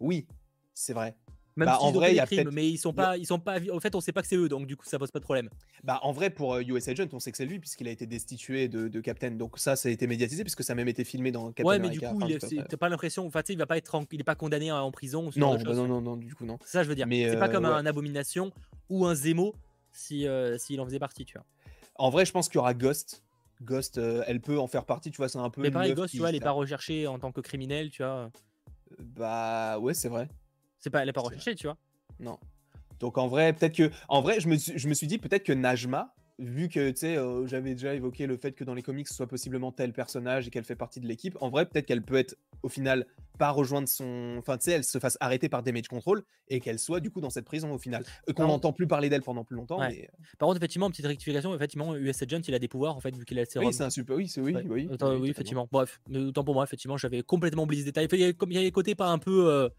[0.00, 0.26] Oui,
[0.74, 1.14] c'est vrai.
[1.56, 3.38] Même Bah, s'ils en vrai, il y a crimes, mais ils sont pas, ils sont
[3.38, 3.58] pas.
[3.72, 5.24] En fait, on sait pas que c'est eux, donc du coup, ça pose pas de
[5.24, 5.50] problème.
[5.82, 8.06] Bah, en vrai, pour euh, US Agent, on sait que c'est lui, puisqu'il a été
[8.06, 9.32] destitué de, de Captain.
[9.32, 11.78] Donc, ça, ça a été médiatisé, puisque ça a même été filmé dans Captain ouais,
[11.78, 12.18] mais du coup,
[12.68, 13.26] t'as pas l'impression.
[13.26, 15.30] Enfin, tu sais, il va pas être, en- il est pas condamné en prison.
[15.36, 16.58] Non, bah non, non, non, du coup, non.
[16.64, 17.06] Ça, je veux dire.
[17.06, 17.70] Mais, c'est pas euh, comme ouais.
[17.70, 18.52] un abomination
[18.88, 19.54] ou un Zemo
[19.92, 21.46] si euh, s'il en faisait partie, tu vois.
[21.96, 23.22] En vrai, je pense qu'il y aura Ghost.
[23.62, 25.60] Ghost, euh, elle peut en faire partie, tu vois, c'est un peu.
[25.60, 28.30] Mais pareil, Ghost, tu vois, elle est pas recherchée en tant que criminel, tu vois.
[28.98, 30.28] Bah, ouais, c'est vrai.
[30.80, 31.76] C'est pas, elle est pas recherchée, tu vois.
[32.18, 32.38] Non.
[32.98, 33.90] Donc, en vrai, peut-être que.
[34.08, 36.96] En vrai, je me suis, je me suis dit peut-être que Najma, vu que, tu
[36.96, 39.92] sais, euh, j'avais déjà évoqué le fait que dans les comics, ce soit possiblement tel
[39.92, 43.06] personnage et qu'elle fait partie de l'équipe, en vrai, peut-être qu'elle peut être, au final,
[43.38, 44.36] pas rejoindre son.
[44.38, 47.20] Enfin, tu sais, elle se fasse arrêter par Damage Control et qu'elle soit du coup
[47.20, 48.04] dans cette prison au final.
[48.28, 49.80] Euh, qu'on n'entend plus parler d'elle pendant plus longtemps.
[49.80, 50.08] Mais...
[50.12, 53.16] Euh par contre, effectivement, petite rectification, effectivement, US Agent, il a des pouvoirs en fait,
[53.16, 53.68] vu qu'il a le sérum.
[53.68, 54.16] Oui, c'est un super.
[54.16, 55.68] Oui, c'est oui, oui, oui, effectivement.
[55.70, 58.08] Bref, mais autant pour moi, effectivement, j'avais complètement oublié ce détail.
[58.12, 59.70] Il y a, il y a les côtés pas un peu.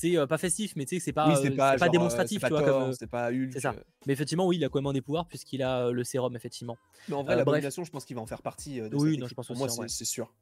[0.00, 2.62] C'est pas festif, mais tu sais, c'est pas, oui, pas, pas, démonstratif, tu vois.
[2.62, 3.50] Comme, c'est pas Hulk.
[3.52, 3.74] C'est ça.
[4.06, 6.78] Mais effectivement, oui, il a quand même des pouvoirs puisqu'il a le sérum, effectivement.
[7.08, 8.80] Mais en vrai, la l'abomination, je pense qu'il va en faire partie.
[8.80, 10.32] De oui, non, je pense pour moi, c'est sûr.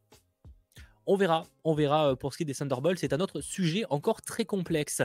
[1.10, 2.98] On verra, on verra pour ce qui est des Thunderbolts.
[2.98, 5.02] C'est un autre sujet encore très complexe.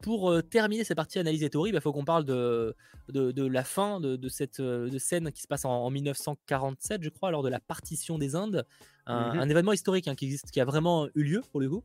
[0.00, 2.76] pour terminer cette partie analyse et théorie, il bah, faut qu'on parle de,
[3.08, 7.42] de, la fin de, cette de scène qui se passe en, 1947, je crois, lors
[7.42, 8.64] de la partition des Indes.
[9.06, 11.82] Un, mmh événement historique hein, qui existe, qui a vraiment eu lieu pour le coup.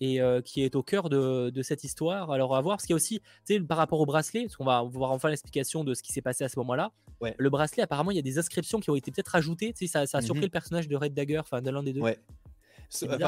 [0.00, 2.30] Et qui est au cœur de, cette histoire.
[2.30, 4.56] Alors, à voir, parce qu'il y a aussi, tu sais, par rapport au bracelet, parce
[4.56, 6.92] qu'on va voir enfin l'explication de ce qui s'est passé à ce moment-là.
[7.36, 9.72] Le bracelet, apparemment, il y a des inscriptions qui ont été peut-être ajoutées.
[9.72, 11.92] Tu sais, ça, ça a surpris le personnage de Red Dagger, enfin, de l'un des
[11.92, 12.02] deux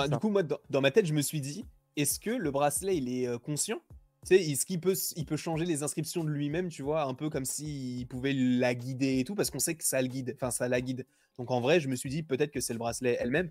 [0.09, 1.64] du coup, moi, dans, ma tête, je me suis dit,
[1.97, 3.80] est-ce que le bracelet, il est conscient?
[4.26, 7.14] Tu sais, est-ce qu'il peut, il peut changer les inscriptions de lui-même, tu vois, un
[7.14, 10.33] peu comme s'il pouvait la guider et tout, parce qu'on sait que ça le guide,
[10.37, 11.07] enfin ça la guide.
[11.39, 13.51] Donc en vrai, je me suis dit peut-être que c'est le bracelet elle-même,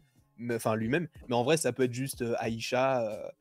[0.51, 3.33] enfin lui-même, mais en vrai, ça peut être juste Aïcha,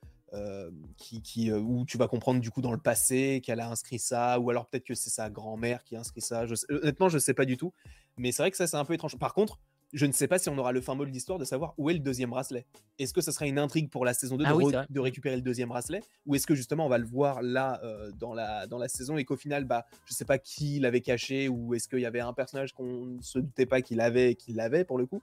[0.96, 4.38] qui, qui où tu vas comprendre du coup dans le passé qu'elle a inscrit ça,
[4.38, 6.44] ou alors peut-être que c'est sa grand-mère qui a inscrit ça.
[6.68, 7.72] honnêtement, je sais pas du tout,
[8.16, 9.18] mais c'est vrai que ça c'est un peu étrange.
[9.18, 9.59] Par contre,
[9.92, 11.90] je ne sais pas si on aura le fin mot de l'histoire de savoir où
[11.90, 12.64] est le deuxième bracelet.
[12.98, 15.68] Est-ce que ce sera une intrigue pour la saison 2 ah de, récupérer le deuxième
[15.68, 18.88] bracelet Ou est-ce que justement on va le voir là euh, dans, la, dans la
[18.88, 22.07] saison et qu'au final, bah, je sais pas qui l'avait caché ou est-ce qu'il y
[22.07, 25.07] avait un personnage qu'on ne se doutait pas qu'il avait et qu'il l'avait pour le
[25.07, 25.22] coup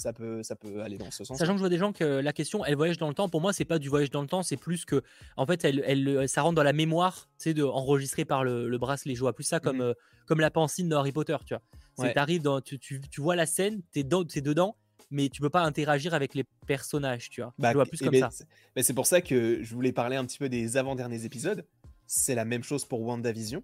[0.00, 1.38] ça peut, ça peut aller dans ce sens.
[1.38, 3.28] Sachant que je vois des gens que la question, elle voyage dans le temps.
[3.28, 5.02] Pour moi, c'est pas du voyage dans le temps, c'est plus que,
[5.36, 9.14] en fait, elle, elle, ça rentre dans la mémoire, tu sais, enregistré par le, bracelet.
[9.14, 9.94] Je vois plus ça comme, mmh euh,
[10.26, 11.62] comme la pensine de Harry Potter, tu vois.
[11.98, 12.38] Ouais.
[12.38, 14.04] Dans, tu, tu, vois la scène, tu es,
[14.40, 14.76] dedans,
[15.10, 17.52] mais tu peux pas interagir avec les personnages, tu vois.
[17.58, 18.44] Bah, je vois plus comme ben, ça.
[18.74, 21.66] Mais c'est pour ça que je voulais parler un petit peu des avant-derniers épisodes.
[22.06, 23.62] C'est la même chose pour WandaVision.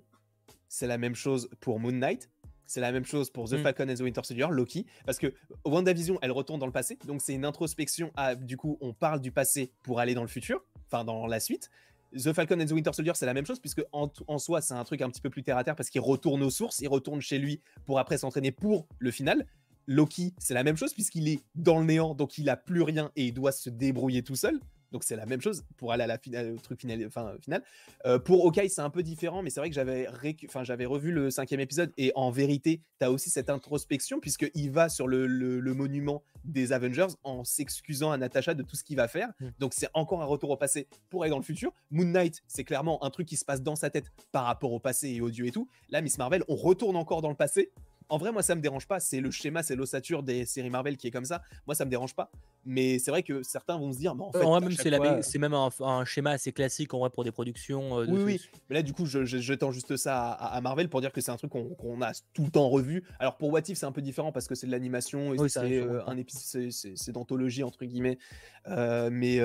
[0.68, 2.28] C'est la même chose pour Moon Knight.
[2.66, 3.62] C'est la même chose pour The mm.
[3.62, 5.32] Falcon and the Winter Soldier, Loki, parce que
[5.64, 9.20] WandaVision, elle retourne dans le passé, donc c'est une introspection à, du coup, on parle
[9.20, 11.70] du passé pour aller dans le futur, enfin dans la suite.
[12.12, 14.84] The Falcon and the Winter Soldier, c'est la même chose, puisque en, soi, c'est un
[14.84, 17.20] truc un petit peu plus terre à terre, parce qu'il retourne aux sources, il retourne
[17.20, 19.46] chez lui pour après s'entraîner pour le final.
[19.86, 23.12] Loki, c'est la même chose, puisqu'il est dans le néant, donc il a plus rien
[23.16, 24.60] et il doit se débrouiller tout seul.
[24.92, 27.04] Donc c'est la même chose pour aller à la finale, au truc final.
[27.06, 27.62] Enfin, final.
[28.04, 30.08] Euh, pour Hawkeye, c'est un peu différent, mais c'est vrai que j'avais,
[30.46, 34.70] enfin, j'avais revu le cinquième épisode et en vérité, tu as aussi cette introspection puisqu'il
[34.70, 38.96] va sur le, le, monument des Avengers en s'excusant à Natasha de tout ce qu'il
[38.96, 39.28] va faire.
[39.40, 39.48] Mm.
[39.58, 41.72] Donc c'est encore un retour au passé pour aller dans le futur.
[41.90, 44.80] Moon Knight, c'est clairement un truc qui se passe dans sa tête par rapport au
[44.80, 45.68] passé et au dieu et tout.
[45.90, 47.72] Là, Miss Marvel, on retourne encore dans le passé
[48.08, 49.00] en vrai, moi, ça me dérange pas.
[49.00, 51.42] C'est le schéma, c'est l'ossature des séries Marvel qui est comme ça.
[51.66, 52.30] Moi, ça me dérange pas.
[52.68, 56.32] Mais c'est vrai que certains vont se dire, mais en fait, c'est même un, schéma
[56.32, 58.00] assez classique en vrai pour des productions.
[58.00, 58.40] Euh, oui, oui.
[58.68, 61.36] Mais là, du coup, je, tends juste ça à, Marvel pour dire que c'est un
[61.36, 63.04] truc qu'on a tout le temps revu.
[63.20, 65.78] Alors pour What If, c'est un peu différent parce que c'est de l'animation et c'est
[65.78, 68.18] euh, un épisode, c'est d'anthologie entre guillemets.
[68.66, 69.40] Euh, mais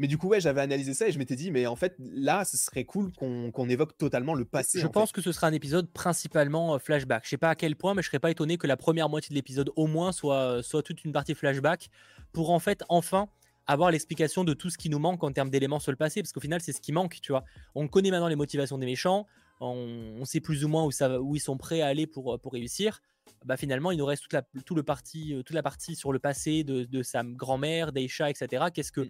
[0.00, 2.44] mais du coup, ouais, j'avais analysé ça et je m'étais dit, mais en fait, là,
[2.44, 4.80] ce serait cool qu'on évoque totalement le passé.
[4.80, 7.24] Je pense que ce sera un épisode principalement flashback.
[7.24, 9.30] Je sais pas à quel point, mais je serais pas étonné que la première moitié
[9.30, 11.90] de l'épisode au moins soit, soit toute une partie flashback
[12.32, 13.28] pour en fait enfin
[13.66, 16.32] avoir l'explication de tout ce qui nous manque en termes d'éléments sur le passé, parce
[16.32, 17.44] qu'au final, c'est ce qui manque, tu vois.
[17.74, 19.26] On connaît maintenant les motivations des méchants,
[19.60, 22.52] on, sait plus ou moins où, ça, où ils sont prêts à aller pour, pour
[22.52, 23.00] réussir.
[23.44, 26.18] Bah finalement, il nous reste toute la, tout le partie, toute la partie sur le
[26.18, 28.66] passé de, de sa grand-mère, d'Aisha, etc.
[28.72, 29.08] Qu'est-ce que,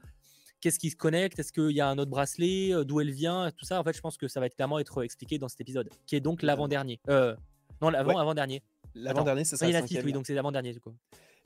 [0.60, 1.38] qu'est-ce qui se connecte?
[1.38, 2.74] Est-ce qu'il y a un autre bracelet?
[2.74, 3.50] Euh, D'où elle vient?
[3.56, 5.88] Tout ça, en fait, je pense que ça va clairement être expliqué dans cet épisode,
[6.06, 7.00] qui est donc l'avant-dernier.
[7.08, 7.34] Euh,
[7.80, 8.62] non, l'avant-avant-dernier.
[8.94, 9.66] L'avant-dernier, c'est ça.
[9.66, 10.94] oui, donc c'est l'avant-dernier, du coup.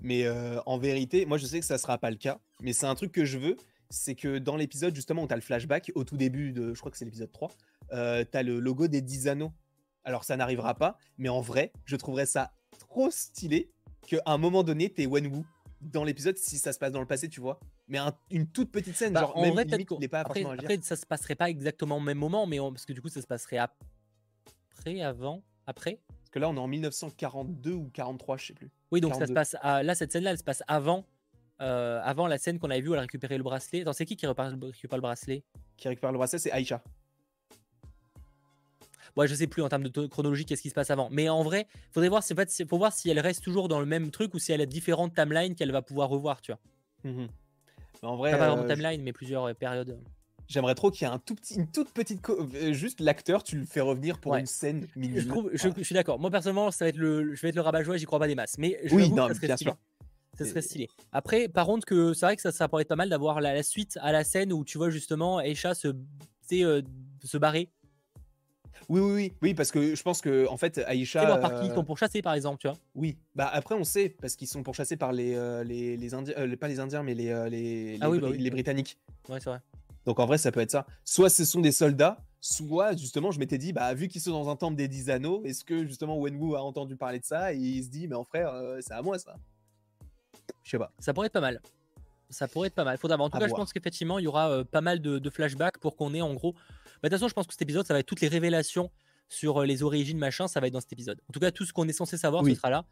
[0.01, 2.87] Mais euh, en vérité, moi, je sais que ça sera pas le cas, mais c'est
[2.87, 3.57] un truc que je veux.
[3.91, 6.81] C'est que dans l'épisode, justement, où tu as le flashback, au tout début de, je
[6.81, 7.51] crois que c'est l'épisode 3,
[7.93, 9.53] euh, tu as le logo des 10 anneaux.
[10.05, 13.71] Alors, ça n'arrivera pas, mais en vrai, je trouverais ça trop stylé
[14.07, 15.45] qu'à un moment donné, t'es Wenwu
[15.83, 17.61] dans l'épisode si ça se passe dans le passé, tu vois.
[17.89, 17.99] Mais
[18.31, 20.97] une toute petite scène, bah, genre en même vrai, limite, il pas après, après, ça
[20.97, 23.59] se passerait pas exactement au même moment, mais parce que du coup, ça se passerait
[23.59, 26.01] après, avant, après.
[26.33, 28.71] Parce que là, on est en 1942 ou 43, je sais plus.
[28.91, 29.55] Oui, donc ça se passe.
[29.63, 31.05] là, cette scène-là, elle se passe avant,
[31.61, 33.83] euh, avant la scène qu'on avait vue où elle a récupéré le bracelet.
[33.83, 35.45] Attends, c'est qui qui récupère le bracelet?
[35.77, 36.83] Qui récupère le bracelet, c'est Aïcha.
[39.15, 41.11] Moi, je sais plus en termes de chronologie qu'est-ce qui se passe avant.
[41.11, 43.85] Mais en vrai, faudrait voir, en fait, faut voir si elle reste toujours dans le
[43.85, 47.13] même truc ou si elle a différentes timelines qu'elle va pouvoir revoir, tu vois.
[47.13, 47.27] Mmh
[48.05, 49.97] en vrai, pas vraiment euh, timeline, mais plusieurs périodes.
[50.49, 52.21] J'aimerais trop qu'il y ait un tout petit, une toute petite.
[52.29, 55.19] Euh, juste l'acteur, tu le fais revenir pour une scène minime.
[55.53, 56.19] Je, je, suis d'accord.
[56.19, 58.35] Moi, personnellement, ça va être le, je vais être le rabat-joie, j'y crois pas des
[58.35, 58.59] masses.
[58.59, 59.77] Mais je oui, non, bien sûr.
[60.39, 60.89] Ça serait stylé.
[61.13, 63.53] Après, par contre, que c'est vrai que ça, ça pourrait être pas mal d'avoir la,
[63.55, 65.89] la suite à la scène où tu vois justement Aisha se,
[66.53, 66.83] euh,
[67.23, 67.71] se barrer.
[68.89, 71.25] Oui, oui, oui, oui, parce que je pense que en fait, Aïcha.
[71.27, 72.77] voir par qui ils euh, sont pourchassés, par exemple, tu vois.
[72.95, 76.35] Oui, bah après on sait parce qu'ils sont pourchassés par les euh, les, les Indiens,
[76.37, 78.43] euh, les- pas les Indiens mais les euh, les, Ah les, oui, bah Bri- oui.
[78.43, 78.99] les Britanniques.
[79.29, 79.61] Ouais, c'est vrai.
[80.07, 80.87] Donc en vrai ça peut être ça.
[81.05, 84.49] Soit ce sont des soldats, soit justement je m'étais dit bah vu qu'ils sont dans
[84.51, 87.59] un temple des dix anneaux, est-ce que justement Wenwu a entendu parler de ça et
[87.59, 89.37] il se dit mais en frère euh, c'est à moi ça.
[90.63, 90.93] Je sais pas.
[90.99, 91.61] Ça pourrait être pas mal.
[92.31, 92.97] Ça pourrait être pas mal.
[92.99, 93.17] Faudra.
[93.19, 95.31] En tout À cas, je pense qu'effectivement, il y aura euh, pas mal de, de
[95.31, 96.53] flashbacks pour qu'on ait en gros.
[96.53, 96.61] Bah,
[97.05, 98.91] De toute façon, je pense que cet épisode, ça va être toutes les révélations
[99.29, 101.21] sur euh, les origines, machin, ça va être dans cet épisode.
[101.29, 102.53] En tout cas, tout ce qu'on est censé savoir, Oui.
[102.53, 102.85] ce sera là.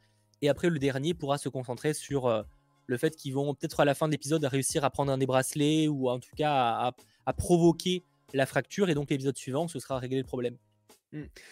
[0.42, 2.42] Et après, le dernier pourra se concentrer sur euh,
[2.90, 5.26] le fait qu'ils vont peut-être à la fin de l'épisode réussir à prendre un des
[5.26, 6.92] bracelets ou en tout cas
[7.24, 8.90] à, provoquer la fracture.
[8.90, 10.56] Et donc, l'épisode suivant, ce sera régler le problème.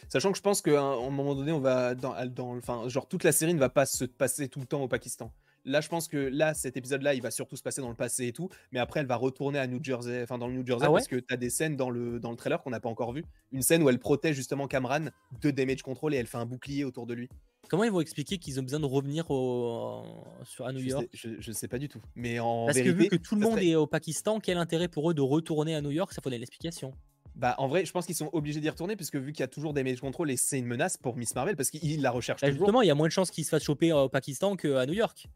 [0.09, 3.25] Sachant que je pense qu'à un moment donné on va dans, dans enfin genre toute
[3.25, 5.33] la série ne va pas se passer tout le temps au Pakistan.
[5.65, 8.27] Là, je pense que là, cet épisode-là, il va surtout se passer dans le passé
[8.29, 10.87] et tout, mais après, elle va retourner à New Jersey, enfin dans le New Jersey,
[10.87, 10.95] Ah ouais?
[11.01, 13.13] parce que tu as des scènes dans le, dans le trailer qu'on n'a pas encore
[13.13, 13.25] vu.
[13.53, 15.11] Une scène où elle protège justement Cameron
[15.43, 17.29] de damage control et elle fait un bouclier autour de lui.
[17.69, 20.03] Comment ils vont expliquer qu'ils ont besoin de revenir au,
[20.45, 21.07] sur, à New Je York?
[21.13, 22.01] sais, je, je sais pas du tout.
[22.17, 24.57] Mais en Parce vérité, que vu que tout le monde serait- est au Pakistan, quel
[24.57, 26.13] intérêt pour eux de retourner à New York?
[26.15, 26.93] Ça faudrait l'explication.
[27.35, 29.49] bah, en vrai, je pense qu'ils sont obligés d'y retourner, puisque vu qu'il y a
[29.49, 32.49] toujours damage control et c'est une menace pour Miss Marvel, parce qu'il la recherche Bah,
[32.49, 32.67] toujours.
[32.67, 34.87] justement, il y a moins de chances qu'ils se fassent choper euh, au Pakistan qu'à
[34.87, 35.27] New York.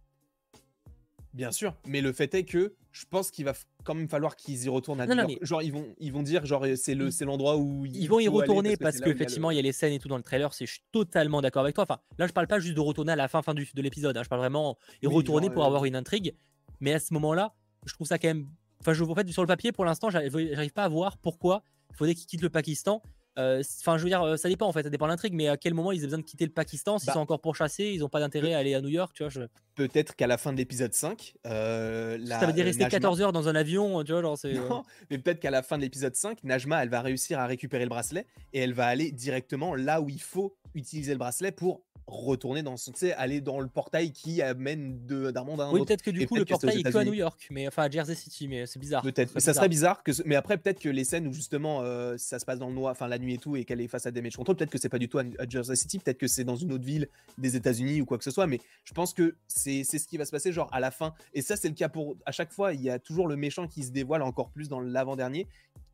[1.35, 3.55] Bien sûr, mais le fait est que je pense qu'il va
[3.85, 5.27] quand même falloir qu'ils y retournent à Non, non.
[5.41, 8.21] Genre ils vont ils vont dire genre c'est le Ils- c'est l'endroit où Ils vont
[8.21, 9.73] y retourner que parce là où il y a le- qu'effectivement, il y a les
[9.73, 10.53] scènes et tout dans le trailer.
[10.53, 11.85] C'est, je suis totalement d'accord avec toi.
[11.85, 14.15] Enfin, là, je parle pas juste de retourner à la fin, fin du, de l'épisode.
[14.17, 14.23] hein.
[14.23, 16.35] Je parle vraiment y Oui, retourner genre, pour euh, avoir une intrigue.
[16.81, 17.55] Mais à ce moment-là,
[17.87, 18.49] je trouve ça quand même.
[18.81, 21.97] Enfin, je, en fait, sur le papier, pour l'instant, j'arrive pas à voir pourquoi il
[21.97, 23.03] faudrait qu'ils quittent le Pakistan.
[23.39, 25.49] Euh, Enfin, je veux dire, euh, ça dépend en fait, ça dépend de l'intrigue, mais
[25.49, 27.13] à quel moment ils ont besoin de quitter le Pakistan S'ils Bah.
[27.15, 29.31] sont encore pourchassés, ils ont pas d'intérêt à aller à New York, tu vois.
[29.31, 29.41] Je...
[29.75, 33.21] Peut-être qu'à la fin de l'épisode 5, euh, la, ça veut dire rester Najma- 14
[33.23, 34.37] heures dans un avion, tu vois, genre.
[34.45, 37.85] Non, mais peut-être qu'à la fin de l'épisode 5, Najma, elle va réussir à récupérer
[37.85, 41.83] le bracelet et elle va aller directement là où il faut utiliser le bracelet pour
[42.13, 45.73] retourner dans son, tu sais, aller dans le portail qui amène d'un monde à un
[45.73, 45.87] Oui, autre.
[45.89, 47.05] peut-être que du Et coup, le portail est que à.
[47.05, 49.03] New York, mais enfin à Jersey City, mais c'est bizarre.
[49.03, 52.39] Peut-être, ça serait bizarre que, mais après peut-être que les scènes où justement euh, ça
[52.39, 54.11] se passe dans le noir, enfin la nuit et tout, et qu'elle est face à
[54.11, 56.45] Damage Control, peut-être que c'est pas du tout à, à Jersey City, peut-être que c'est
[56.45, 57.09] dans une autre ville
[57.39, 60.17] des États-Unis ou quoi que ce soit, mais je pense que c'est c'est ce qui
[60.19, 61.15] va se passer genre à la fin.
[61.35, 63.67] Et ça c'est le cas pour à chaque fois, il y a toujours le méchant
[63.67, 65.47] qui se dévoile encore plus dans l'avant-dernier.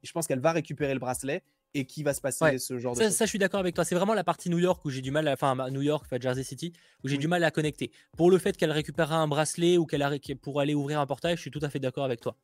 [0.03, 1.43] Je pense qu'elle va récupérer le bracelet
[1.79, 2.59] et qui va se passer Ouais.
[2.59, 3.15] ce genre de Ça, choses.
[3.15, 3.85] ça, je suis d'accord avec toi.
[3.85, 6.05] C'est vraiment la partie New York où j'ai du mal, à, enfin à New York,
[6.07, 6.73] enfin Jersey City,
[7.05, 7.21] où j'ai Oui.
[7.21, 7.91] du mal à connecter.
[8.17, 10.11] Pour le fait qu'elle récupérera un bracelet ou qu'elle a
[10.43, 12.37] pour aller ouvrir un portail, je suis tout à fait d'accord avec toi.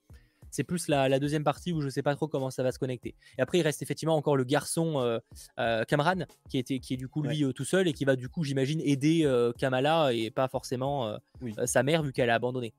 [0.50, 2.78] C'est plus la, la deuxième partie où je sais pas trop comment ça va se
[2.78, 3.16] connecter.
[3.38, 5.18] Et après, il reste effectivement encore le garçon euh,
[5.58, 8.14] euh, Kamran, qui, était, qui est du coup lui euh, tout seul et qui va
[8.14, 11.54] du coup, j'imagine, aider euh, Kamala et pas forcément euh, Oui.
[11.58, 12.72] euh, sa mère vu qu'elle a abandonné.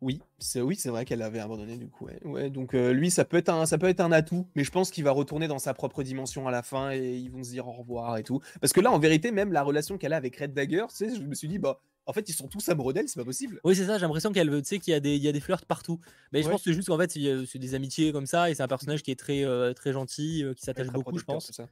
[0.00, 2.06] Oui, c'est oui, c'est vrai qu'elle avait abandonné du coup.
[2.06, 4.62] Ouais, Ouais, donc euh, lui, ça peut être un, ça peut être un atout, mais
[4.62, 7.42] je pense qu'il va retourner dans sa propre dimension à la fin et ils vont
[7.42, 8.40] se dire au revoir et tout.
[8.60, 11.34] Parce que là, en vérité, même la relation qu'elle a avec Red Dagger, je me
[11.34, 13.60] suis dit bah, en fait, ils sont tous amoureux d'elle, c'est pas possible.
[13.64, 15.28] Oui, c'est ça, j'ai l'impression qu'elle veut, tu sais, qu'il y, a des- il y
[15.28, 15.98] a des flirts partout.
[16.32, 16.52] Mais je Ouais.
[16.52, 19.02] pense que c'est juste qu'en fait, c'est des amitiés comme ça et c'est un personnage
[19.02, 21.50] qui est très, euh, très gentil, euh, qui s'attache beaucoup, je pense.
[21.50, 21.66] ça.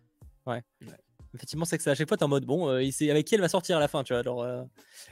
[1.35, 3.41] Effectivement, c'est que ça, à chaque fois, t'es en mode bon, sait avec qui elle
[3.41, 4.23] va sortir à la fin, tu vois.
[4.23, 4.45] genre.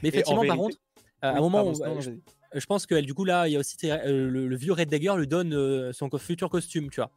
[0.02, 0.78] Mais effectivement, par vérité- contre,
[1.22, 2.00] à un moment, pardon,
[2.54, 4.72] euh, je, pense qu'elle, du coup, là, il y a aussi euh, le, le vieux
[4.72, 7.10] Red Dagger lui donne euh, son futur costume, tu vois.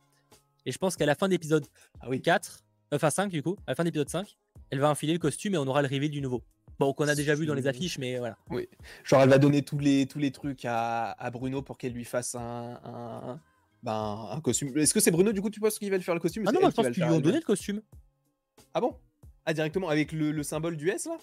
[0.65, 1.65] Et je pense qu'à la fin d'épisode
[2.01, 2.21] Ah oui.
[2.21, 2.63] 4,
[2.93, 4.37] enfin 5, du coup, à la fin d'épisode 5,
[4.69, 6.43] elle va enfiler le costume et on aura le reveal du nouveau.
[6.79, 8.37] Bon, qu'on a déjà vu dans les affiches, mais voilà.
[9.03, 12.05] Genre, elle va donner tous les, tous les trucs à, à Bruno pour qu'elle lui
[12.05, 13.39] fasse un, un,
[13.81, 14.77] ben, un costume.
[14.77, 16.43] Est-ce que c'est Bruno, du coup, tu penses qu'il va lui faire le costume?
[16.45, 17.81] Ah non, moi je pense qu'ils lui ont donné le costume.
[18.73, 18.95] Ah bon?
[19.45, 21.17] Ah, directement avec le, le symbole du S là?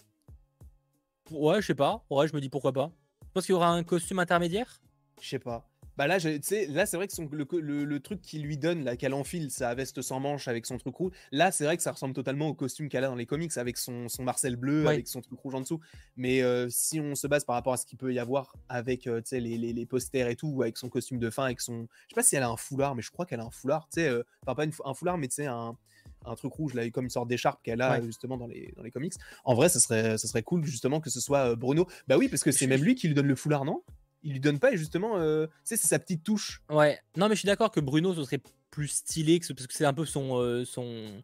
[1.30, 2.04] Ouais, je sais pas.
[2.10, 2.90] Ouais, je me dis pourquoi pas.
[3.34, 4.80] Je pense qu'il y aura un costume intermédiaire?
[5.20, 5.68] Je sais pas.
[5.96, 8.58] Bah là, tu sais, là c'est vrai que son, le, le, le truc qu'il lui
[8.58, 11.76] donne, là, qu'elle enfile sa veste sans manche avec son truc rouge, là c'est vrai
[11.76, 14.54] que ça ressemble totalement au costume qu'elle a dans les comics avec son, son Marcel
[14.54, 15.80] bleu, avec son truc rouge en dessous.
[16.16, 19.08] Mais euh, si on se base par rapport à ce qu'il peut y avoir avec
[19.08, 21.46] euh, tu sais, les, les, les posters et tout, ou avec son costume de fin,
[21.46, 21.88] avec son.
[22.04, 23.88] Je sais pas si elle a un foulard, mais je crois qu'elle a un foulard,
[23.92, 25.76] tu sais, euh, enfin pas une un foulard, mais tu sais, un,
[26.24, 28.02] un truc rouge, là, comme une sorte d'écharpe qu'elle a Ouais.
[28.04, 29.14] justement dans les, dans les comics.
[29.44, 31.86] En vrai, ça serait, ça serait cool justement que ce soit euh, Bruno.
[32.08, 33.82] Bah oui, parce que c'est même lui qui lui donne le foulard, non?
[34.22, 36.98] Il lui donne pas et justement euh, c'est sa petite touche Ouais.
[37.16, 39.74] Non, mais je suis d'accord que Bruno, ce serait plus stylé que ce- parce que
[39.74, 40.38] c'est un peu son.
[40.40, 41.22] euh, son...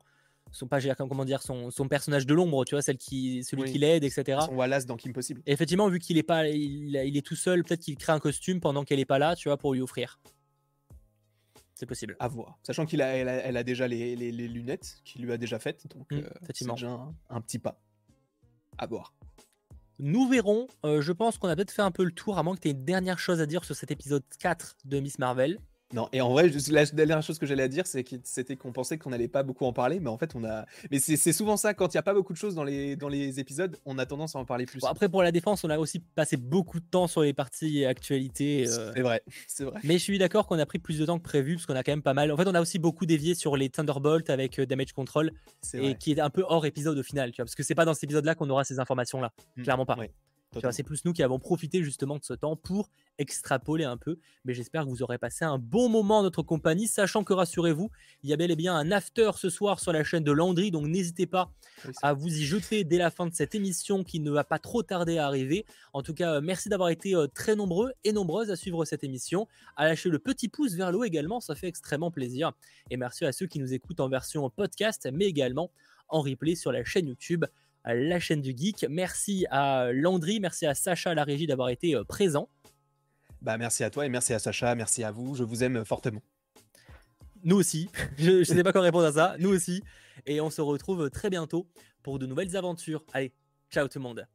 [0.53, 3.71] Son, pas, comment dire, son, son personnage de l'ombre, tu vois, celle qui, celui Oui.
[3.73, 4.41] qui l'aide, etc.
[4.47, 7.37] son Wallace dans Kim Possible Et effectivement, vu qu'il est pas, il, il est tout
[7.37, 9.81] seul, peut-être qu'il crée un costume pendant qu'elle est pas là, tu vois, pour lui
[9.81, 10.19] offrir.
[11.81, 12.15] C'est possible.
[12.21, 15.23] à voir sachant qu'il a elle, a elle a déjà les, les- les lunettes qu'il
[15.25, 17.81] lui a déjà faites donc Mm, euh, c'est déjà un, un petit pas
[18.79, 19.15] à voir
[19.99, 20.67] Nous verrons.
[20.85, 22.69] Euh, je pense qu'on a peut-être fait un peu le tour, à moins que tu
[22.69, 25.59] aies une dernière chose à dire sur cet épisode 4 de Miss Marvel.
[25.93, 28.97] Non, et en vrai, la dernière chose que j'allais dire, c'est que c'était qu'on pensait
[28.97, 30.65] qu'on n'allait pas beaucoup en parler, mais en fait, on a.
[30.91, 33.09] Mais c'est souvent ça, quand il n'y a pas beaucoup de choses dans les, dans
[33.09, 34.85] les épisodes, on a tendance à en parler plus.
[34.85, 38.67] après, pour la défense, on a aussi passé beaucoup de temps sur les parties actualités.
[38.69, 38.93] Euh.
[38.95, 39.81] C'est vrai, c'est vrai.
[39.83, 41.83] Mais je suis d'accord qu'on a pris plus de temps que prévu, parce qu'on a
[41.83, 42.31] quand même pas mal.
[42.31, 45.33] En fait, on a aussi beaucoup dévié sur les Thunderbolts avec euh, Damage Control,
[45.75, 47.85] et qui est un peu hors épisode au final, tu vois, parce que c'est pas
[47.85, 49.33] dans cet épisode-là qu'on aura ces informations-là.
[49.57, 49.97] Mmh, Clairement pas.
[50.73, 54.19] C'est plus nous qui avons profité justement de ce temps pour extrapoler un peu.
[54.45, 57.91] Mais j'espère que vous aurez passé un bon moment en notre compagnie, sachant que rassurez-vous,
[58.25, 60.73] il y a bel et bien un after ce soir sur la chaîne de Landry.
[60.73, 61.53] Donc n'hésitez pas
[62.03, 64.83] à vous y jeter dès la fin de cette émission qui ne va pas trop
[64.83, 65.67] tarder à arriver.
[65.93, 69.47] En tout cas, merci d'avoir été euh, très nombreux et nombreuses à suivre cette émission,
[69.77, 72.53] à lâcher le petit pouce vers le haut également, ça fait extrêmement plaisir.
[72.91, 75.71] Et merci à ceux qui nous écoutent en version podcast, mais également
[76.09, 77.45] en replay sur la chaîne YouTube
[77.85, 78.87] la chaîne du geek.
[78.89, 82.49] Merci à Landry, merci à Sacha à la régie d'avoir été euh, présent.
[83.43, 86.23] Bah merci à toi et merci à Sacha, merci à vous, je vous aime fortement.
[87.43, 89.83] Nous aussi, je ne sais pas quoi répondre à ça, nous aussi.
[90.27, 91.67] Et on se retrouve très bientôt
[92.03, 93.05] pour de nouvelles aventures.
[93.13, 93.33] Allez,
[93.71, 94.27] ciao tout le monde.